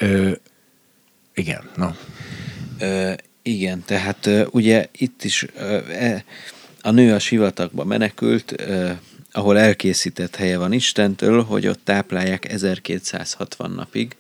[1.35, 1.97] igen, na.
[3.43, 5.47] Igen, tehát ugye itt is
[5.89, 6.25] e,
[6.83, 8.55] a nő a sivatagba menekült,
[9.33, 14.17] ahol elkészített helye van Istentől, hogy ott táplálják 1260 napig.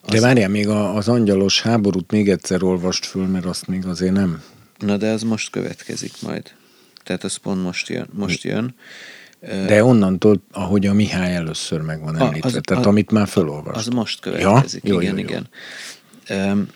[0.00, 0.12] Az...
[0.12, 4.42] De várjál, még az angyalos háborút még egyszer olvast föl, mert azt még azért nem.
[4.78, 6.50] Na de az most következik majd.
[7.04, 8.08] Tehát az pont most jön.
[8.12, 8.74] Most jön.
[9.66, 13.76] De onnantól, ahogy a Mihály először meg van említve, az, tehát az, amit már felolvast.
[13.76, 14.92] Az most következik, ja?
[14.92, 15.28] jó, igen, jó, jó.
[15.28, 15.48] igen.
[16.50, 16.68] Um,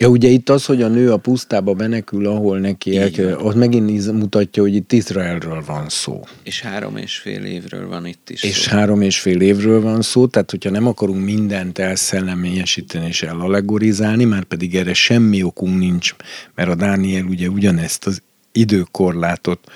[0.00, 4.12] Ja, ugye itt az, hogy a nő a pusztába menekül, ahol neki el, az megint
[4.12, 6.24] mutatja, hogy itt Izraelről van szó.
[6.42, 8.76] És három és fél évről van itt is És szó.
[8.76, 14.44] három és fél évről van szó, tehát hogyha nem akarunk mindent elszelleményesíteni és elallegorizálni, már
[14.44, 16.14] pedig erre semmi okunk nincs,
[16.54, 18.22] mert a Dániel ugye ugyanezt az
[18.52, 19.70] időkorlátot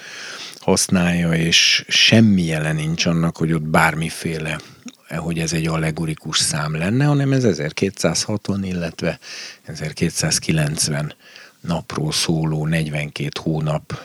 [0.65, 4.59] használja, és semmi jele nincs annak, hogy ott bármiféle
[5.17, 9.19] hogy ez egy allegorikus szám lenne, hanem ez 1260, illetve
[9.63, 11.15] 1290
[11.61, 13.99] napról szóló 42 hónap,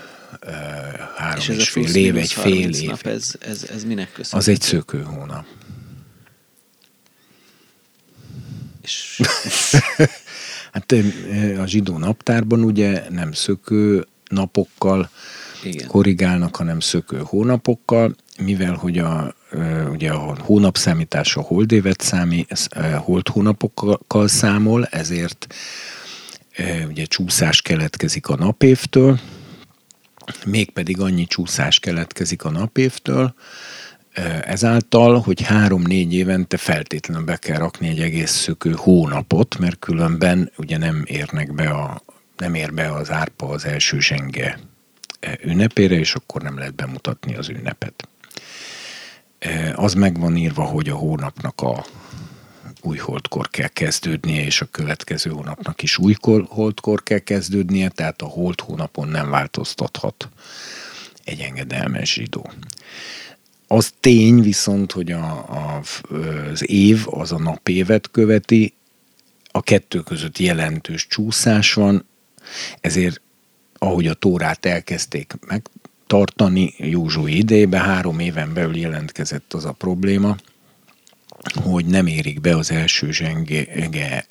[1.18, 2.88] három és, és fél év, egy fél év.
[2.88, 4.38] Nap, ez, ez, ez minek köszönhető?
[4.38, 5.46] Az egy szökő hónap.
[8.82, 9.22] És...
[10.74, 10.96] hát
[11.58, 15.10] a zsidó naptárban ugye nem szökő napokkal
[15.64, 15.88] igen.
[15.88, 19.36] korrigálnak, hanem szökő hónapokkal, mivel hogy a,
[19.92, 22.46] ugye a hónapszámítás a holdévet számi,
[22.96, 25.48] hold hónapokkal számol, ezért
[26.88, 29.20] ugye csúszás keletkezik a napévtől,
[30.46, 33.34] mégpedig annyi csúszás keletkezik a napévtől,
[34.46, 40.78] ezáltal, hogy három-négy évente feltétlenül be kell rakni egy egész szökő hónapot, mert különben ugye
[40.78, 42.02] nem érnek be a,
[42.38, 44.60] nem ér be az árpa az első zsenge
[45.44, 48.08] ünnepére, és akkor nem lehet bemutatni az ünnepet.
[49.76, 51.86] Az meg van írva, hogy a hónapnak a
[52.82, 56.16] új holdkor kell kezdődnie, és a következő hónapnak is új
[56.48, 60.30] holdkor kell kezdődnie, tehát a hold hónapon nem változtathat
[61.24, 62.52] egy engedelmes zsidó.
[63.68, 65.82] Az tény viszont, hogy a, a,
[66.52, 68.74] az év az a napévet követi,
[69.52, 72.06] a kettő között jelentős csúszás van,
[72.82, 73.22] ezért
[73.80, 80.36] ahogy a Tórát elkezdték megtartani Józsué idejében, három éven belül jelentkezett az a probléma,
[81.64, 83.66] hogy nem érik be az első zsenge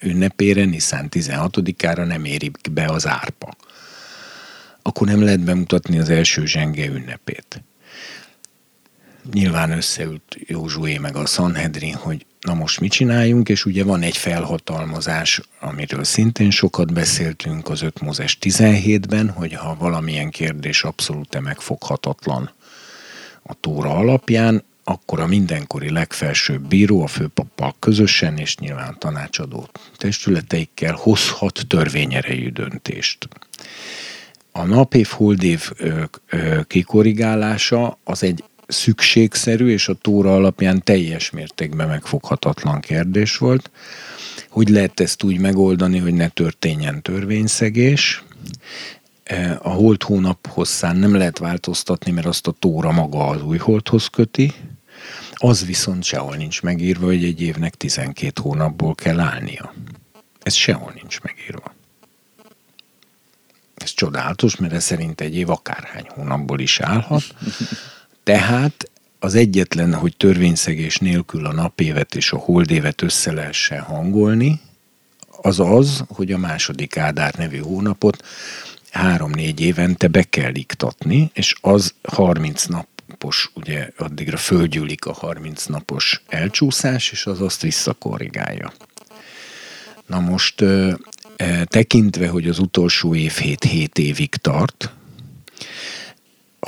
[0.00, 3.56] ünnepére, Nisztán 16-ára nem érik be az árpa.
[4.82, 7.62] Akkor nem lehet bemutatni az első zsenge ünnepét.
[9.32, 14.16] Nyilván összeült Józsué meg a Sanhedrin, hogy na most mit csináljunk, és ugye van egy
[14.16, 22.50] felhatalmazás, amiről szintén sokat beszéltünk az 5 Mózes 17-ben, hogy ha valamilyen kérdés abszolút megfoghatatlan
[23.42, 30.94] a Tóra alapján, akkor a mindenkori legfelsőbb bíró a főpappal közösen és nyilván tanácsadó testületeikkel
[30.94, 33.28] hozhat törvényerejű döntést.
[34.52, 35.72] A napév holdév
[36.66, 43.70] kikorrigálása az egy szükségszerű és a Tóra alapján teljes mértékben megfoghatatlan kérdés volt.
[44.48, 48.22] Hogy lehet ezt úgy megoldani, hogy ne történjen törvényszegés?
[49.24, 53.58] E, a holt hónap hosszán nem lehet változtatni, mert azt a Tóra maga az új
[53.58, 54.54] holdhoz köti,
[55.34, 59.74] az viszont sehol nincs megírva, hogy egy évnek 12 hónapból kell állnia.
[60.42, 61.74] Ez sehol nincs megírva.
[63.74, 67.22] Ez csodálatos, mert ez szerint egy év akárhány hónapból is állhat.
[68.28, 74.60] Tehát az egyetlen, hogy törvényszegés nélkül a napévet és a holdévet össze lehessen hangolni,
[75.42, 78.24] az az, hogy a második Ádár nevű hónapot
[78.90, 86.22] három-négy évente be kell iktatni, és az 30 napos, ugye addigra földgyűlik a 30 napos
[86.26, 88.72] elcsúszás, és az azt visszakorrigálja.
[90.06, 90.64] Na most
[91.64, 94.92] tekintve, hogy az utolsó év 7 évig tart,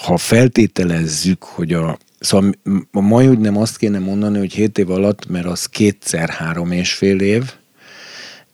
[0.02, 2.52] ha feltételezzük, hogy a Szóval
[2.92, 6.72] a mai úgy nem azt kéne mondani, hogy 7 év alatt, mert az kétszer három
[6.72, 7.52] és fél év,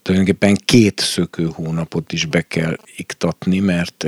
[0.03, 4.05] tulajdonképpen két szökő hónapot is be kell iktatni, mert,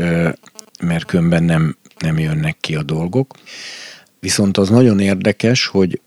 [0.80, 3.34] mert különben nem, nem jönnek ki a dolgok.
[4.20, 6.00] Viszont az nagyon érdekes, hogy,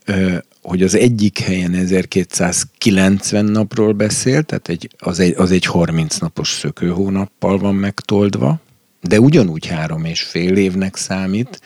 [0.61, 6.49] hogy az egyik helyen 1290 napról beszél, tehát egy, az, egy, az egy 30 napos
[6.49, 8.59] szökő hónappal van megtoldva,
[9.01, 11.61] de ugyanúgy három és fél évnek számít,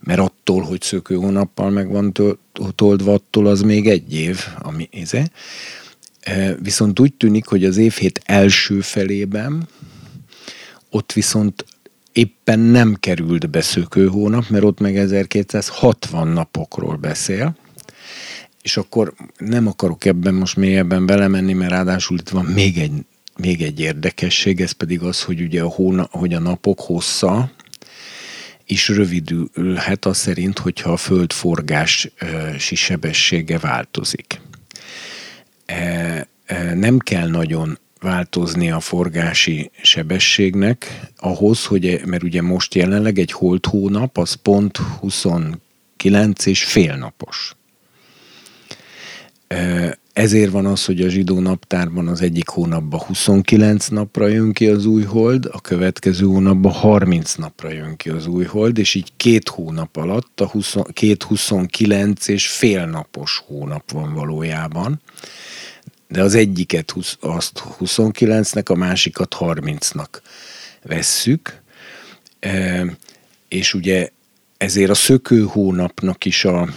[0.00, 2.12] mert attól, hogy szökő hónappal meg van
[2.74, 5.30] toldva, attól az még egy év, ami íze.
[6.58, 9.68] Viszont úgy tűnik, hogy az évhét első felében
[10.90, 11.64] ott viszont
[12.12, 17.56] éppen nem került be szökő hónap, mert ott meg 1260 napokról beszél,
[18.62, 22.92] és akkor nem akarok ebben most mélyebben belemenni, mert ráadásul itt van még egy,
[23.40, 27.50] még egy érdekesség, ez pedig az, hogy ugye a, hóna, hogy a napok hossza
[28.66, 32.12] is rövidülhet az szerint, hogyha a földforgási
[32.74, 34.40] sebessége változik.
[35.66, 35.76] E,
[36.46, 43.32] e, nem kell nagyon változni a forgási sebességnek ahhoz, hogy, mert ugye most jelenleg egy
[43.32, 47.54] holt hónap az pont 29 és fél napos.
[50.12, 54.84] Ezért van az, hogy a zsidó naptárban az egyik hónapban 29 napra jön ki az
[54.84, 59.48] új hold, a következő hónapban 30 napra jön ki az új hold, és így két
[59.48, 65.00] hónap alatt a 20, két 29 és fél napos hónap van valójában.
[66.08, 70.08] De az egyiket azt 29-nek, a másikat 30-nak
[70.82, 71.62] vesszük.
[73.48, 74.08] És ugye
[74.56, 76.68] ezért a szökő hónapnak is a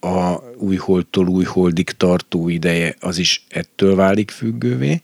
[0.00, 5.02] a újholdtól újholdig tartó ideje az is ettől válik függővé.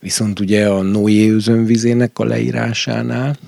[0.00, 3.38] Viszont ugye a Noé özönvizének a leírásánál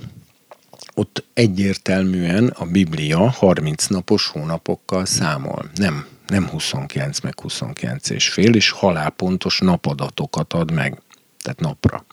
[0.94, 5.70] ott egyértelműen a Biblia 30 napos hónapokkal számol.
[5.74, 11.02] Nem, nem 29 meg 29 és fél, és halálpontos napadatokat ad meg,
[11.42, 12.04] tehát napra.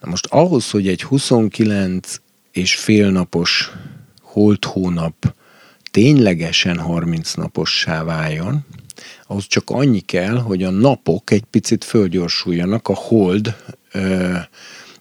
[0.00, 2.16] Na most ahhoz, hogy egy 29
[2.52, 3.70] és fél napos
[4.20, 5.34] holt hónap
[5.90, 8.64] ténylegesen 30 napossá váljon,
[9.26, 13.56] ahhoz csak annyi kell, hogy a napok egy picit fölgyorsuljanak a hold
[13.92, 14.36] ö,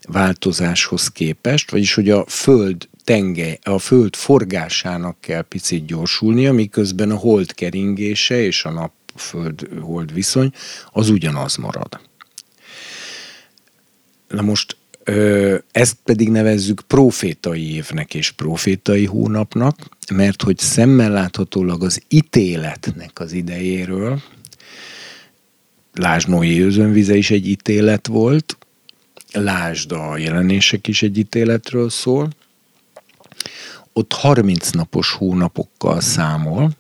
[0.08, 7.16] változáshoz képest, vagyis hogy a föld tengely, a föld forgásának kell picit gyorsulnia, miközben a
[7.16, 10.52] hold keringése és a nap föld-hold viszony
[10.92, 12.00] az ugyanaz marad.
[14.28, 14.76] Na most
[15.72, 19.76] ezt pedig nevezzük profétai évnek és profétai hónapnak,
[20.14, 24.22] mert hogy szemmel láthatólag az ítéletnek az idejéről,
[25.94, 28.58] Lásd Noé özönvize is egy ítélet volt,
[29.32, 32.30] lásd a jelenések is egy ítéletről szól,
[33.94, 36.72] ott 30 napos hónapokkal számol,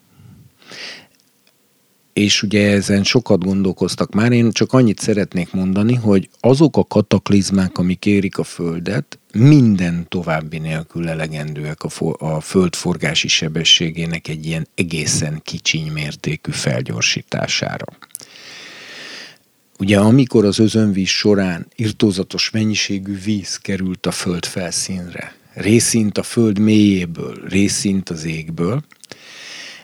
[2.19, 7.77] és ugye ezen sokat gondolkoztak már, én csak annyit szeretnék mondani, hogy azok a kataklizmák,
[7.77, 14.45] amik érik a Földet, minden további nélkül elegendőek a, fo- a Föld forgási sebességének egy
[14.45, 17.85] ilyen egészen kicsiny mértékű felgyorsítására.
[19.77, 26.59] Ugye amikor az özönvíz során irtózatos mennyiségű víz került a föld felszínre, részint a föld
[26.59, 28.83] mélyéből, részint az égből,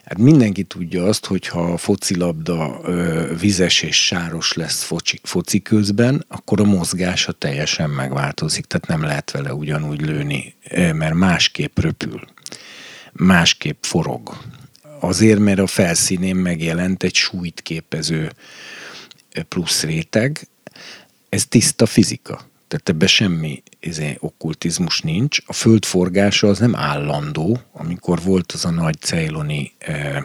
[0.06, 5.62] Hát mindenki tudja azt, hogy ha a focilabda ö, vizes és sáros lesz foci, foci
[5.62, 12.20] közben, akkor a mozgása teljesen megváltozik, tehát nem lehet vele ugyanúgy lőni, mert másképp röpül,
[13.12, 14.36] másképp forog.
[15.00, 18.32] Azért, mert a felszínén megjelent egy súlyt képező
[19.48, 20.48] plusz réteg,
[21.28, 22.48] ez tiszta fizika.
[22.68, 25.38] Tehát ebben semmi izé, okkultizmus nincs.
[25.46, 27.60] A föld forgása az nem állandó.
[27.72, 30.24] Amikor volt az a nagy cejloni e,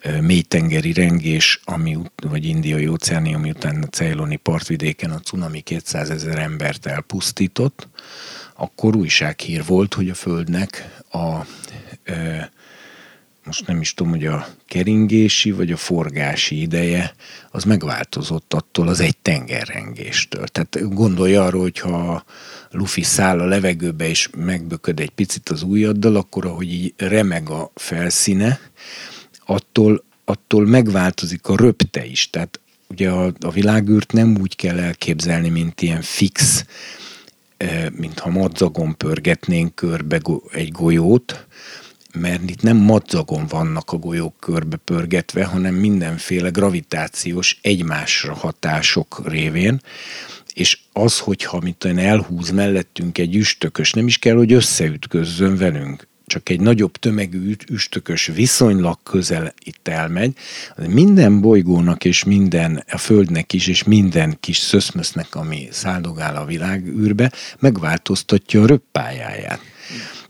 [0.00, 6.10] e, mélytengeri rengés, ami, vagy indiai óceáni, ami után a cejloni partvidéken a cunami 200
[6.10, 7.88] ezer embert elpusztított,
[8.56, 11.46] akkor újsághír volt, hogy a Földnek a,
[13.44, 17.14] most nem is tudom, hogy a keringési vagy a forgási ideje,
[17.50, 20.46] az megváltozott attól az egy tengerrengéstől.
[20.46, 22.24] Tehát gondolj arra, hogyha
[22.70, 27.70] lufi száll a levegőbe és megbököd egy picit az ujjaddal, akkor ahogy így remeg a
[27.74, 28.60] felszíne,
[29.46, 32.30] attól, attól megváltozik a röpte is.
[32.30, 36.64] Tehát ugye a, a világűrt nem úgy kell elképzelni, mint ilyen fix,
[37.56, 41.46] eh, mintha madzagon pörgetnénk körbe egy golyót,
[42.14, 49.80] mert itt nem madzagon vannak a golyók körbe pörgetve, hanem mindenféle gravitációs egymásra hatások révén,
[50.54, 56.08] és az, hogyha mit olyan elhúz mellettünk egy üstökös, nem is kell, hogy összeütközzön velünk,
[56.26, 60.36] csak egy nagyobb tömegű üstökös viszonylag közel itt elmegy,
[60.88, 67.32] minden bolygónak és minden, a Földnek is, és minden kis szöszmösznek, ami száldogál a világűrbe,
[67.58, 69.60] megváltoztatja a röppájáját.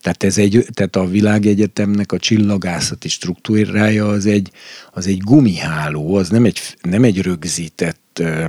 [0.04, 4.50] Tehát, ez egy, tehát a világegyetemnek a csillagászati struktúrája az egy,
[4.92, 8.44] az egy gumiháló, az nem egy, nem egy rögzített ö,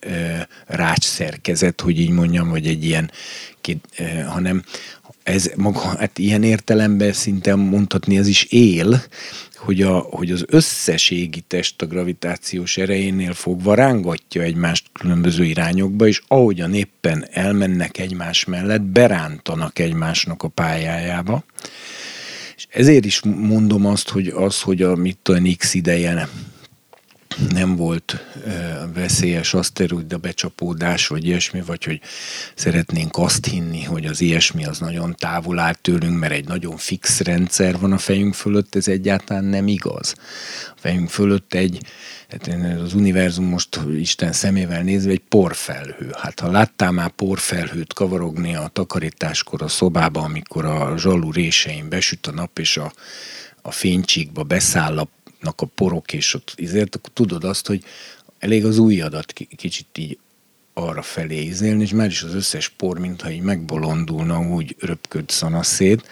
[0.00, 0.36] ö,
[0.66, 3.10] rácsszerkezet, hogy így mondjam, vagy egy ilyen,
[3.98, 4.64] ö, hanem
[5.22, 9.02] ez maga, hát ilyen értelemben szinte mondhatni, ez is él,
[9.64, 16.06] hogy, a, hogy az összes égi test a gravitációs erejénél fogva rángatja egymást különböző irányokba,
[16.06, 21.44] és ahogyan éppen elmennek egymás mellett, berántanak egymásnak a pályájába.
[22.56, 26.28] És ezért is mondom azt, hogy az, hogy a mit tudom, X ideje
[27.50, 28.26] nem volt
[28.94, 32.00] veszélyes aszteroida becsapódás, vagy ilyesmi, vagy hogy
[32.54, 37.20] szeretnénk azt hinni, hogy az ilyesmi az nagyon távol áll tőlünk, mert egy nagyon fix
[37.20, 40.14] rendszer van a fejünk fölött, ez egyáltalán nem igaz.
[40.76, 41.80] A fejünk fölött egy,
[42.28, 42.48] hát
[42.82, 46.14] az univerzum most Isten szemével nézve egy porfelhő.
[46.18, 52.26] Hát ha láttál már porfelhőt kavarogni a takarításkor a szobába, amikor a zsalú résein besüt
[52.26, 52.92] a nap, és a,
[53.62, 55.08] a fénycsíkba beszáll a
[55.44, 57.84] a porok, és ott izért, akkor tudod azt, hogy
[58.38, 60.18] elég az ujjadat kicsit így
[60.74, 65.62] arra felé izélni, és már is az összes por, mintha így megbolondulna, úgy röpköd a
[65.62, 66.08] szét.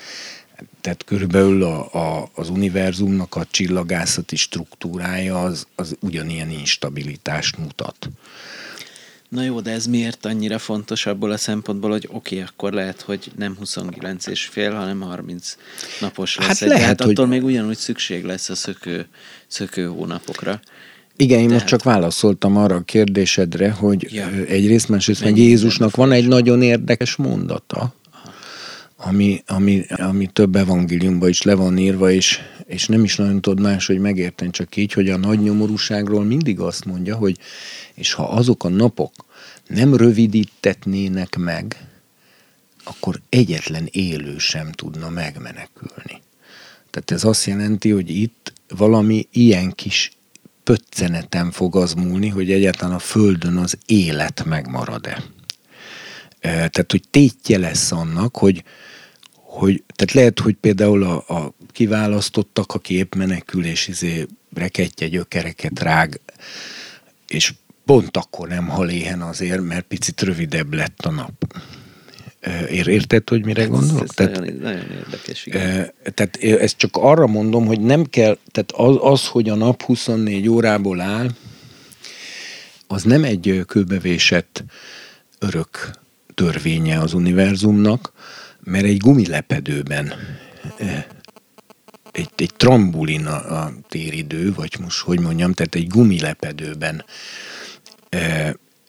[0.80, 8.08] Tehát körülbelül a, a, az univerzumnak a csillagászati struktúrája az, az ugyanilyen instabilitást mutat.
[9.30, 13.00] Na jó, de ez miért annyira fontos abból a szempontból, hogy oké, okay, akkor lehet,
[13.00, 15.56] hogy nem 29 és fél, hanem 30
[16.00, 16.46] napos lesz.
[16.46, 17.34] Hát egy, lehet, hát attól hogy...
[17.34, 19.06] még ugyanúgy szükség lesz a szökő,
[19.46, 20.60] szökő hónapokra.
[21.16, 21.62] Igen, én Tehát...
[21.62, 24.28] most csak válaszoltam arra a kérdésedre, hogy ja.
[24.48, 27.94] egyrészt, másrészt meg Jézusnak van egy nagyon érdekes mondata,
[28.96, 32.40] ami, ami, ami több evangéliumban is le van írva, és,
[32.70, 36.60] és nem is nagyon tudod más, hogy megérteni, csak így, hogy a nagy nyomorúságról mindig
[36.60, 37.38] azt mondja, hogy
[37.94, 39.12] és ha azok a napok
[39.66, 41.86] nem rövidítetnének meg,
[42.84, 46.22] akkor egyetlen élő sem tudna megmenekülni.
[46.90, 50.10] Tehát ez azt jelenti, hogy itt valami ilyen kis
[50.64, 55.22] pöcceneten fog az múlni, hogy egyáltalán a Földön az élet megmarad-e.
[56.40, 58.64] Tehát, hogy tétje lesz annak, hogy,
[59.32, 65.80] hogy tehát lehet, hogy például a, a kiválasztottak, aki épp menekül, és izé reketje gyökereket
[65.80, 66.20] rág,
[67.28, 71.62] és pont akkor nem hal éhen azért, mert picit rövidebb lett a nap.
[72.68, 74.02] Ér, érted, hogy mire hát gondolok?
[74.02, 75.92] Ez, ez tehát, nagyon, nagyon érdekes, igen.
[76.14, 80.48] Tehát ezt csak arra mondom, hogy nem kell, tehát az, az, hogy a nap 24
[80.48, 81.30] órából áll,
[82.86, 84.64] az nem egy kőbevésett
[85.38, 85.90] örök
[86.34, 88.12] törvénye az univerzumnak,
[88.64, 90.12] mert egy gumilepedőben
[92.40, 97.04] egy, trambulin a, a téridő, vagy most hogy mondjam, tehát egy gumilepedőben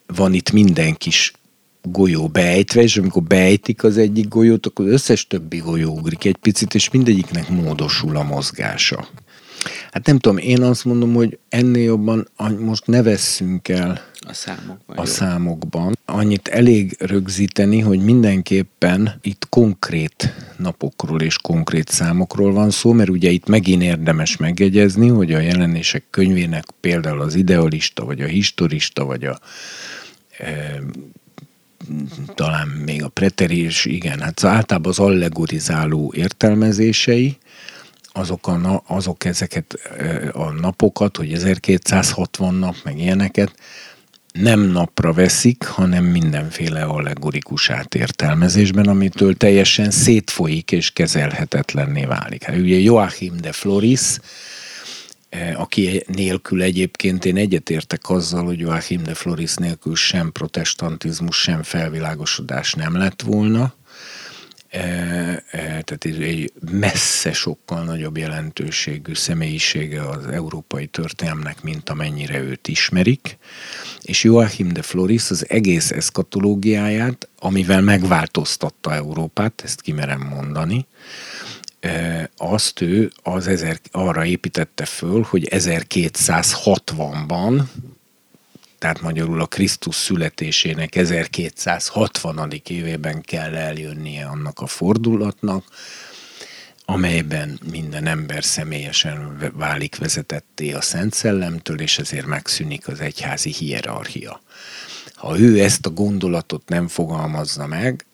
[0.06, 1.34] van itt minden kis
[1.82, 6.38] golyó beejtve, és amikor beejtik az egyik golyót, akkor az összes többi golyó ugrik egy
[6.38, 9.08] picit, és mindegyiknek módosul a mozgása.
[9.92, 12.28] Hát nem tudom, én azt mondom, hogy ennél jobban
[12.60, 14.98] most ne vesszünk el a számokban.
[14.98, 15.06] A jó.
[15.06, 15.98] számokban.
[16.06, 23.30] Annyit elég rögzíteni, hogy mindenképpen itt konkrét napokról és konkrét számokról van szó, mert ugye
[23.30, 29.24] itt megint érdemes megjegyezni, hogy a jelenések könyvének például az idealista, vagy a historista, vagy
[29.24, 29.40] a
[30.38, 30.82] e,
[32.36, 37.38] talán még a preteri, és igen, hát általában az allegorizáló értelmezései,
[38.14, 43.54] azok, a, azok ezeket e, a napokat, hogy 1260 nap, meg ilyeneket,
[44.32, 52.44] nem napra veszik, hanem mindenféle allegorikus átértelmezésben, amitől teljesen szétfolyik és kezelhetetlenné válik.
[52.44, 54.18] Hát ugye Joachim de Floris,
[55.30, 61.64] eh, aki nélkül egyébként én egyetértek azzal, hogy Joachim de Floris nélkül sem protestantizmus, sem
[61.64, 63.74] felvilágosodás nem lett volna,
[64.72, 73.38] tehát egy messze sokkal nagyobb jelentőségű személyisége az európai történelmnek, mint amennyire őt ismerik,
[74.02, 80.88] és Joachim de Floris az egész eszkatológiáját, amivel megváltoztatta Európát, ezt kimerem mondani,
[82.38, 87.62] azt ő az ezer, arra építette föl, hogy 1260-ban
[88.82, 92.52] tehát magyarul a Krisztus születésének 1260.
[92.68, 95.64] évében kell eljönnie annak a fordulatnak,
[96.86, 104.42] amelyben minden ember személyesen válik vezetetté a Szent Szellemtől, és ezért megszűnik az egyházi hierarchia.
[105.16, 108.06] Ha ő ezt a gondolatot nem fogalmazza meg,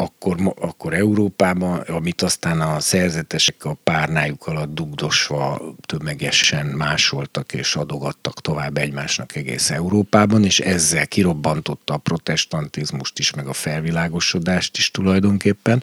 [0.00, 8.40] akkor, akkor Európában, amit aztán a szerzetesek a párnájuk alatt dugdosva tömegesen másoltak és adogattak
[8.40, 15.82] tovább egymásnak egész Európában, és ezzel kirobbantotta a protestantizmust is, meg a felvilágosodást is tulajdonképpen.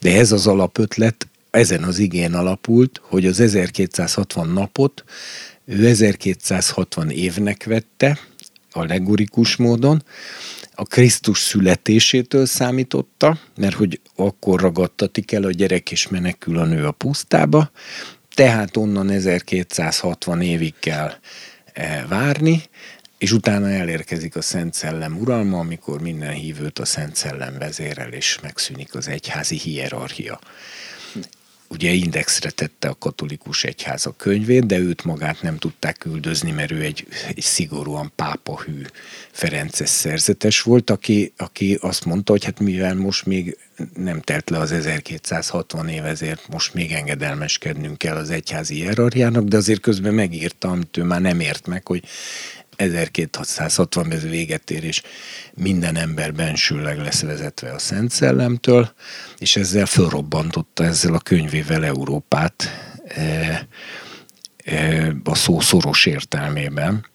[0.00, 5.04] De ez az alapötlet ezen az igén alapult, hogy az 1260 napot
[5.64, 8.18] ő 1260 évnek vette,
[8.70, 10.02] allegorikus módon,
[10.74, 16.86] a Krisztus születésétől számította, mert hogy akkor ragadtatik el a gyerek és menekül a nő
[16.86, 17.70] a pusztába,
[18.34, 21.12] tehát onnan 1260 évig kell
[21.72, 22.62] eh, várni,
[23.18, 28.38] és utána elérkezik a Szent Szellem uralma, amikor minden hívőt a Szent Szellem vezérel, és
[28.42, 30.38] megszűnik az egyházi hierarchia
[31.72, 36.70] ugye indexre tette a katolikus egyház a könyvét, de őt magát nem tudták küldözni, mert
[36.70, 38.82] ő egy, egy szigorúan pápahű
[39.30, 43.58] Ferences szerzetes volt, aki, aki azt mondta, hogy hát mivel most még
[43.94, 49.56] nem telt le az 1260 év, ezért most még engedelmeskednünk kell az egyházi hierarchiának, de
[49.56, 52.04] azért közben megírta, amit ő már nem ért meg, hogy
[52.82, 55.02] 1260 ez véget ér, és
[55.54, 58.92] minden ember bensőleg lesz vezetve a Szent Szellemtől,
[59.38, 62.68] és ezzel fölrobbantotta ezzel a könyvével Európát
[63.04, 63.66] e,
[64.64, 67.06] e, a szó szoros értelmében.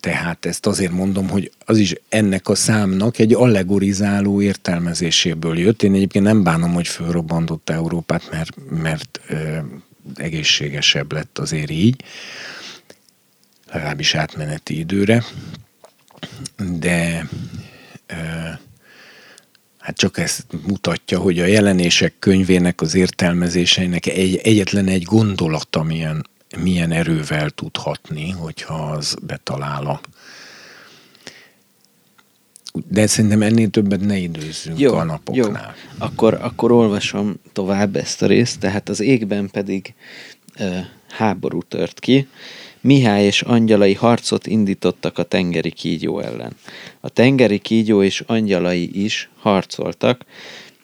[0.00, 5.82] Tehát ezt azért mondom, hogy az is ennek a számnak egy allegorizáló értelmezéséből jött.
[5.82, 9.64] Én egyébként nem bánom, hogy fölrobbantotta Európát, mert, mert e,
[10.14, 12.04] egészségesebb lett azért így
[13.72, 15.24] legalábbis átmeneti időre,
[16.78, 17.28] de
[19.78, 26.26] hát csak ezt mutatja, hogy a jelenések könyvének az értelmezéseinek egy, egyetlen egy gondolata milyen,
[26.58, 30.00] milyen erővel tudhatni, hogyha az betalál a
[32.88, 35.74] de szerintem ennél többet ne időzzünk jó, a napoknál.
[35.76, 36.06] Jó.
[36.06, 39.94] Akkor, akkor olvasom tovább ezt a részt, tehát az égben pedig
[40.58, 40.78] ö,
[41.08, 42.28] háború tört ki,
[42.80, 46.56] Mihály és angyalai harcot indítottak a tengeri kígyó ellen.
[47.00, 50.24] A tengeri kígyó és angyalai is harcoltak,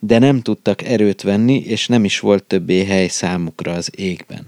[0.00, 4.46] de nem tudtak erőt venni, és nem is volt többé hely számukra az égben.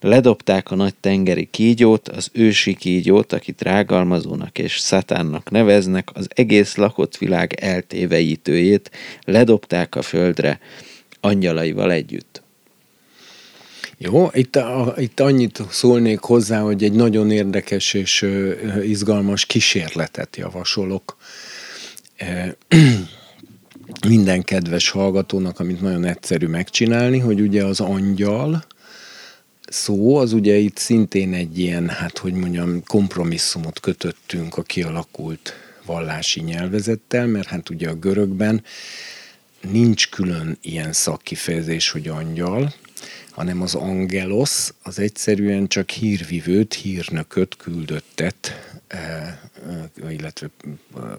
[0.00, 6.76] Ledobták a nagy tengeri kígyót, az ősi kígyót, akit rágalmazónak és szatánnak neveznek, az egész
[6.76, 8.90] lakott világ eltéveítőjét,
[9.24, 10.60] ledobták a földre
[11.20, 12.41] angyalaival együtt.
[14.04, 18.26] Jó, itt, a, itt annyit szólnék hozzá, hogy egy nagyon érdekes és
[18.82, 21.16] izgalmas kísérletet javasolok
[24.08, 28.64] minden kedves hallgatónak, amit nagyon egyszerű megcsinálni, hogy ugye az angyal
[29.68, 35.52] szó, az ugye itt szintén egy ilyen, hát hogy mondjam, kompromisszumot kötöttünk a kialakult
[35.86, 38.62] vallási nyelvezettel, mert hát ugye a görögben
[39.70, 42.72] nincs külön ilyen szakkifejezés, hogy angyal,
[43.32, 48.52] hanem az angelos az egyszerűen csak hírvivőt, hírnököt, küldöttet,
[48.86, 49.38] eh,
[50.02, 50.50] eh, illetve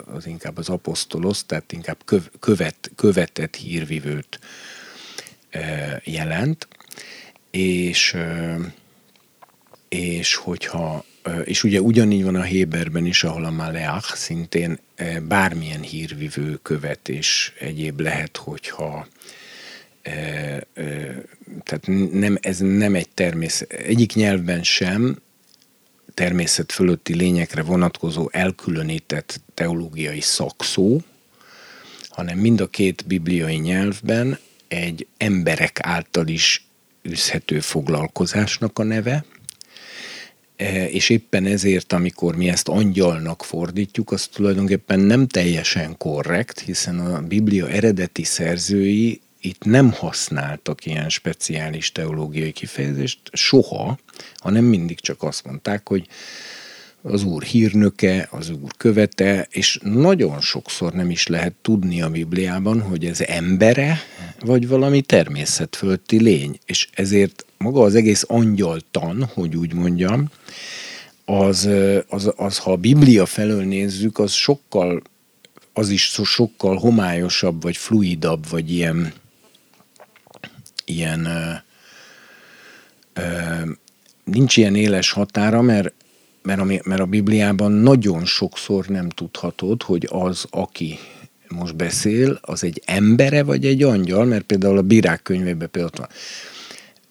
[0.05, 1.97] az inkább az apostolos, tehát inkább
[2.39, 4.39] követ, követett hírvivőt
[6.03, 6.67] jelent,
[7.51, 8.17] és,
[9.89, 11.05] és hogyha
[11.43, 14.79] és ugye ugyanígy van a Héberben is, ahol a Maleach szintén
[15.27, 19.07] bármilyen hírvivő követés egyéb lehet, hogyha
[21.63, 25.17] tehát nem, ez nem egy természet, egyik nyelvben sem
[26.13, 31.01] természet fölötti lényekre vonatkozó elkülönített teológiai szakszó,
[32.09, 36.65] hanem mind a két bibliai nyelvben egy emberek által is
[37.01, 39.25] üzhető foglalkozásnak a neve,
[40.89, 47.21] és éppen ezért, amikor mi ezt angyalnak fordítjuk, az tulajdonképpen nem teljesen korrekt, hiszen a
[47.21, 53.97] Biblia eredeti szerzői itt nem használtak ilyen speciális teológiai kifejezést soha,
[54.35, 56.07] hanem mindig csak azt mondták, hogy
[57.01, 62.81] az Úr hírnöke, az Úr követe, és nagyon sokszor nem is lehet tudni a Bibliában,
[62.81, 63.99] hogy ez embere,
[64.39, 66.59] vagy valami természetfölötti lény.
[66.65, 70.29] És ezért maga az egész angyaltan, hogy úgy mondjam,
[71.25, 71.69] az,
[72.07, 75.01] az, az, ha a Biblia felől nézzük, az sokkal,
[75.73, 79.13] az is sokkal homályosabb, vagy fluidabb, vagy ilyen,
[80.85, 81.27] ilyen
[84.23, 85.93] nincs ilyen éles határa, mert,
[86.41, 90.99] mert, a, mert a Bibliában nagyon sokszor nem tudhatod, hogy az, aki
[91.47, 96.09] most beszél, az egy embere vagy egy angyal, mert például a bírák könyvében például van,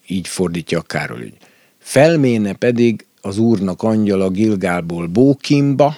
[0.06, 1.36] így fordítja a Károly, hogy
[1.78, 5.96] felméne pedig az úrnak angyala Gilgálból Bókimba,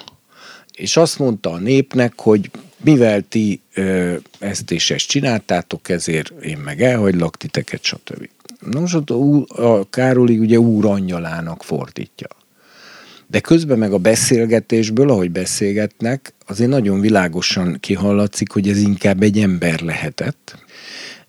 [0.75, 2.51] és azt mondta a népnek, hogy
[2.85, 8.29] mivel ti ö, ezt és ezt csináltátok, ezért én meg elhagylak titeket, stb.
[8.71, 12.27] Nos, ott a, a Károli ugye úr angyalának fordítja.
[13.27, 19.39] De közben meg a beszélgetésből, ahogy beszélgetnek, azért nagyon világosan kihallatszik, hogy ez inkább egy
[19.39, 20.63] ember lehetett.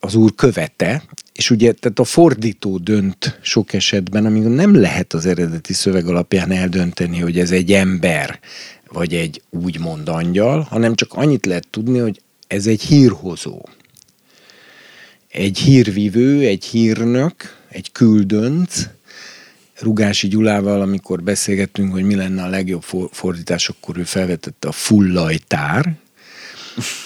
[0.01, 1.03] Az úr követe,
[1.33, 6.51] és ugye tehát a fordító dönt sok esetben, amikor nem lehet az eredeti szöveg alapján
[6.51, 8.41] eldönteni, hogy ez egy ember,
[8.97, 13.69] vagy egy úgymond angyal, hanem csak annyit lehet tudni, hogy ez egy hírhozó.
[15.29, 18.87] Egy hírvivő, egy hírnök, egy küldönc,
[19.81, 25.95] Rugási Gyulával, amikor beszélgettünk, hogy mi lenne a legjobb fordítás, akkor ő felvetette a fullajtár,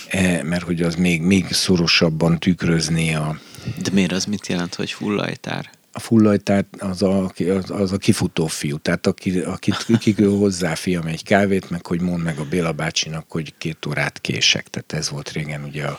[0.08, 3.40] eh, mert hogy az még, még szorosabban tükrözné a...
[3.82, 5.70] De miért az mit jelent, hogy fullajtár?
[6.00, 11.06] A fullajtár az a, az, az a kifutó fiú, tehát aki, akit kikül hozzá fiam
[11.06, 15.10] egy kávét, meg hogy mond meg a Béla bácsinak, hogy két órát kések, tehát ez
[15.10, 15.98] volt régen ugye a,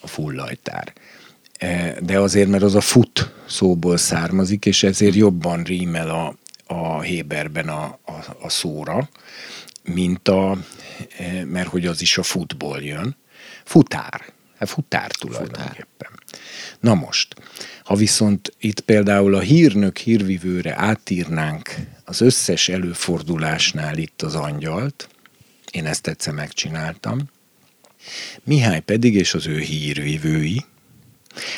[0.00, 0.92] a fullajtár.
[1.58, 6.36] E, de azért, mert az a fut szóból származik, és ezért jobban rímel a,
[6.74, 9.08] a Héberben a, a, a szóra,
[9.82, 10.58] mint a,
[11.18, 13.16] e, mert hogy az is a futból jön.
[13.64, 14.34] Futár.
[14.58, 16.10] Hát futár tulajdonképpen.
[16.10, 16.10] Futár.
[16.80, 17.34] Na most,
[17.86, 25.08] ha viszont itt például a hírnök hírvivőre átírnánk az összes előfordulásnál itt az angyalt,
[25.70, 27.28] én ezt egyszer megcsináltam,
[28.44, 30.64] Mihály pedig és az ő hírvivői,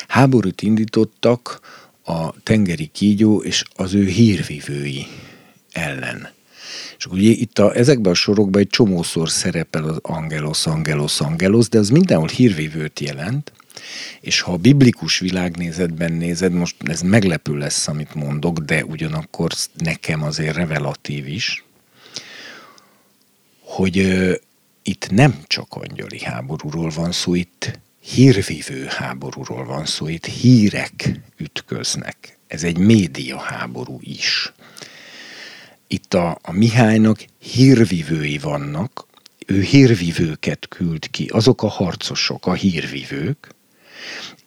[0.07, 1.59] Háborút indítottak
[2.03, 5.07] a tengeri kígyó és az ő hírvivői
[5.71, 6.29] ellen.
[6.97, 11.77] És ugye itt a, ezekben a sorokban egy csomószor szerepel az angelos, angelos, angelos, de
[11.79, 13.51] az mindenhol hírvívőt jelent,
[14.21, 20.23] és ha a biblikus világnézetben nézed, most ez meglepő lesz, amit mondok, de ugyanakkor nekem
[20.23, 21.63] azért revelatív is,
[23.59, 24.33] hogy ö,
[24.83, 32.37] itt nem csak angyali háborúról van szó, itt hírvívő háborúról van szó, itt hírek ütköznek.
[32.47, 34.53] Ez egy média háború is.
[35.87, 39.07] Itt a, a Mihálynak hírvívői vannak,
[39.45, 43.55] ő hírvívőket küld ki, azok a harcosok, a hírvívők,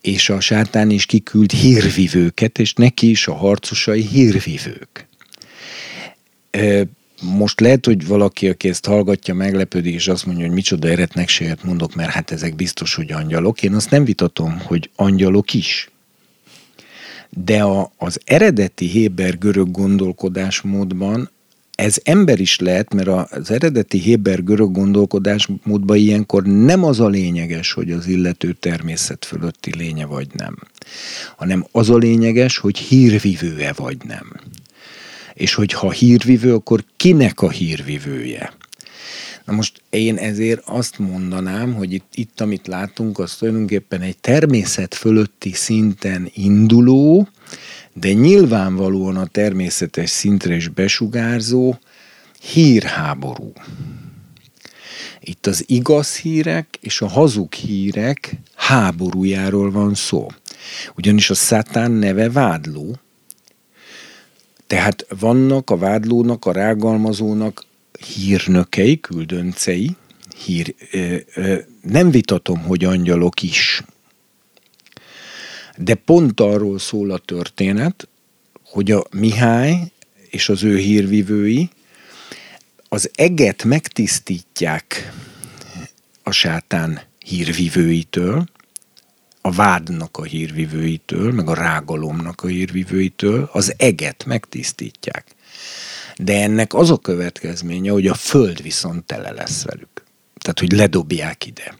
[0.00, 5.06] és a sátán is kiküld hírvívőket, és neki is a harcosai hírvívők
[7.22, 11.94] most lehet, hogy valaki, aki ezt hallgatja, meglepődik, és azt mondja, hogy micsoda eretnekséget mondok,
[11.94, 13.62] mert hát ezek biztos, hogy angyalok.
[13.62, 15.90] Én azt nem vitatom, hogy angyalok is.
[17.28, 21.30] De a, az eredeti héber-görög gondolkodásmódban
[21.82, 27.90] ez ember is lehet, mert az eredeti héber-görög gondolkodásmódban ilyenkor nem az a lényeges, hogy
[27.90, 30.56] az illető természet fölötti lénye vagy nem,
[31.36, 34.32] hanem az a lényeges, hogy hírvivőe vagy nem
[35.34, 38.52] és hogy ha hírvivő, akkor kinek a hírvivője?
[39.44, 44.94] Na most én ezért azt mondanám, hogy itt, itt amit látunk, az tulajdonképpen egy természet
[44.94, 47.28] fölötti szinten induló,
[47.94, 51.78] de nyilvánvalóan a természetes szintre is besugárzó
[52.40, 53.52] hírháború.
[55.20, 60.26] Itt az igaz hírek és a hazug hírek háborújáról van szó.
[60.96, 62.96] Ugyanis a szátán neve vádló,
[64.66, 67.64] tehát vannak a vádlónak, a rágalmazónak
[68.14, 69.96] hírnökei, küldöncei,
[70.44, 73.82] hír, ö, ö, nem vitatom, hogy angyalok is.
[75.76, 78.08] De pont arról szól a történet,
[78.64, 79.92] hogy a Mihály
[80.30, 81.70] és az ő hírvivői
[82.88, 85.12] az eget megtisztítják
[86.22, 88.44] a sátán hírvivőitől,
[89.40, 95.34] a vádnak a hírvivőitől, meg a rágalomnak a hírvivőitől az eget megtisztítják.
[96.16, 100.04] De ennek az a következménye, hogy a föld viszont tele lesz velük.
[100.38, 101.78] Tehát, hogy ledobják ide.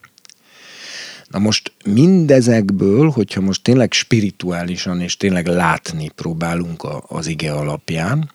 [1.33, 8.31] Na most mindezekből, hogyha most tényleg spirituálisan és tényleg látni próbálunk az ige alapján,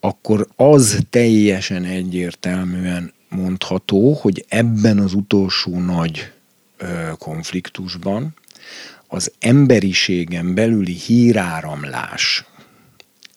[0.00, 6.32] akkor az teljesen egyértelműen mondható, hogy ebben az utolsó nagy
[6.76, 8.34] ö, konfliktusban
[9.06, 12.44] az emberiségen belüli híráramlás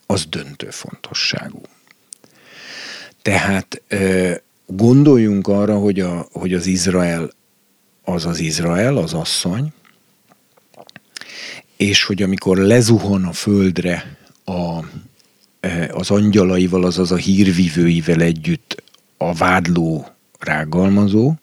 [0.05, 1.61] az döntő fontosságú.
[3.21, 4.33] Tehát ö,
[4.65, 7.29] gondoljunk arra, hogy, a, hogy az Izrael
[8.09, 9.73] az az Izrael, az asszony,
[11.77, 14.79] és hogy amikor lezuhan a földre a,
[15.91, 18.83] az angyalaival, azaz a hírvivőivel együtt
[19.17, 20.07] a vádló
[20.39, 21.33] rágalmazó,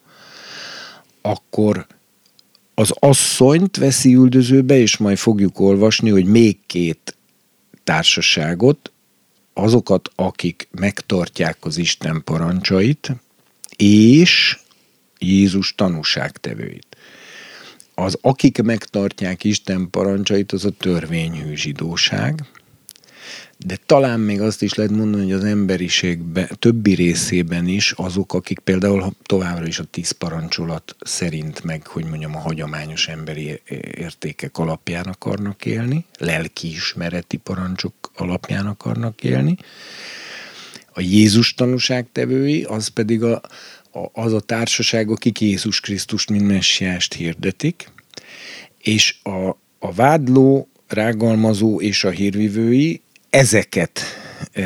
[1.23, 1.86] akkor
[2.74, 7.16] az asszonyt veszi üldözőbe, és majd fogjuk olvasni, hogy még két
[7.85, 8.93] társaságot,
[9.53, 13.12] azokat, akik megtartják az Isten parancsait,
[13.77, 14.59] és
[15.19, 16.97] Jézus tanúságtevőit.
[17.95, 22.45] Az, akik megtartják Isten parancsait, az a törvényhű zsidóság,
[23.59, 26.20] de talán még azt is lehet mondani, hogy az emberiség
[26.59, 32.36] többi részében is azok, akik például továbbra is a tíz parancsolat szerint meg, hogy mondjam,
[32.36, 33.61] a hagyományos emberi
[33.95, 39.57] értékek alapján akarnak élni, lelkiismereti parancsok alapján akarnak élni.
[40.93, 43.41] A Jézus tanúságtevői, az pedig a,
[44.12, 47.92] az a társaság, akik Jézus Krisztust, mint messiást hirdetik,
[48.80, 49.48] és a,
[49.78, 53.00] a vádló, rágalmazó és a hírvivői
[53.30, 54.00] ezeket,
[54.52, 54.62] e,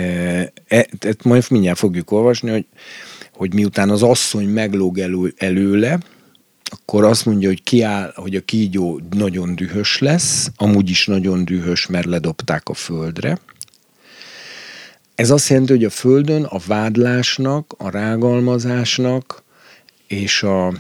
[0.69, 0.87] e,
[1.25, 2.67] majd mindjárt fogjuk olvasni, hogy,
[3.33, 5.99] hogy miután az asszony meglóg elő, előle,
[6.71, 11.87] akkor azt mondja, hogy kiáll, hogy a kígyó nagyon dühös lesz, amúgy is nagyon dühös,
[11.87, 13.39] mert ledobták a földre.
[15.19, 19.43] Ez azt jelenti, hogy a földön a vádlásnak, a rágalmazásnak
[20.07, 20.73] és a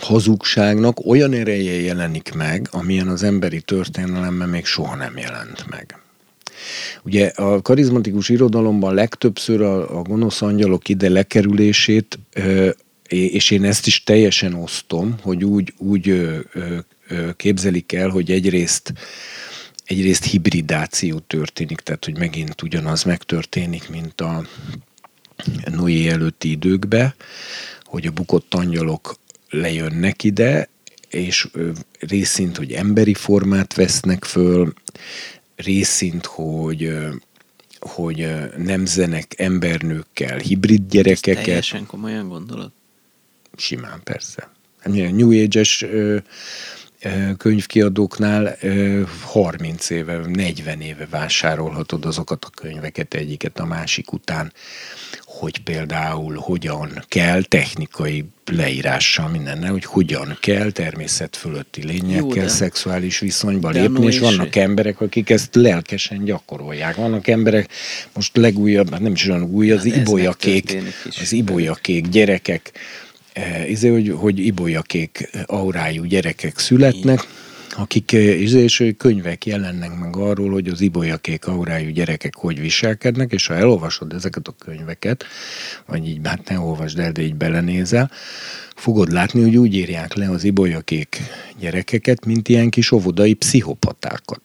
[0.00, 5.98] hazugságnak olyan ereje jelenik meg, amilyen az emberi történelemben még soha nem jelent meg.
[7.02, 12.18] Ugye a karizmatikus irodalomban legtöbbször a, a gonosz angyalok ide lekerülését,
[13.08, 16.30] és én ezt is teljesen osztom, hogy úgy, úgy
[17.36, 18.92] képzelik el, hogy egyrészt
[19.88, 24.46] egyrészt hibridáció történik, tehát hogy megint ugyanaz megtörténik, mint a
[25.64, 27.14] Noé előtti időkbe,
[27.84, 29.14] hogy a bukott angyalok
[29.50, 30.68] lejönnek ide,
[31.08, 31.48] és
[32.00, 34.72] részint, hogy emberi formát vesznek föl,
[35.56, 36.92] részint, hogy
[37.78, 41.38] hogy nemzenek embernőkkel hibrid gyerekeket.
[41.38, 42.70] Ez teljesen komolyan gondolod?
[43.56, 44.50] Simán, persze.
[44.78, 45.84] Hát New Age-es
[47.36, 48.56] könyvkiadóknál
[49.20, 54.52] 30 éve, 40 éve vásárolhatod azokat a könyveket egyiket a másik után,
[55.24, 63.18] hogy például hogyan kell technikai leírással mindennel, hogy hogyan kell természet fölötti lényekkel Jó, szexuális
[63.18, 64.62] viszonyba lépni, és vannak is.
[64.62, 66.96] emberek, akik ezt lelkesen gyakorolják.
[66.96, 67.70] Vannak emberek,
[68.14, 70.76] most legújabb, hát nem is olyan új, az ibolyakék,
[71.20, 72.72] az ibolyakék gyerekek,
[73.68, 77.26] izé, hogy, hogy ibolyakék aurájú gyerekek születnek,
[77.76, 83.46] akik izé, és könyvek jelennek meg arról, hogy az ibolyakék aurájú gyerekek hogy viselkednek, és
[83.46, 85.24] ha elolvasod ezeket a könyveket,
[85.86, 88.10] vagy így, hát ne olvasd el, de így belenézel,
[88.74, 91.22] fogod látni, hogy úgy írják le az ibolyakék
[91.58, 94.42] gyerekeket, mint ilyen kis óvodai pszichopatákat.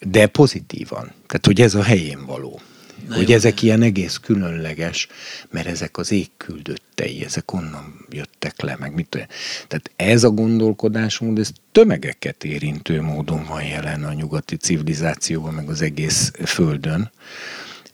[0.00, 1.12] De pozitívan.
[1.26, 2.60] Tehát, hogy ez a helyén való.
[3.06, 5.08] Na hogy jó, ezek ilyen egész különleges,
[5.50, 9.28] mert ezek az ég küldöttei, ezek onnan jöttek le, meg mit
[9.68, 15.82] Tehát ez a gondolkodásmód, ez tömegeket érintő módon van jelen a nyugati civilizációban, meg az
[15.82, 17.10] egész földön.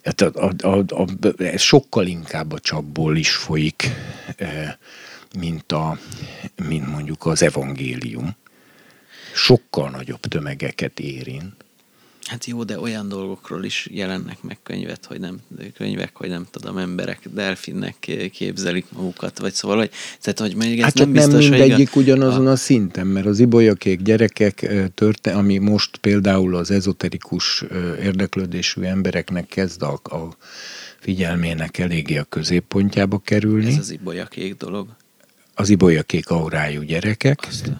[0.04, 1.06] Hát a, a, a, a,
[1.56, 3.90] sokkal inkább a csapból is folyik,
[4.36, 4.78] e,
[5.38, 5.98] mint, a,
[6.68, 8.36] mint mondjuk az evangélium.
[9.34, 11.63] Sokkal nagyobb tömegeket érint.
[12.24, 15.40] Hát jó, de olyan dolgokról is jelennek meg könyvet, hogy nem,
[15.76, 19.90] könyvek, hogy nem tudom, emberek delfinnek képzelik magukat, vagy szóval, hogy,
[20.20, 22.50] tehát, hogy még ez hát nem biztos, nem mindegyik hogy ugyanazon a...
[22.50, 27.64] a szinten, mert az ibolyakék gyerekek törte, ami most például az ezoterikus
[28.02, 30.36] érdeklődésű embereknek kezd a, a
[31.00, 33.66] figyelmének eléggé a középpontjába kerülni.
[33.66, 34.88] Ez az ibolyakék dolog?
[35.54, 37.40] Az ibolyakék aurájú gyerekek.
[37.48, 37.70] Azt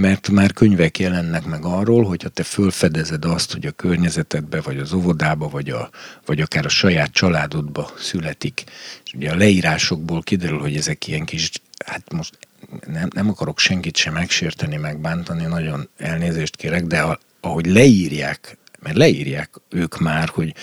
[0.00, 4.92] mert már könyvek jelennek meg arról, hogyha te fölfedezed azt, hogy a környezetedbe, vagy az
[4.92, 5.90] óvodába, vagy, a,
[6.24, 8.64] vagy akár a saját családodba születik,
[9.04, 11.50] és ugye a leírásokból kiderül, hogy ezek ilyen kis,
[11.86, 12.38] hát most
[12.86, 18.96] nem, nem akarok senkit sem megsérteni, megbántani, nagyon elnézést kérek, de a, ahogy leírják, mert
[18.96, 20.54] leírják ők már, hogy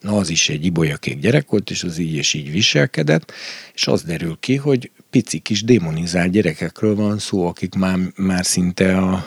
[0.00, 3.32] na az is egy ibolyakék gyerek volt, és az így és így viselkedett,
[3.74, 8.98] és az derül ki, hogy pici kis demonizált gyerekekről van szó, akik már, már szinte
[8.98, 9.24] a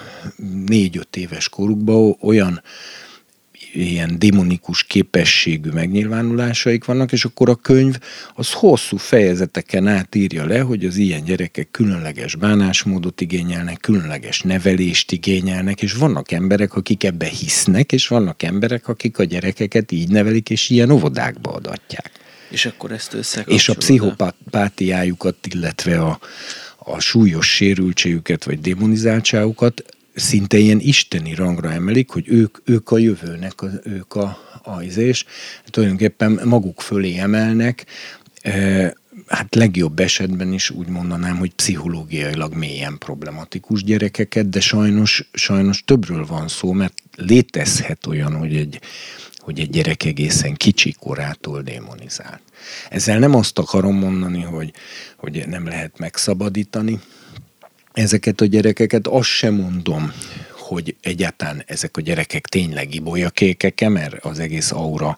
[0.66, 2.62] négy-öt éves korukban olyan
[3.74, 7.98] ilyen démonikus képességű megnyilvánulásaik vannak, és akkor a könyv
[8.36, 15.82] az hosszú fejezeteken átírja le, hogy az ilyen gyerekek különleges bánásmódot igényelnek, különleges nevelést igényelnek,
[15.82, 20.70] és vannak emberek, akik ebbe hisznek, és vannak emberek, akik a gyerekeket így nevelik, és
[20.70, 22.23] ilyen óvodákba adatják.
[22.54, 23.44] És akkor ezt össze.
[23.48, 26.20] És a pszichopátiájukat, illetve a,
[26.78, 29.84] a súlyos sérültségüket, vagy demonizáltságukat
[30.16, 35.26] szinte ilyen isteni rangra emelik, hogy ők, ők a jövőnek, a, ők a, a és
[35.66, 37.86] tulajdonképpen maguk fölé emelnek,
[38.42, 38.94] e,
[39.28, 46.26] hát legjobb esetben is úgy mondanám, hogy pszichológiailag mélyen problematikus gyerekeket, de sajnos, sajnos többről
[46.26, 48.80] van szó, mert létezhet olyan, hogy egy,
[49.44, 52.42] hogy egy gyerek egészen kicsi korától démonizált.
[52.90, 54.74] Ezzel nem azt akarom mondani, hogy,
[55.18, 57.00] hogy nem lehet megszabadítani,
[57.94, 60.14] ezeket a gyerekeket, azt sem mondom,
[60.52, 65.18] hogy egyáltalán ezek a gyerekek tényleg ibolyakékek, mert az egész aura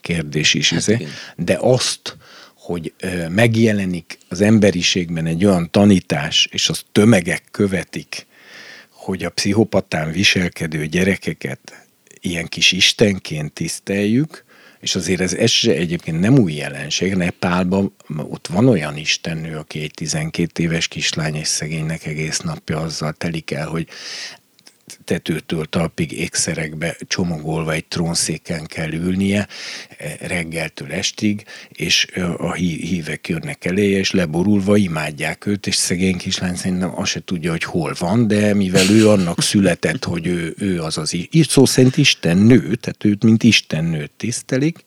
[0.00, 1.06] kérdés is, hát izé,
[1.36, 2.16] de azt,
[2.54, 2.94] hogy
[3.28, 8.26] megjelenik az emberiségben egy olyan tanítás, és az tömegek követik,
[8.90, 11.81] hogy a pszichopatán viselkedő gyerekeket
[12.22, 14.44] ilyen kis istenként tiszteljük,
[14.80, 17.14] és azért ez, ez egyébként nem új jelenség.
[17.14, 23.12] Nepálban ott van olyan istennő, aki egy 12 éves kislány és szegénynek egész napja azzal
[23.12, 23.88] telik el, hogy
[25.04, 29.48] tetőtől talpig ékszerekbe csomagolva egy trónszéken kell ülnie
[29.98, 32.06] e, reggeltől estig, és
[32.36, 37.50] a hívek jönnek eléje, és leborulva imádják őt, és szegény kislány szerintem azt se tudja,
[37.50, 41.16] hogy hol van, de mivel ő annak született, hogy ő, ő az az,
[41.48, 44.84] szó szerint Isten nő, tehát őt mint Isten nőt tisztelik,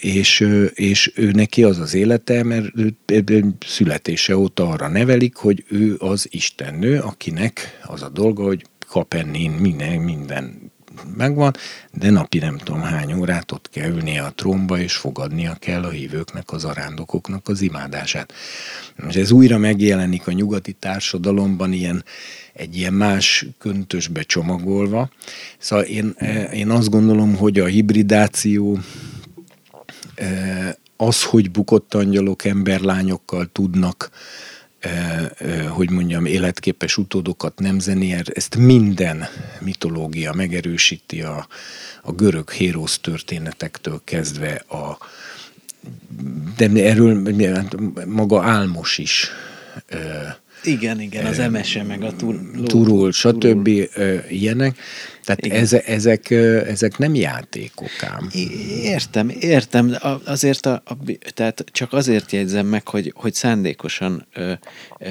[0.00, 2.72] és, és ő neki az az élete, mert
[3.06, 9.14] ő születése óta arra nevelik, hogy ő az istennő, akinek az a dolga, hogy kap
[9.14, 10.72] enni minden, minden
[11.16, 11.52] megvan,
[11.92, 15.90] de napi nem tudom hány órát ott kell ülnie a trónba, és fogadnia kell a
[15.90, 18.32] hívőknek, az arándokoknak az imádását.
[18.96, 22.04] Most ez újra megjelenik a nyugati társadalomban ilyen,
[22.52, 25.10] egy ilyen más köntösbe csomagolva.
[25.58, 26.16] Szóval én,
[26.52, 28.78] én azt gondolom, hogy a hibridáció
[30.96, 34.10] az, hogy bukott angyalok emberlányokkal tudnak
[35.68, 39.24] hogy mondjam, életképes utódokat nemzeni, ezt minden
[39.60, 41.46] mitológia megerősíti a,
[42.02, 44.98] a görög hérosz történetektől kezdve a
[46.56, 47.34] de erről
[48.06, 49.30] maga Álmos is
[50.66, 53.68] igen, igen, az emese, meg a tur, turul, stb.
[54.28, 54.76] ilyenek.
[55.24, 58.28] Tehát eze, ezek, ezek nem játékok ám.
[58.82, 60.94] Értem, értem, azért a, a,
[61.34, 64.52] tehát csak azért jegyzem meg, hogy, hogy szándékosan ö,
[64.98, 65.08] ö,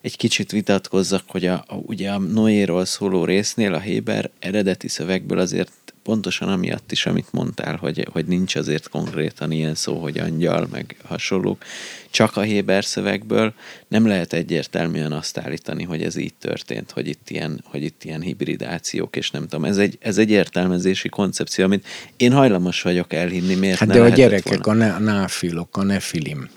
[0.00, 5.38] egy kicsit vitatkozzak, hogy a, a, ugye a Noéról szóló résznél a Héber eredeti szövegből
[5.38, 10.68] azért pontosan amiatt is, amit mondtál, hogy, hogy nincs azért konkrétan ilyen szó, hogy angyal,
[10.70, 11.64] meg hasonlók,
[12.10, 13.54] csak a Héber szövegből
[13.88, 18.20] nem lehet egyértelműen azt állítani, hogy ez így történt, hogy itt ilyen, hogy itt ilyen
[18.20, 23.54] hibridációk, és nem tudom, ez egy, ez egy értelmezési koncepció, amit én hajlamos vagyok elhinni,
[23.54, 24.94] miért hát de a gyerekek, volna.
[24.94, 26.48] a náfilok, a nefilim,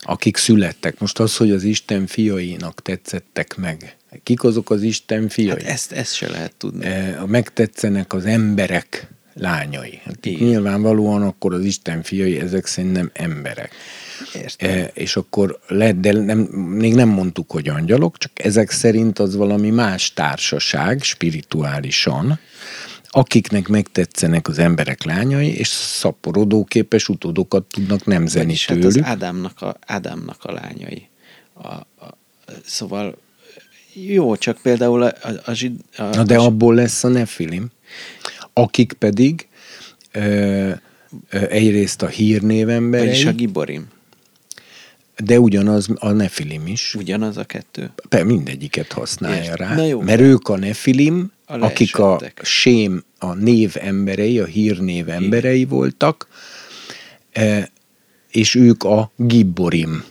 [0.00, 5.48] akik születtek, most az, hogy az Isten fiainak tetszettek meg, Kik azok az Isten fiai?
[5.48, 6.86] Hát ezt, ezt se lehet tudni.
[6.86, 10.00] E, megtetszenek az emberek lányai.
[10.04, 13.70] Hát nyilvánvalóan akkor az Isten fiai, ezek szerintem emberek.
[14.34, 14.70] Értem.
[14.70, 19.36] E, és akkor lehet, de nem, még nem mondtuk, hogy angyalok, csak ezek szerint az
[19.36, 22.38] valami más társaság, spirituálisan,
[23.08, 28.82] akiknek megtetszenek az emberek lányai, és szaporodóképes utódokat tudnak nemzeni Vagyis tőlük.
[28.82, 31.08] Hát az Ádámnak a, Ádámnak a lányai.
[31.52, 31.86] A, a,
[32.64, 33.16] szóval
[33.92, 37.70] jó, csak például a, a, a, zsid, a Na de a, abból lesz a nefilim,
[38.52, 39.48] akik pedig
[40.12, 40.20] ö,
[41.30, 43.06] ö, egyrészt a hírnév emberei.
[43.06, 43.86] Vagyis a giborim.
[45.16, 46.94] De ugyanaz a nefilim is.
[46.94, 47.90] Ugyanaz a kettő?
[48.08, 49.56] Pe, mindegyiket használja Ért.
[49.56, 49.74] rá.
[49.74, 55.08] Na jó, mert ők a nefilim, a akik a sém, a név emberei, a hírnév
[55.08, 56.28] emberei voltak,
[58.30, 60.04] és ők a giborim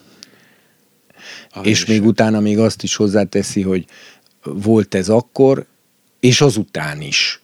[1.61, 3.85] és még utána még azt is hozzáteszi, hogy
[4.43, 5.65] volt ez akkor,
[6.19, 7.41] és azután is.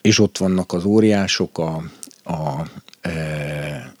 [0.00, 1.82] És ott vannak az óriások a,
[2.24, 2.68] a
[3.00, 3.94] e,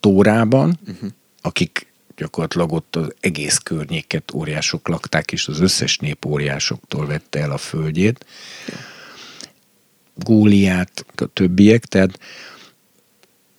[0.00, 1.10] Tórában, uh-huh.
[1.42, 1.89] akik
[2.20, 7.56] gyakorlatilag ott az egész környéket óriások lakták, és az összes nép óriásoktól vette el a
[7.56, 8.26] földjét.
[10.14, 12.18] Góliát, a többiek, tehát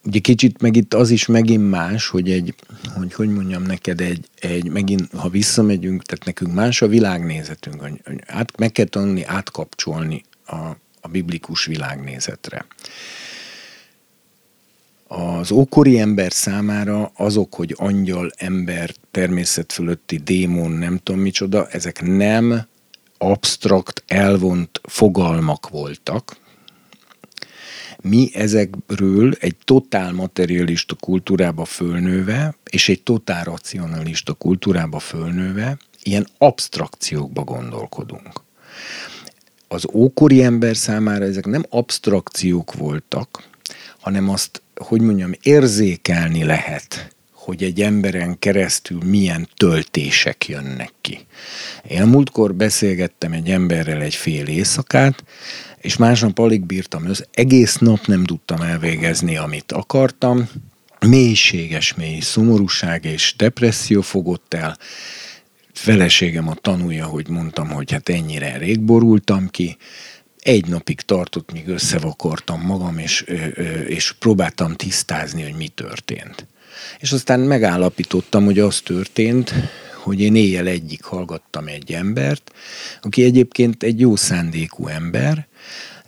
[0.04, 2.56] ugye kicsit meg itt az is megint más, hogy egy,
[2.94, 8.02] hogy hogy mondjam neked, egy, egy megint, ha visszamegyünk, tehát nekünk más a világnézetünk, hogy
[8.26, 10.56] át, meg kell tanulni átkapcsolni a,
[11.02, 12.66] a biblikus világnézetre.
[15.14, 22.02] Az ókori ember számára azok, hogy angyal, ember, természet fölötti démon, nem tudom micsoda, ezek
[22.02, 22.68] nem
[23.18, 26.38] absztrakt, elvont fogalmak voltak.
[28.02, 37.44] Mi ezekről egy totál materialista kultúrába fölnőve, és egy totál racionalista kultúrába fölnőve, ilyen abstrakciókba
[37.44, 38.42] gondolkodunk.
[39.68, 43.50] Az ókori ember számára ezek nem abstrakciók voltak,
[44.00, 51.20] hanem azt, hogy mondjam, érzékelni lehet, hogy egy emberen keresztül milyen töltések jönnek ki.
[51.88, 55.24] Én múltkor beszélgettem egy emberrel egy fél éjszakát,
[55.78, 60.50] és másnap alig bírtam az egész nap nem tudtam elvégezni, amit akartam,
[61.08, 64.78] mélységes mély szomorúság és depresszió fogott el,
[65.74, 69.78] feleségem a tanulja, hogy mondtam, hogy hát ennyire rég borultam ki,
[70.42, 73.22] egy napig tartott, míg összevakartam magam, és,
[73.88, 76.48] és próbáltam tisztázni, hogy mi történt.
[77.00, 79.54] És aztán megállapítottam, hogy az történt,
[80.04, 82.52] hogy én éjjel egyik hallgattam egy embert,
[83.02, 85.48] aki egyébként egy jó szándékú ember,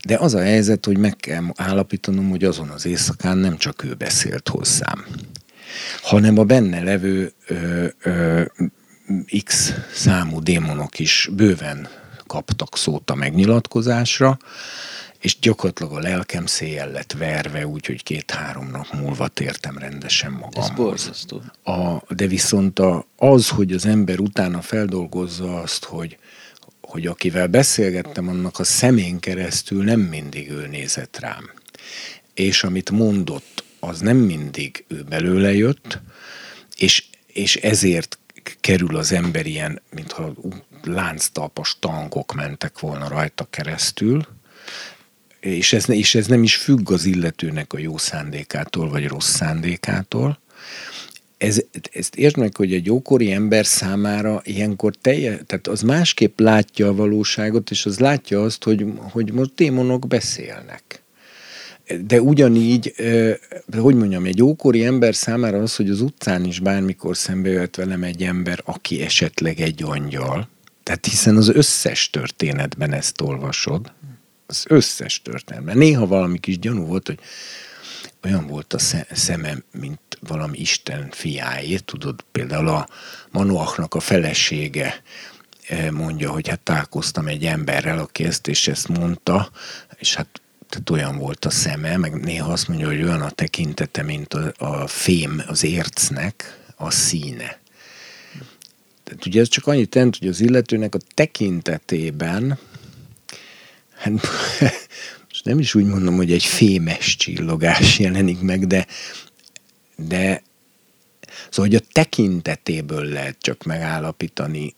[0.06, 3.94] de az a helyzet, hogy meg kell állapítanom, hogy azon az éjszakán nem csak ő
[3.94, 5.06] beszélt hozzám,
[6.02, 8.42] hanem a benne levő ö, ö,
[9.44, 11.88] X számú démonok is bőven
[12.28, 14.38] kaptak szót a megnyilatkozásra,
[15.20, 20.64] és gyakorlatilag a lelkem széjjel lett verve, úgyhogy két-három nap múlva tértem rendesen magam.
[20.64, 21.42] Ez borzasztó.
[21.64, 26.18] A, de viszont a, az, hogy az ember utána feldolgozza azt, hogy,
[26.82, 31.52] hogy akivel beszélgettem, annak a szemén keresztül nem mindig ő nézett rám.
[32.34, 36.00] És amit mondott, az nem mindig ő belőle jött,
[36.76, 38.18] és, és ezért
[38.60, 40.34] kerül az ember ilyen, mintha
[40.86, 44.28] lánctalpas tankok mentek volna rajta keresztül,
[45.40, 50.40] és ez, és ez nem is függ az illetőnek a jó szándékától, vagy rossz szándékától.
[51.38, 51.62] Ez,
[51.94, 56.96] ezt értsd meg, hogy egy ókori ember számára ilyenkor teljes, tehát az másképp látja a
[56.96, 61.04] valóságot, és az látja azt, hogy, hogy most démonok beszélnek.
[62.06, 62.94] De ugyanígy,
[63.78, 68.04] hogy mondjam, egy ókori ember számára az, hogy az utcán is bármikor szembe jött velem
[68.04, 70.50] egy ember, aki esetleg egy angyal,
[70.84, 73.92] tehát hiszen az összes történetben ezt olvasod,
[74.46, 75.78] az összes történetben.
[75.78, 77.20] Néha valami kis gyanú volt, hogy
[78.24, 78.80] olyan volt a
[79.12, 82.88] szemem, mint valami Isten fiáé, tudod, például a
[83.32, 85.02] Manoachnak a felesége
[85.68, 89.50] eh, mondja, hogy hát találkoztam egy emberrel, aki ezt és ezt mondta,
[89.98, 94.04] és hát tehát olyan volt a szeme, meg néha azt mondja, hogy olyan a tekintete,
[94.04, 97.60] mint a, a fém az ércnek a színe.
[99.14, 102.60] Tehát ugye ez csak annyit jelent, hogy az illetőnek a tekintetében,
[103.96, 104.12] hát
[105.30, 108.88] most nem is úgy mondom, hogy egy fémes csillogás jelenik meg, de,
[109.96, 110.44] de
[111.50, 114.76] szóval, hogy a tekintetéből lehet csak megállapítani,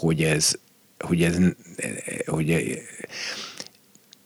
[0.00, 0.54] hogy ez,
[0.98, 1.38] hogy ez,
[2.26, 2.80] hogy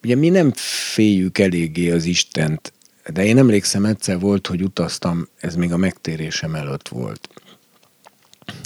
[0.02, 0.52] ugye mi nem
[0.92, 2.72] féljük eléggé az Istent,
[3.12, 7.28] de én emlékszem egyszer volt, hogy utaztam, ez még a megtérésem előtt volt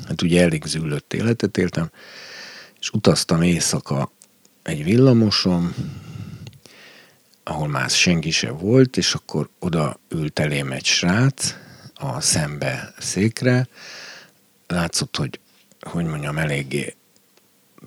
[0.09, 1.91] hát ugye elég zűlött életet éltem,
[2.81, 4.13] és utaztam éjszaka
[4.63, 5.75] egy villamosom,
[7.45, 11.55] ahol már senki se volt, és akkor oda ült elém egy srác
[11.95, 13.69] a szembe székre,
[14.67, 15.41] látszott, hogy
[15.85, 16.95] hogy mondjam, eléggé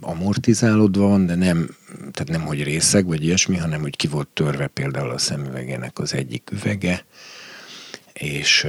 [0.02, 1.70] amortizálódva van, de nem,
[2.12, 6.14] tehát nem, hogy részeg, vagy ilyesmi, hanem, hogy ki volt törve például a szemüvegének az
[6.14, 7.06] egyik üvege,
[8.14, 8.68] és,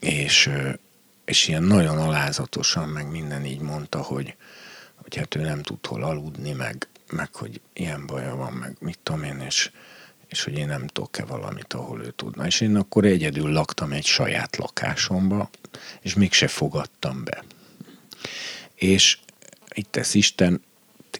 [0.00, 0.50] és
[1.30, 4.34] és ilyen nagyon alázatosan, meg minden így mondta, hogy,
[4.94, 8.98] hogy hát ő nem tud hol aludni, meg, meg hogy ilyen baja van, meg mit
[9.02, 9.70] tudom én, és,
[10.28, 12.46] és hogy én nem tudok-e valamit, ahol ő tudna.
[12.46, 15.50] És én akkor egyedül laktam egy saját lakásomba,
[16.00, 17.44] és mégse fogadtam be.
[18.74, 19.18] És
[19.74, 20.62] itt ez Isten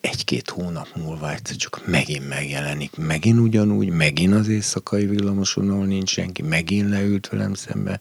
[0.01, 6.11] egy-két hónap múlva egyszer csak megint megjelenik, megint ugyanúgy, megint az éjszakai villamoson, ahol nincs
[6.11, 8.01] senki, megint leült velem szembe,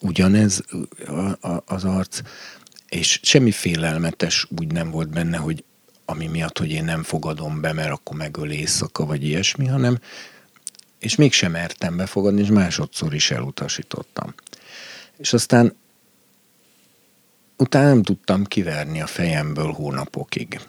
[0.00, 0.62] ugyanez
[1.06, 2.20] a, a, az arc,
[2.88, 5.64] és semmi félelmetes úgy nem volt benne, hogy
[6.04, 9.98] ami miatt, hogy én nem fogadom be, mert akkor megöl éjszaka, vagy ilyesmi, hanem
[10.98, 14.34] és mégsem mertem befogadni, és másodszor is elutasítottam.
[15.16, 15.76] És aztán
[17.56, 20.60] utána nem tudtam kiverni a fejemből hónapokig.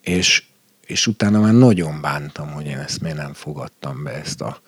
[0.00, 0.44] És,
[0.86, 4.60] és utána már nagyon bántam, hogy én ezt miért nem fogadtam be, ezt a,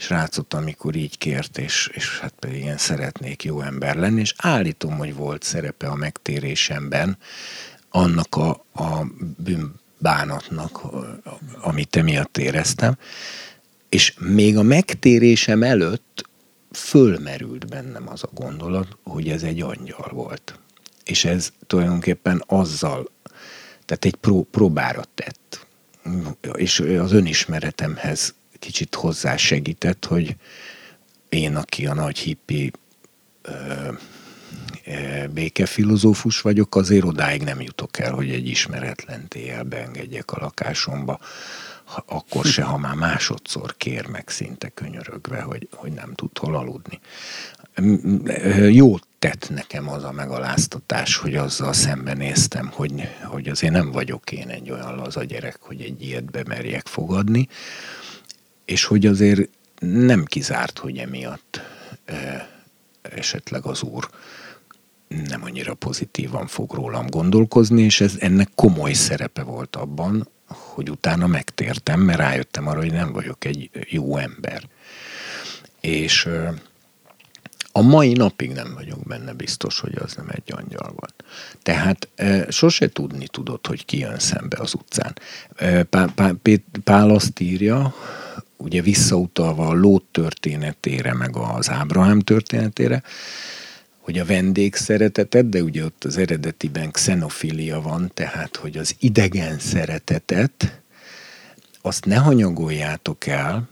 [0.00, 4.96] srácot, amikor így kért, és, és hát pedig én szeretnék jó ember lenni, és állítom,
[4.96, 7.18] hogy volt szerepe a megtérésemben
[7.90, 9.06] annak a, a
[9.36, 10.80] bűn bánatnak,
[11.60, 12.96] amit emiatt éreztem.
[13.88, 16.28] És még a megtérésem előtt
[16.72, 20.58] fölmerült bennem az a gondolat, hogy ez egy angyal volt.
[21.04, 23.10] És ez tulajdonképpen azzal,
[23.84, 25.66] tehát egy pró, próbára tett.
[26.52, 30.36] És az önismeretemhez kicsit hozzá segített, hogy
[31.28, 32.72] én, aki a nagy hippi
[33.42, 33.52] ö,
[34.86, 41.20] ö, békefilozófus vagyok, azért odáig nem jutok el, hogy egy ismeretlen téjjel beengedjek a lakásomba,
[42.06, 47.00] akkor se, ha már másodszor kér meg szinte könyörögve, hogy, hogy nem tud hol aludni.
[48.68, 54.48] Jót tett nekem az a megaláztatás, hogy azzal szembenéztem, hogy, hogy azért nem vagyok én
[54.48, 57.48] egy olyan laza gyerek, hogy egy ilyet bemerjek fogadni,
[58.70, 59.48] és hogy azért
[59.80, 61.60] nem kizárt, hogy emiatt
[63.02, 64.10] esetleg az úr
[65.08, 71.26] nem annyira pozitívan fog rólam gondolkozni, és ez ennek komoly szerepe volt abban, hogy utána
[71.26, 74.68] megtértem, mert rájöttem arra, hogy nem vagyok egy jó ember.
[75.80, 76.28] És
[77.72, 81.24] a mai napig nem vagyok benne biztos, hogy az nem egy angyal volt.
[81.62, 85.18] Tehát e, sose tudni tudod, hogy ki jön szembe az utcán.
[85.56, 86.40] E, Pál, Pál,
[86.84, 87.94] Pál azt írja,
[88.60, 93.02] ugye visszautalva a Lót történetére, meg az Ábrahám történetére,
[93.98, 99.58] hogy a vendég szeretetet, de ugye ott az eredetiben xenofilia van, tehát hogy az idegen
[99.58, 100.80] szeretetet,
[101.82, 103.68] azt ne hanyagoljátok el,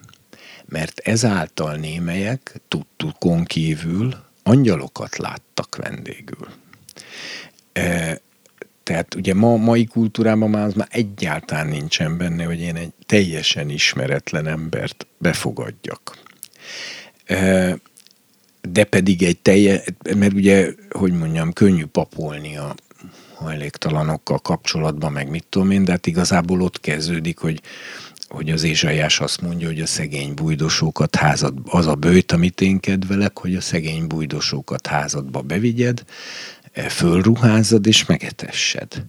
[0.64, 6.48] mert ezáltal némelyek tudtukon kívül angyalokat láttak vendégül.
[7.72, 8.20] E,
[8.88, 13.70] tehát ugye ma, mai kultúrában már az már egyáltalán nincsen benne, hogy én egy teljesen
[13.70, 16.18] ismeretlen embert befogadjak.
[18.60, 19.82] De pedig egy telje,
[20.16, 22.74] mert ugye, hogy mondjam, könnyű papolni a
[23.34, 27.62] hajléktalanokkal kapcsolatban, meg mit tudom én, de hát igazából ott kezdődik, hogy
[28.28, 32.80] hogy az Ézsaiás azt mondja, hogy a szegény bujdosókat házad, az a bőjt, amit én
[32.80, 36.04] kedvelek, hogy a szegény bujdosókat házadba bevigyed,
[36.82, 39.04] fölruházad és megetessed.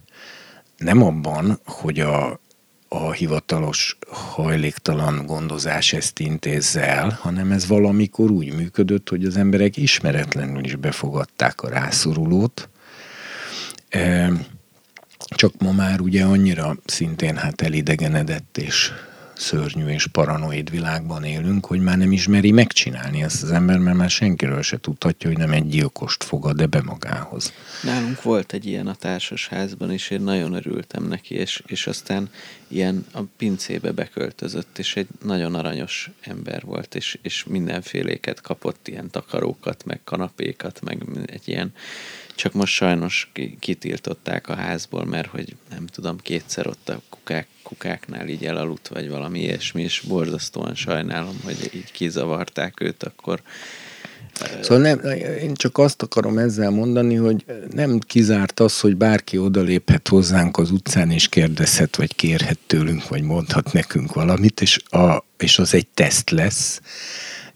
[0.77, 2.39] Nem abban, hogy a,
[2.87, 9.77] a hivatalos hajléktalan gondozás ezt intézze el, hanem ez valamikor úgy működött, hogy az emberek
[9.77, 12.69] ismeretlenül is befogadták a rászorulót,
[13.89, 14.31] e,
[15.35, 18.91] csak ma már ugye annyira szintén hát elidegenedett és
[19.39, 24.09] szörnyű és paranoid világban élünk, hogy már nem ismeri megcsinálni ezt az ember, mert már
[24.09, 27.53] senkiről se tudhatja, hogy nem egy gyilkost fogad-e be magához.
[27.83, 32.29] Nálunk volt egy ilyen a társasházban, és én nagyon örültem neki, és, és aztán
[32.67, 39.09] ilyen a pincébe beköltözött, és egy nagyon aranyos ember volt, és, és mindenféléket kapott, ilyen
[39.09, 41.73] takarókat, meg kanapékat, meg egy ilyen
[42.39, 48.27] csak most sajnos kitiltották a házból, mert hogy nem tudom, kétszer ott a kukák, kukáknál
[48.27, 53.41] így elaludt, vagy valami ilyesmi, és borzasztóan sajnálom, hogy így kizavarták őt, akkor
[54.61, 54.99] Szóval nem,
[55.39, 60.71] én csak azt akarom ezzel mondani, hogy nem kizárt az, hogy bárki odaléphet hozzánk az
[60.71, 65.87] utcán, és kérdezhet, vagy kérhet tőlünk, vagy mondhat nekünk valamit, és, a, és az egy
[65.87, 66.81] teszt lesz,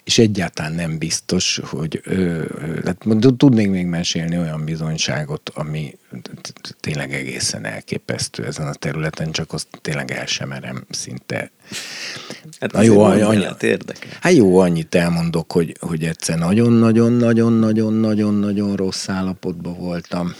[0.03, 2.43] és egyáltalán nem biztos, hogy ö,
[2.85, 2.97] hát
[3.37, 5.97] tudnék még mesélni olyan bizonyságot, ami
[6.79, 11.51] tényleg egészen elképesztő ezen a területen, csak azt tényleg el sem merem szinte.
[12.59, 13.45] Hát Na jó, annyi.
[14.19, 20.33] Hát jó, annyit elmondok, hogy, hogy egyszer nagyon-nagyon-nagyon-nagyon-nagyon-nagyon rossz állapotban voltam.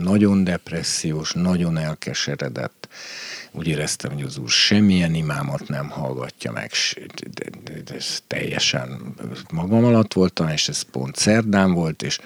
[0.00, 2.88] Nagyon depressziós, nagyon elkeseredett
[3.50, 6.72] úgy éreztem, hogy az úr semmilyen imámat nem hallgatja meg,
[7.96, 9.14] ez teljesen
[9.50, 12.18] magam alatt voltam, és ez pont szerdán volt, és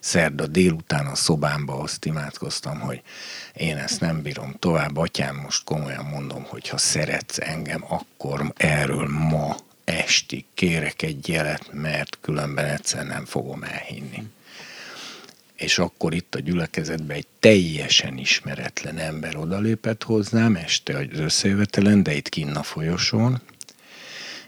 [0.00, 3.02] szerda délután a szobámba azt imádkoztam, hogy
[3.54, 9.08] én ezt nem bírom tovább, atyám, most komolyan mondom, hogy ha szeretsz engem, akkor erről
[9.08, 14.22] ma estig kérek egy jelet, mert különben egyszer nem fogom elhinni
[15.60, 22.14] és akkor itt a gyülekezetben egy teljesen ismeretlen ember odalépett hozzám este az összejövetelen, de
[22.14, 23.40] itt kinn a folyosón,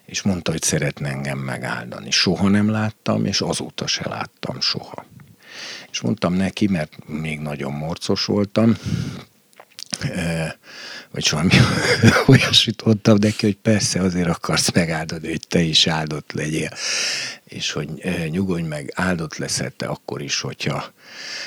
[0.05, 2.11] és mondta, hogy szeretne engem megáldani.
[2.11, 5.05] Soha nem láttam, és azóta se láttam soha.
[5.91, 8.77] És mondtam neki, mert még nagyon morcos voltam,
[11.11, 11.51] vagy valami
[12.27, 16.71] olyasmit mondtam neki, hogy persze azért akarsz megáldani, hogy te is áldott legyél,
[17.45, 17.89] és hogy
[18.31, 20.93] nyugodj meg, áldott leszel te akkor is, hogyha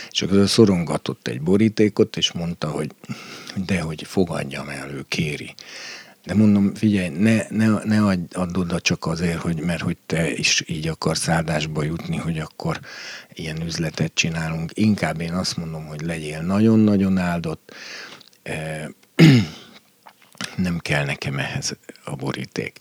[0.09, 2.91] csak az szorongatott egy borítékot, és mondta, hogy
[3.65, 5.53] de hogy fogadjam el, ő kéri.
[6.25, 8.01] De mondom, figyelj, ne, ne, ne
[8.33, 12.79] add oda csak azért, hogy, mert hogy te is így akarsz áldásba jutni, hogy akkor
[13.33, 14.71] ilyen üzletet csinálunk.
[14.73, 17.75] Inkább én azt mondom, hogy legyél nagyon-nagyon áldott,
[20.55, 22.79] nem kell nekem ehhez a boríték.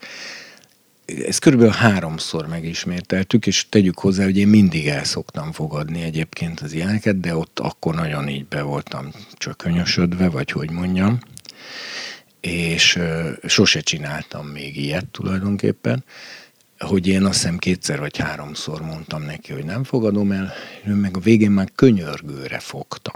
[1.26, 6.72] Ezt körülbelül háromszor megismételtük, és tegyük hozzá, hogy én mindig el szoktam fogadni egyébként az
[6.72, 11.18] ilyeneket, de ott akkor nagyon így be voltam csökönyösödve, vagy hogy mondjam,
[12.40, 12.98] és
[13.46, 16.04] sose csináltam még ilyet tulajdonképpen,
[16.78, 20.52] hogy én azt hiszem kétszer vagy háromszor mondtam neki, hogy nem fogadom el,
[20.84, 23.12] ő meg a végén már könyörgőre fogta.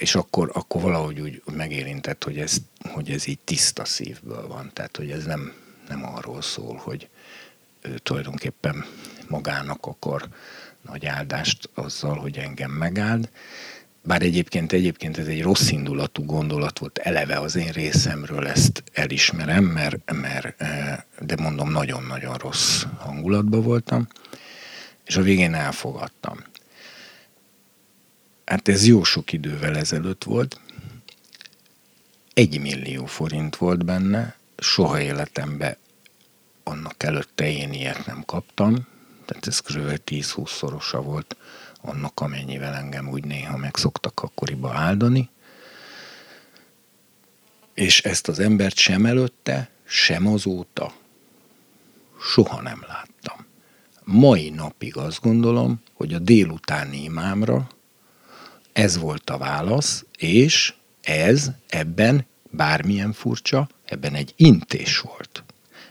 [0.00, 2.56] És akkor, akkor valahogy úgy megérintett, hogy ez,
[2.88, 4.70] hogy ez így tiszta szívből van.
[4.72, 5.52] Tehát, hogy ez nem,
[5.88, 7.08] nem arról szól, hogy
[7.82, 8.84] ő tulajdonképpen
[9.28, 10.28] magának akar
[10.82, 13.30] nagy áldást azzal, hogy engem megáld.
[14.02, 19.64] Bár egyébként, egyébként ez egy rossz indulatú gondolat volt eleve az én részemről, ezt elismerem,
[19.64, 24.08] mert, mert e, de mondom, nagyon-nagyon rossz hangulatban voltam,
[25.04, 26.49] és a végén elfogadtam.
[28.50, 30.60] Hát ez jó sok idővel ezelőtt volt.
[32.34, 35.76] Egy millió forint volt benne, soha életemben
[36.62, 38.86] annak előtte én ilyet nem kaptam,
[39.24, 40.00] tehát ez kb.
[40.06, 41.36] 10-20 szorosa volt
[41.80, 45.28] annak, amennyivel engem úgy néha meg szoktak akkoriba áldani.
[47.74, 50.92] És ezt az embert sem előtte, sem azóta
[52.20, 53.46] soha nem láttam.
[54.04, 57.68] Mai napig azt gondolom, hogy a délutáni imámra
[58.72, 65.44] ez volt a válasz, és ez ebben bármilyen furcsa, ebben egy intés volt.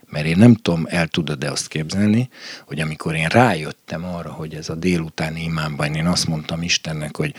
[0.06, 2.30] Mert én nem tudom, el tudod-e azt képzelni,
[2.66, 7.36] hogy amikor én rájöttem arra, hogy ez a délutáni imámban, én azt mondtam Istennek, hogy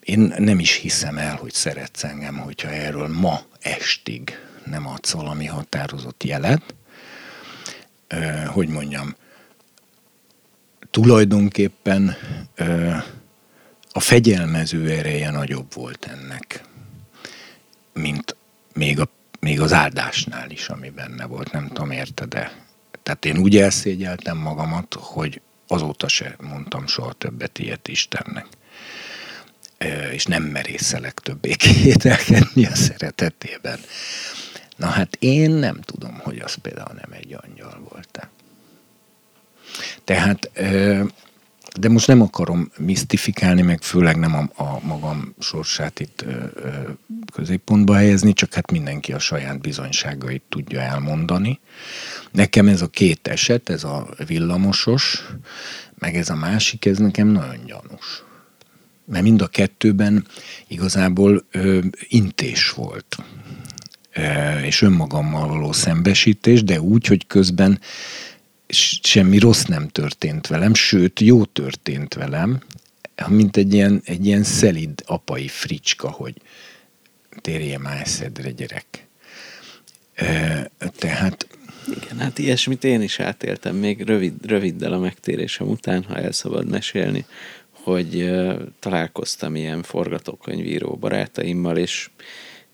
[0.00, 5.46] én nem is hiszem el, hogy szeretsz engem, hogyha erről ma estig nem adsz valami
[5.46, 6.74] határozott jelet.
[8.46, 9.14] Hogy mondjam,
[10.90, 12.16] tulajdonképpen
[13.92, 16.62] a fegyelmező ereje nagyobb volt ennek,
[17.92, 18.36] mint
[18.72, 19.08] még, a,
[19.40, 21.52] még az áldásnál is, ami benne volt.
[21.52, 22.52] Nem tudom, érted de
[23.02, 28.46] Tehát én úgy elszégyeltem magamat, hogy azóta se mondtam soha többet ilyet Istennek.
[30.12, 33.80] És nem merészelek többé kételkedni a szeretetében.
[34.76, 38.30] Na hát én nem tudom, hogy az például nem egy angyal volt-e.
[40.04, 40.50] Tehát
[41.78, 46.68] de most nem akarom misztifikálni, meg főleg nem a, a magam sorsát itt ö, ö,
[47.32, 51.60] középpontba helyezni, csak hát mindenki a saját bizonyságait tudja elmondani.
[52.30, 55.22] Nekem ez a két eset, ez a villamosos,
[55.94, 58.24] meg ez a másik, ez nekem nagyon gyanús.
[59.04, 60.26] Mert mind a kettőben
[60.68, 61.78] igazából ö,
[62.08, 63.16] intés volt
[64.64, 67.80] és önmagammal való szembesítés, de úgy, hogy közben
[69.02, 72.60] semmi rossz nem történt velem, sőt, jó történt velem,
[73.28, 76.34] mint egy ilyen, egy ilyen szelid apai fricska, hogy
[77.40, 79.06] térje már eszedre, gyerek.
[80.98, 81.46] Tehát...
[82.02, 86.68] Igen, hát ilyesmit én is átéltem, még rövid, röviddel a megtérésem után, ha el szabad
[86.68, 87.24] mesélni,
[87.70, 88.30] hogy
[88.78, 92.10] találkoztam ilyen forgatókönyvíró barátaimmal, és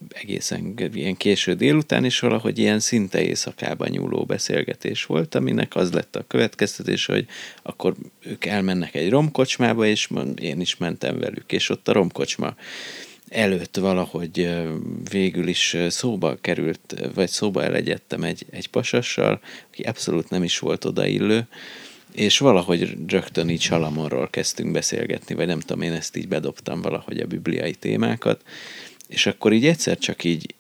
[0.09, 6.16] egészen ilyen késő délután, is valahogy ilyen szinte éjszakában nyúló beszélgetés volt, aminek az lett
[6.16, 7.27] a következtetés, hogy
[7.62, 10.09] akkor ők elmennek egy romkocsmába, és
[10.41, 12.55] én is mentem velük, és ott a romkocsma
[13.29, 14.51] előtt valahogy
[15.11, 20.85] végül is szóba került, vagy szóba elegyedtem egy, egy pasassal, aki abszolút nem is volt
[20.85, 21.47] odaillő,
[22.12, 27.19] és valahogy rögtön így Salamonról kezdtünk beszélgetni, vagy nem tudom, én ezt így bedobtam valahogy
[27.20, 28.43] a bibliai témákat,
[29.09, 30.55] és akkor így egyszer csak így,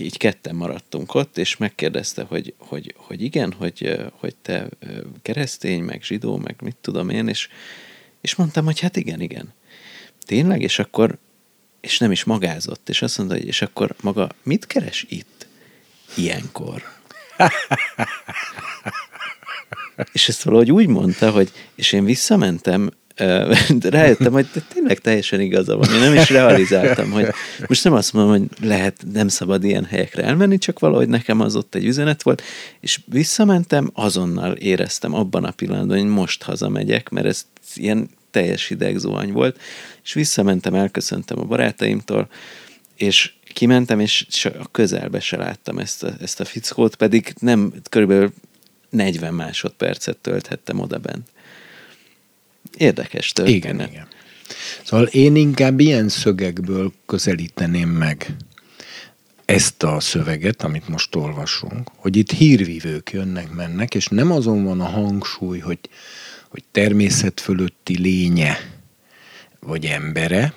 [0.00, 4.68] így ketten maradtunk ott, és megkérdezte, hogy, hogy, hogy igen, hogy, hogy te
[5.22, 7.48] keresztény, meg zsidó, meg mit tudom én, és,
[8.20, 9.52] és mondtam, hogy hát igen, igen.
[10.26, 10.62] Tényleg?
[10.62, 11.18] És akkor,
[11.80, 15.46] és nem is magázott, és azt mondta, hogy és akkor maga mit keres itt
[16.16, 16.82] ilyenkor?
[20.12, 22.90] és ezt valahogy úgy mondta, hogy, és én visszamentem
[23.80, 25.94] rájöttem, hogy tényleg teljesen igaza van.
[25.94, 27.26] Én nem is realizáltam, hogy
[27.66, 31.56] most nem azt mondom, hogy lehet, nem szabad ilyen helyekre elmenni, csak valahogy nekem az
[31.56, 32.42] ott egy üzenet volt,
[32.80, 39.32] és visszamentem, azonnal éreztem abban a pillanatban, hogy most hazamegyek, mert ez ilyen teljes hidegzuhany
[39.32, 39.60] volt,
[40.04, 42.28] és visszamentem, elköszöntem a barátaimtól,
[42.96, 48.32] és kimentem, és a közelbe se láttam ezt a, ezt a fickót, pedig nem körülbelül
[48.90, 51.31] 40 másodpercet tölthettem oda bent.
[52.76, 53.64] Érdekes történet.
[53.64, 54.06] Igen, igen.
[54.84, 58.36] Szóval én inkább ilyen szögekből közelíteném meg
[59.44, 64.80] ezt a szöveget, amit most olvasunk, hogy itt hírvívők jönnek, mennek, és nem azon van
[64.80, 65.78] a hangsúly, hogy,
[66.48, 68.58] hogy természet fölötti lénye
[69.60, 70.54] vagy embere,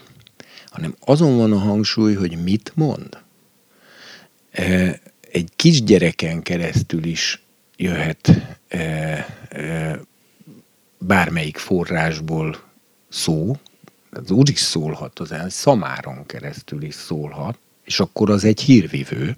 [0.70, 3.18] hanem azon van a hangsúly, hogy mit mond.
[5.32, 7.42] Egy kisgyereken keresztül is
[7.78, 8.32] jöhet
[10.98, 12.58] bármelyik forrásból
[13.10, 13.58] szó,
[14.12, 19.36] az úgy is szólhat, az szamáron keresztül is szólhat, és akkor az egy hírvivő.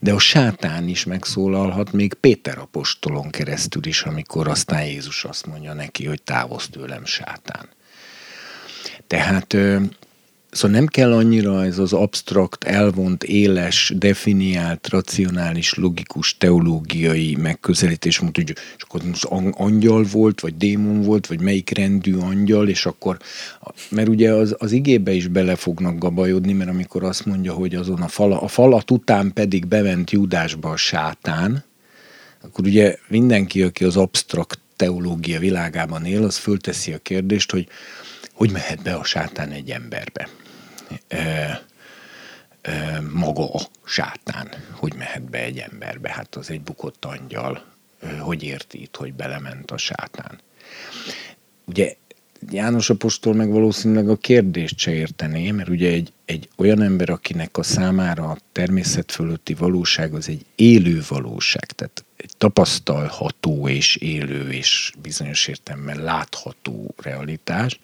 [0.00, 5.72] De a sátán is megszólalhat még Péter apostolon keresztül is, amikor aztán Jézus azt mondja
[5.72, 7.68] neki, hogy távozz tőlem sátán.
[9.06, 9.56] Tehát
[10.52, 18.40] Szóval nem kell annyira ez az absztrakt, elvont, éles, definiált, racionális, logikus, teológiai megközelítés, mondta,
[18.40, 23.18] hogy és akkor most angyal volt, vagy démon volt, vagy melyik rendű angyal, és akkor,
[23.88, 28.00] mert ugye az, az igébe is bele fognak gabajodni, mert amikor azt mondja, hogy azon
[28.00, 31.64] a, fala, a falat után pedig bement Judásba a sátán,
[32.42, 37.68] akkor ugye mindenki, aki az absztrakt teológia világában él, az fölteszi a kérdést, hogy
[38.32, 40.28] hogy mehet be a sátán egy emberbe
[43.12, 46.10] maga a sátán, hogy mehet be egy emberbe.
[46.10, 47.64] Hát az egy bukott angyal,
[48.20, 50.40] hogy érti itt, hogy belement a sátán.
[51.64, 51.94] Ugye
[52.50, 57.56] János Apostol meg valószínűleg a kérdést se értené, mert ugye egy, egy olyan ember, akinek
[57.56, 64.50] a számára a természet fölötti valóság az egy élő valóság, tehát egy tapasztalható és élő
[64.50, 67.80] és bizonyos értelemben látható realitás,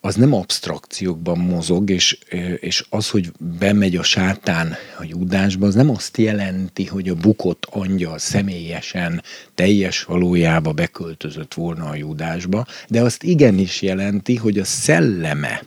[0.00, 2.18] az nem abstrakciókban mozog, és,
[2.60, 7.66] és az, hogy bemegy a sátán a judásba, az nem azt jelenti, hogy a bukott
[7.70, 9.22] angyal személyesen
[9.54, 15.62] teljes valójába beköltözött volna a judásba, de azt igenis jelenti, hogy a szelleme,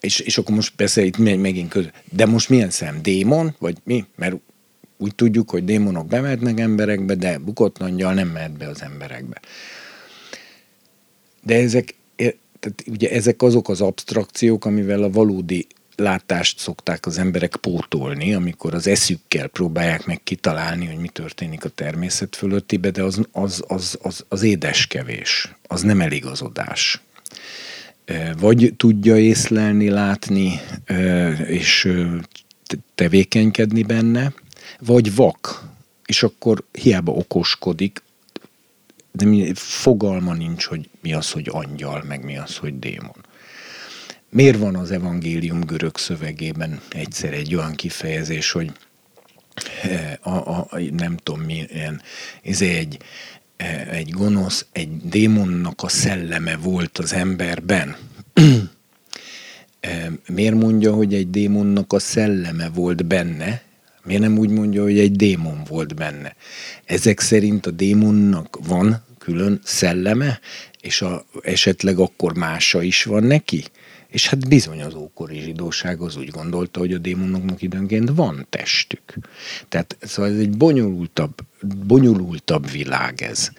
[0.00, 3.02] és, és akkor most persze itt megint közül, de most milyen szem?
[3.02, 3.54] Démon?
[3.58, 4.04] Vagy mi?
[4.16, 4.36] Mert
[4.96, 9.40] úgy tudjuk, hogy démonok bemehetnek emberekbe, de bukott angyal nem mehet be az emberekbe.
[11.42, 11.94] De ezek
[12.64, 15.66] tehát ugye ezek azok az abstrakciók, amivel a valódi
[15.96, 21.68] látást szokták az emberek pótolni, amikor az eszükkel próbálják meg kitalálni, hogy mi történik a
[21.68, 27.00] természet fölöttibe, de az, az, az, az, az édeskevés, az nem eligazodás.
[28.38, 30.60] Vagy tudja észlelni, látni
[31.46, 31.92] és
[32.94, 34.32] tevékenykedni benne,
[34.78, 35.68] vagy vak,
[36.06, 38.02] és akkor hiába okoskodik,
[39.16, 43.24] de mi, fogalma nincs, hogy mi az, hogy angyal, meg mi az, hogy démon.
[44.30, 48.72] Miért van az evangélium görög szövegében egyszer egy olyan kifejezés, hogy
[49.82, 52.02] eh, a, a, nem tudom milyen,
[52.42, 52.98] ez egy,
[53.56, 57.96] eh, egy gonosz, egy démonnak a szelleme volt az emberben.
[59.80, 63.62] Eh, miért mondja, hogy egy démonnak a szelleme volt benne?
[64.04, 66.36] Miért nem úgy mondja, hogy egy démon volt benne?
[66.84, 70.40] Ezek szerint a démonnak van külön szelleme,
[70.80, 73.64] és a, esetleg akkor mása is van neki?
[74.08, 79.14] És hát bizony az ókori zsidóság az úgy gondolta, hogy a démonoknak időnként van testük.
[79.68, 81.34] Tehát szóval ez egy bonyolultabb,
[81.86, 83.50] bonyolultabb világ ez.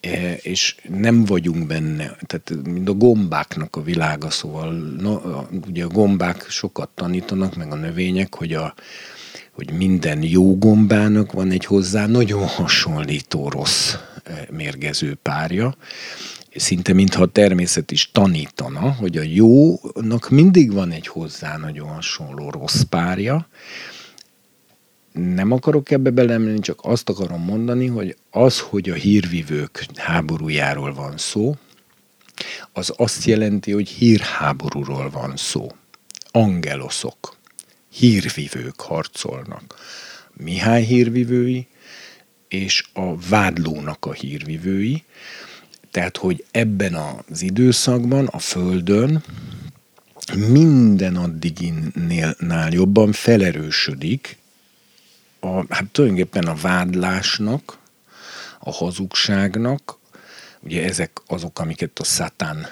[0.00, 5.88] E, és nem vagyunk benne, tehát mint a gombáknak a világa, szóval na, ugye a
[5.88, 8.74] gombák sokat tanítanak, meg a növények, hogy a,
[9.66, 15.74] hogy minden jó gombának van egy hozzá nagyon hasonlító rossz e, mérgező párja,
[16.54, 22.50] szinte mintha a természet is tanítana, hogy a jónak mindig van egy hozzá nagyon hasonló
[22.50, 23.48] rossz párja.
[25.12, 31.16] Nem akarok ebbe belemenni, csak azt akarom mondani, hogy az, hogy a hírvivők háborújáról van
[31.16, 31.56] szó,
[32.72, 35.66] az azt jelenti, hogy hírháborúról van szó.
[36.30, 37.38] Angeloszok
[37.90, 39.74] hírvivők harcolnak.
[40.32, 41.66] Mihály hírvivői
[42.48, 45.04] és a vádlónak a hírvivői.
[45.90, 49.24] Tehát, hogy ebben az időszakban a Földön
[50.36, 54.38] minden addiginnál jobban felerősödik
[55.40, 57.78] a, hát tulajdonképpen a vádlásnak,
[58.58, 59.98] a hazugságnak,
[60.60, 62.66] ugye ezek azok, amiket a szatán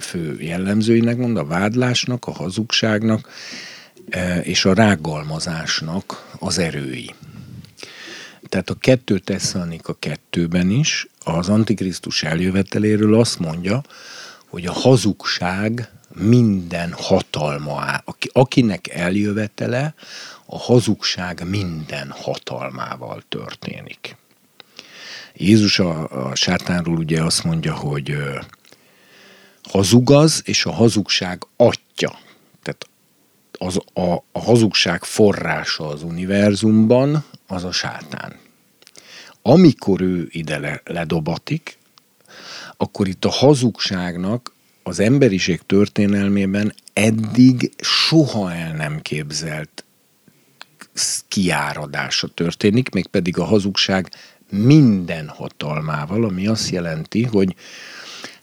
[0.00, 3.28] fő jellemzőinek mond, a vádlásnak, a hazugságnak,
[4.42, 7.14] és a rágalmazásnak az erői.
[8.48, 13.82] Tehát a kettő Tesszalonika kettőben is az Antikrisztus eljöveteléről azt mondja,
[14.46, 18.02] hogy a hazugság minden hatalma,
[18.32, 19.94] akinek eljövetele,
[20.46, 24.16] a hazugság minden hatalmával történik.
[25.34, 28.16] Jézus a, a sátánról ugye azt mondja, hogy
[29.62, 32.18] hazugaz, és a hazugság atya
[33.64, 38.36] az a, a hazugság forrása az univerzumban, az a sátán.
[39.42, 41.78] Amikor ő ide le, ledobatik,
[42.76, 49.84] akkor itt a hazugságnak az emberiség történelmében eddig soha el nem képzelt
[51.28, 54.10] kiáradása történik, mégpedig a hazugság
[54.50, 57.54] minden hatalmával, ami azt jelenti, hogy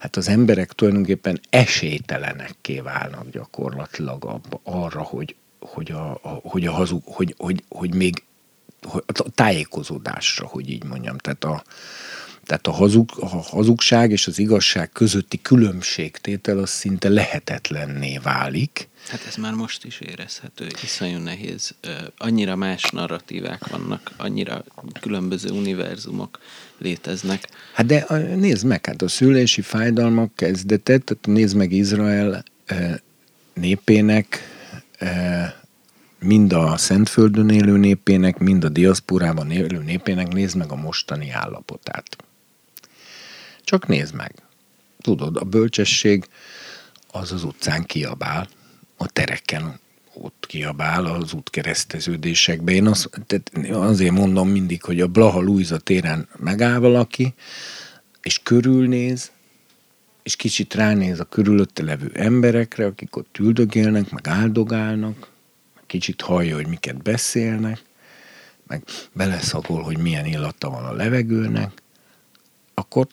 [0.02, 6.72] hát az emberek tulajdonképpen esélytelenekké válnak gyakorlatilag abba, arra, hogy, hogy, a, a, hogy, a
[6.72, 8.24] hazug, hogy, hogy, hogy még
[9.06, 11.18] a tájékozódásra, hogy így mondjam.
[11.18, 11.64] Tehát a,
[12.46, 18.90] tehát a, hazug, a hazugság és az igazság közötti különbségtétel az szinte lehetetlenné válik.
[19.10, 21.76] Hát ez már most is érezhető, iszonyú nehéz.
[22.18, 24.64] Annyira más narratívák vannak, annyira
[25.00, 26.40] különböző univerzumok
[26.82, 27.48] léteznek.
[27.74, 32.44] Hát de nézd meg, hát a szülési fájdalmak kezdetet, tehát nézd meg Izrael
[33.54, 34.50] népének,
[36.20, 42.18] mind a Szentföldön élő népének, mind a diaszporában élő népének, nézd meg a mostani állapotát.
[43.64, 44.34] Csak nézd meg.
[45.02, 46.26] Tudod, a bölcsesség
[47.12, 48.48] az az utcán kiabál,
[48.98, 49.80] a tereken
[50.14, 52.72] ott kiabál az útkereszteződésekbe.
[52.72, 57.34] Én az, tehát azért mondom mindig, hogy a Blaha Luisa téren megáll valaki,
[58.22, 59.32] és körülnéz,
[60.24, 65.30] és kicsit ránéz a körülötte levő emberekre, akik ott üldögélnek, meg áldogálnak,
[65.88, 67.82] kicsit hallja, hogy miket beszélnek,
[68.68, 68.84] meg
[69.14, 71.82] beleszagol, hogy milyen illata van a levegőnek,
[72.74, 73.08] akkor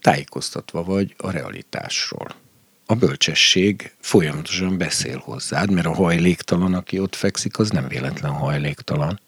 [0.00, 2.41] tájékoztatva vagy a realitásról.
[2.92, 9.20] A bölcsesség folyamatosan beszél hozzád, mert a hajléktalan, aki ott fekszik, az nem véletlen hajléktalan.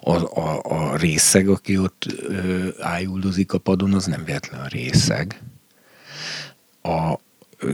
[0.00, 5.42] A, a, a részeg, aki ott ö, ájuldozik a padon, az nem véletlen részeg.
[6.82, 7.14] A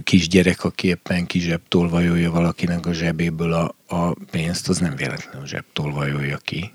[0.05, 6.73] kisgyerek, aki éppen kizsebtolvajolja valakinek a zsebéből a, a pénzt, az nem véletlenül zsebtolvajolja ki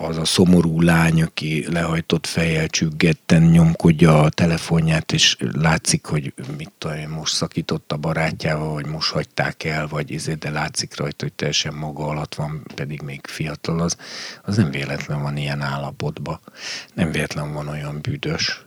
[0.00, 6.70] az a szomorú lány, aki lehajtott fejjel csüggetten nyomkodja a telefonját, és látszik, hogy mit
[6.78, 11.32] tudom, most szakított a barátjával, vagy most hagyták el, vagy izé, de látszik rajta, hogy
[11.32, 13.96] teljesen maga alatt van, pedig még fiatal, az,
[14.42, 16.40] az nem véletlen van ilyen állapotban.
[16.94, 18.64] Nem véletlen van olyan büdös.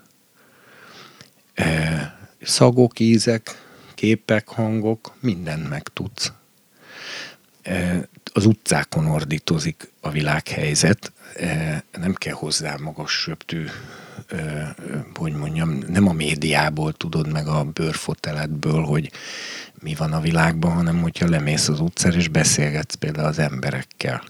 [1.54, 3.62] E, szagok, ízek,
[3.96, 6.32] képek, hangok, mindent megtudsz.
[7.62, 11.12] E, az utcákon ordítozik a világhelyzet,
[11.92, 13.66] nem kell hozzá magas söptű,
[14.28, 14.76] e,
[15.16, 19.12] hogy mondjam, nem a médiából tudod meg a bőrfoteletből, hogy
[19.82, 24.24] mi van a világban, hanem hogyha lemész az utcára és beszélgetsz például az emberekkel.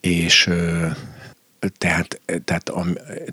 [0.00, 0.96] És e,
[1.78, 2.72] tehát, tehát,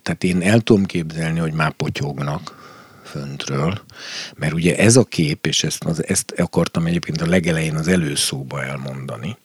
[0.01, 2.61] tehát én el tudom képzelni, hogy már potyognak,
[3.03, 3.82] föntről,
[4.35, 9.38] mert ugye ez a kép, és ezt, ezt akartam egyébként a legelején az előszóba elmondani,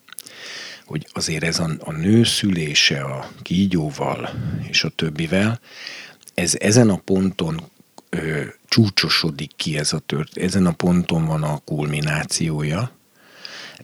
[0.89, 4.31] hogy azért ez a, a nő szülése a kígyóval
[4.69, 5.61] és a többivel,
[6.35, 7.61] ez ezen a ponton
[8.09, 12.93] ö, csúcsosodik ki ez a tört, ezen a ponton van a kulminációja,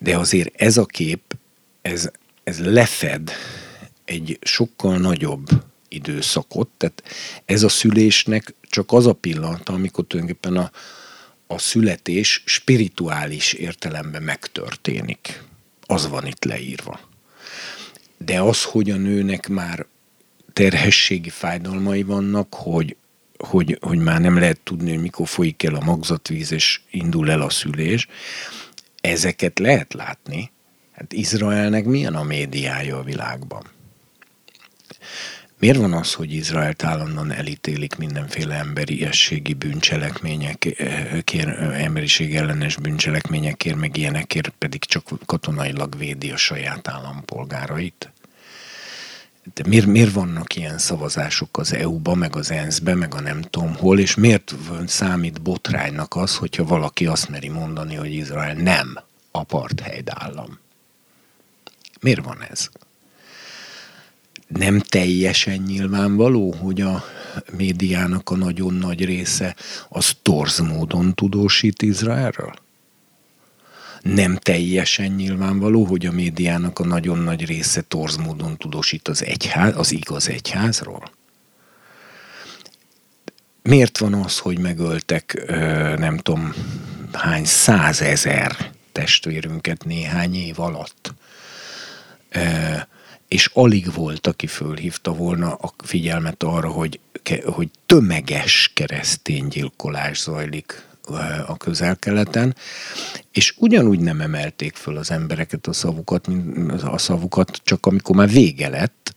[0.00, 1.36] de azért ez a kép,
[1.82, 2.10] ez,
[2.44, 3.32] ez lefed
[4.04, 5.48] egy sokkal nagyobb
[5.88, 7.02] időszakot, tehát
[7.44, 10.70] ez a szülésnek csak az a pillanat, amikor tulajdonképpen a,
[11.46, 15.42] a születés spirituális értelemben megtörténik.
[15.86, 17.00] Az van itt leírva.
[18.18, 19.86] De az, hogy a nőnek már
[20.52, 22.96] terhességi fájdalmai vannak, hogy,
[23.38, 27.40] hogy, hogy már nem lehet tudni, hogy mikor folyik el a magzatvíz, és indul el
[27.40, 28.08] a szülés,
[29.00, 30.52] ezeket lehet látni.
[30.92, 33.73] Hát Izraelnek milyen a médiája a világban?
[35.64, 44.48] Miért van az, hogy Izraelt állandóan elítélik mindenféle emberiességi bűncselekményekért, emberiség ellenes bűncselekményekért, meg ilyenekért,
[44.48, 48.12] pedig csak katonailag védi a saját állampolgárait?
[49.54, 53.74] De miért, miért vannak ilyen szavazások az EU-ba, meg az ENSZ-be, meg a nem tudom
[53.74, 54.54] hol, és miért
[54.86, 58.98] számít botránynak az, hogyha valaki azt meri mondani, hogy Izrael nem
[59.30, 60.58] apartheid állam?
[62.00, 62.70] Miért van ez?
[64.56, 67.04] Nem teljesen nyilvánvaló, hogy a
[67.56, 69.56] médiának a nagyon nagy része
[69.88, 72.54] az torz módon tudósít Izraelről?
[74.02, 79.76] Nem teljesen nyilvánvaló, hogy a médiának a nagyon nagy része torz módon tudósít az, egyház,
[79.76, 81.10] az igaz egyházról?
[83.62, 85.44] Miért van az, hogy megöltek
[85.98, 86.54] nem tudom
[87.12, 91.14] hány százezer testvérünket néhány év alatt?
[93.34, 97.00] És alig volt, aki fölhívta volna a figyelmet arra, hogy,
[97.44, 100.86] hogy tömeges keresztény gyilkolás zajlik
[101.46, 102.56] a közel-keleten,
[103.32, 108.28] és ugyanúgy nem emelték föl az embereket a szavukat, mint a szavukat, csak amikor már
[108.28, 109.14] vége lett,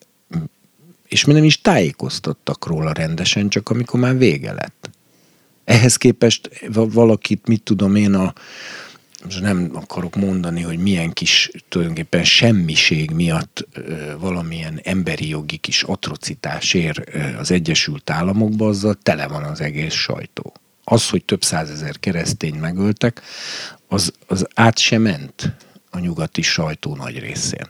[1.07, 4.89] és mi nem is tájékoztattak róla rendesen, csak amikor már vége lett.
[5.63, 8.33] Ehhez képest valakit, mit tudom én, a,
[9.23, 13.67] most nem akarok mondani, hogy milyen kis tulajdonképpen semmiség miatt
[14.19, 17.03] valamilyen emberi jogi kis atrocitás ér
[17.39, 20.53] az Egyesült Államokba, azzal tele van az egész sajtó.
[20.83, 23.21] Az, hogy több százezer keresztény megöltek,
[23.87, 25.53] az, az át sem ment
[25.89, 27.67] a nyugati sajtó nagy részén.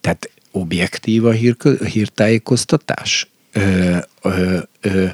[0.00, 3.28] Tehát objektív a hír, hírtájékoztatás?
[3.52, 5.06] Ö, ö, ö,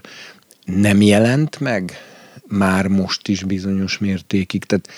[0.65, 2.08] nem jelent meg
[2.49, 4.65] már most is bizonyos mértékig.
[4.65, 4.89] Tehát,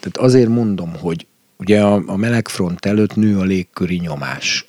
[0.00, 1.26] tehát azért mondom, hogy
[1.56, 4.66] ugye a, a melegfront előtt nő a légköri nyomás.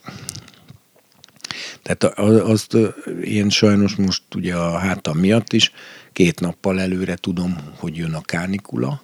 [1.81, 2.77] Tehát azt
[3.23, 5.71] én sajnos most ugye a hátam miatt is
[6.11, 9.03] két nappal előre tudom, hogy jön a kánikula,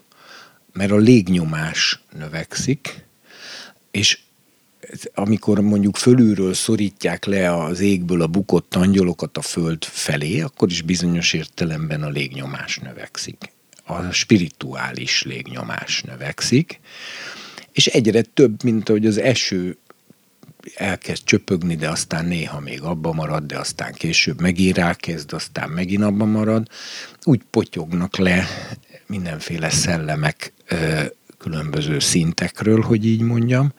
[0.74, 3.06] mert a légnyomás növekszik,
[3.92, 4.20] és
[5.14, 10.82] amikor mondjuk fölülről szorítják le az égből a bukott angyalokat a föld felé, akkor is
[10.82, 13.52] bizonyos értelemben a légnyomás növekszik.
[13.86, 16.80] A spirituális légnyomás növekszik,
[17.72, 19.78] és egyre több, mint ahogy az eső
[20.76, 26.04] elkezd csöpögni, de aztán néha még abba marad, de aztán később megint rákezd, aztán megint
[26.04, 26.68] abba marad.
[27.24, 28.48] Úgy potyognak le
[29.08, 30.54] mindenféle szellemek
[31.38, 33.74] különböző szintekről, hogy így mondjam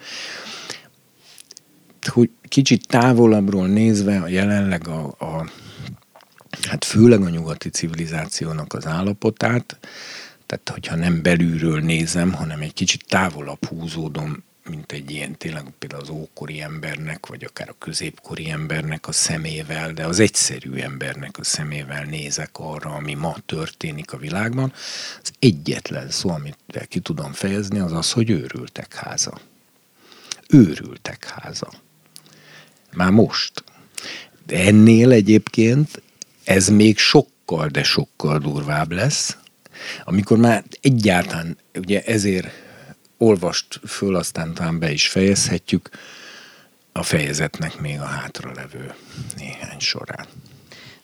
[2.07, 5.51] hogy kicsit távolabbról nézve a jelenleg a, a
[6.69, 9.79] hát főleg a nyugati civilizációnak az állapotát,
[10.47, 16.03] tehát hogyha nem belülről nézem, hanem egy kicsit távolabb húzódom, mint egy ilyen tényleg például
[16.03, 21.45] az ókori embernek, vagy akár a középkori embernek a szemével, de az egyszerű embernek a
[21.45, 24.73] szemével nézek arra, ami ma történik a világban.
[25.23, 26.57] Az egyetlen szó, amit
[26.89, 29.41] ki tudom fejezni, az az, hogy őrültek háza.
[30.49, 31.71] Őrültek háza.
[32.93, 33.65] Már most.
[34.47, 36.03] De ennél egyébként
[36.45, 39.37] ez még sokkal, de sokkal durvább lesz,
[40.05, 42.49] amikor már egyáltalán, ugye ezért
[43.17, 45.91] olvast föl, aztán talán be is fejezhetjük
[46.93, 48.95] a fejezetnek még a hátra levő
[49.37, 50.27] néhány során.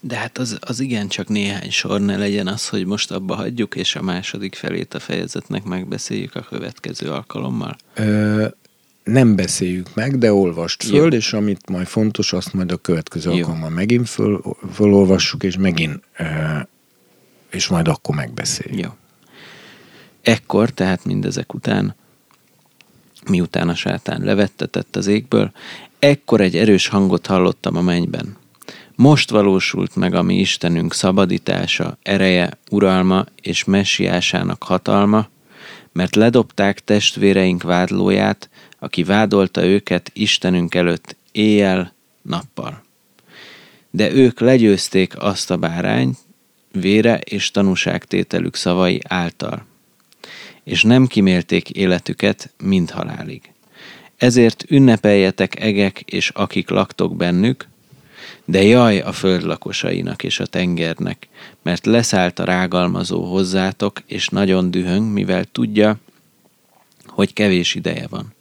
[0.00, 3.74] De hát az, az igen csak néhány sor, ne legyen az, hogy most abba hagyjuk,
[3.74, 7.76] és a második felét a fejezetnek megbeszéljük a következő alkalommal.
[7.94, 8.46] Ö,
[9.06, 11.06] nem beszéljük meg, de olvast föl, Jó.
[11.06, 13.36] és amit majd fontos, azt majd a következő Jó.
[13.36, 16.02] alkalommal megint föl, fölolvassuk, és megint,
[17.50, 18.84] és majd akkor megbeszéljük.
[18.84, 18.90] Jó.
[20.22, 21.94] Ekkor, tehát mindezek után,
[23.30, 25.52] miután a sátán levettetett az égből,
[25.98, 28.36] ekkor egy erős hangot hallottam a mennyben.
[28.94, 35.28] Most valósult meg a mi Istenünk szabadítása, ereje, uralma és messiásának hatalma,
[35.92, 38.48] mert ledobták testvéreink vádlóját,
[38.78, 42.84] aki vádolta őket Istenünk előtt éjjel, nappal.
[43.90, 46.18] De ők legyőzték azt a bárányt,
[46.72, 49.66] vére és tanúságtételük szavai által,
[50.64, 53.50] és nem kimélték életüket mind halálig.
[54.16, 57.68] Ezért ünnepeljetek egek és akik laktok bennük,
[58.44, 61.28] de jaj a föld lakosainak és a tengernek,
[61.62, 65.96] mert leszállt a rágalmazó hozzátok, és nagyon dühöng, mivel tudja,
[67.06, 68.34] hogy kevés ideje van.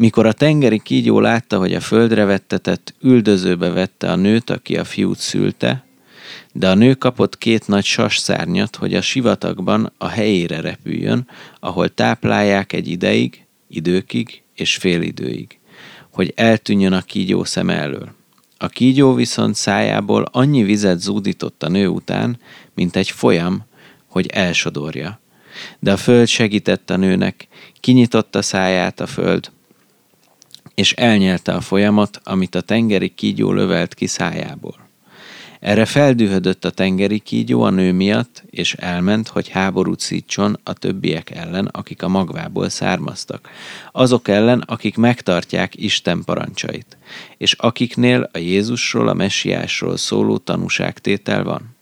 [0.00, 4.84] Mikor a tengeri kígyó látta, hogy a földre vettetett, üldözőbe vette a nőt, aki a
[4.84, 5.84] fiút szülte,
[6.52, 11.28] de a nő kapott két nagy sasszárnyat, hogy a sivatagban a helyére repüljön,
[11.60, 15.58] ahol táplálják egy ideig, időkig és fél időig,
[16.10, 18.14] hogy eltűnjön a kígyó szem elől.
[18.58, 22.40] A kígyó viszont szájából annyi vizet zúdított a nő után,
[22.74, 23.64] mint egy folyam,
[24.06, 25.20] hogy elsodorja.
[25.78, 27.48] De a föld segített a nőnek,
[27.80, 29.50] kinyitotta száját a föld,
[30.78, 34.88] és elnyelte a folyamat, amit a tengeri kígyó lövelt ki szájából.
[35.60, 41.30] Erre feldühödött a tengeri kígyó a nő miatt, és elment, hogy háborút szítson a többiek
[41.30, 43.48] ellen, akik a magvából származtak,
[43.92, 46.96] azok ellen, akik megtartják Isten parancsait,
[47.36, 51.76] és akiknél a Jézusról, a messiásról szóló tanúságtétel van.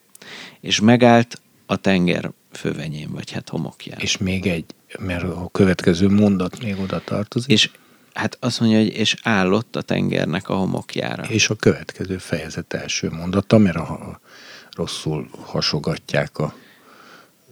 [0.61, 3.99] És megállt a tenger fővenyén, vagy hát homokján.
[3.99, 4.65] És még egy,
[4.99, 7.51] mert a következő mondat még oda tartozik.
[7.51, 7.71] És
[8.17, 11.23] Hát azt mondja, hogy és állott a tengernek a homokjára.
[11.23, 14.21] És a következő fejezet első mondata, mert a,
[14.71, 16.55] rosszul hasogatják a...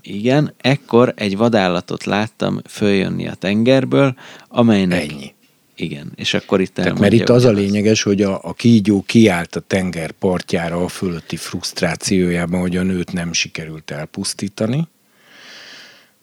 [0.03, 4.15] Igen, ekkor egy vadállatot láttam följönni a tengerből,
[4.49, 5.11] amelynek...
[5.11, 5.35] Ennyi.
[5.77, 9.57] Igen, és akkor itt Tehát, Mert itt az a lényeges, hogy a, a kígyó kiállt
[9.57, 14.89] a tenger partjára a fölötti frusztrációjában, hogy a nőt nem sikerült elpusztítani.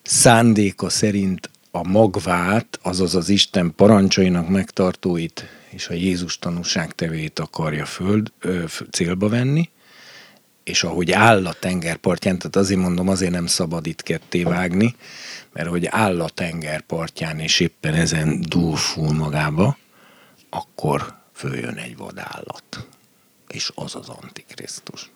[0.03, 8.31] Szándéka szerint a magvát, azaz az Isten parancsainak megtartóit és a Jézus tanúságtevét akarja föld,
[8.39, 9.69] ö, célba venni,
[10.63, 14.95] és ahogy áll a tengerpartján, tehát azért mondom, azért nem szabad itt ketté vágni,
[15.53, 19.77] mert hogy áll a tengerpartján, és éppen ezen dúlful magába,
[20.49, 22.87] akkor följön egy vadállat.
[23.47, 25.09] És az az Antikrisztus.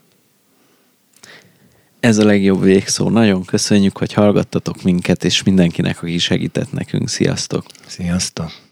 [2.05, 3.09] Ez a legjobb végszó.
[3.09, 7.09] Nagyon köszönjük, hogy hallgattatok minket, és mindenkinek, aki segített nekünk.
[7.09, 7.65] Sziasztok!
[7.87, 8.64] Sziasztok!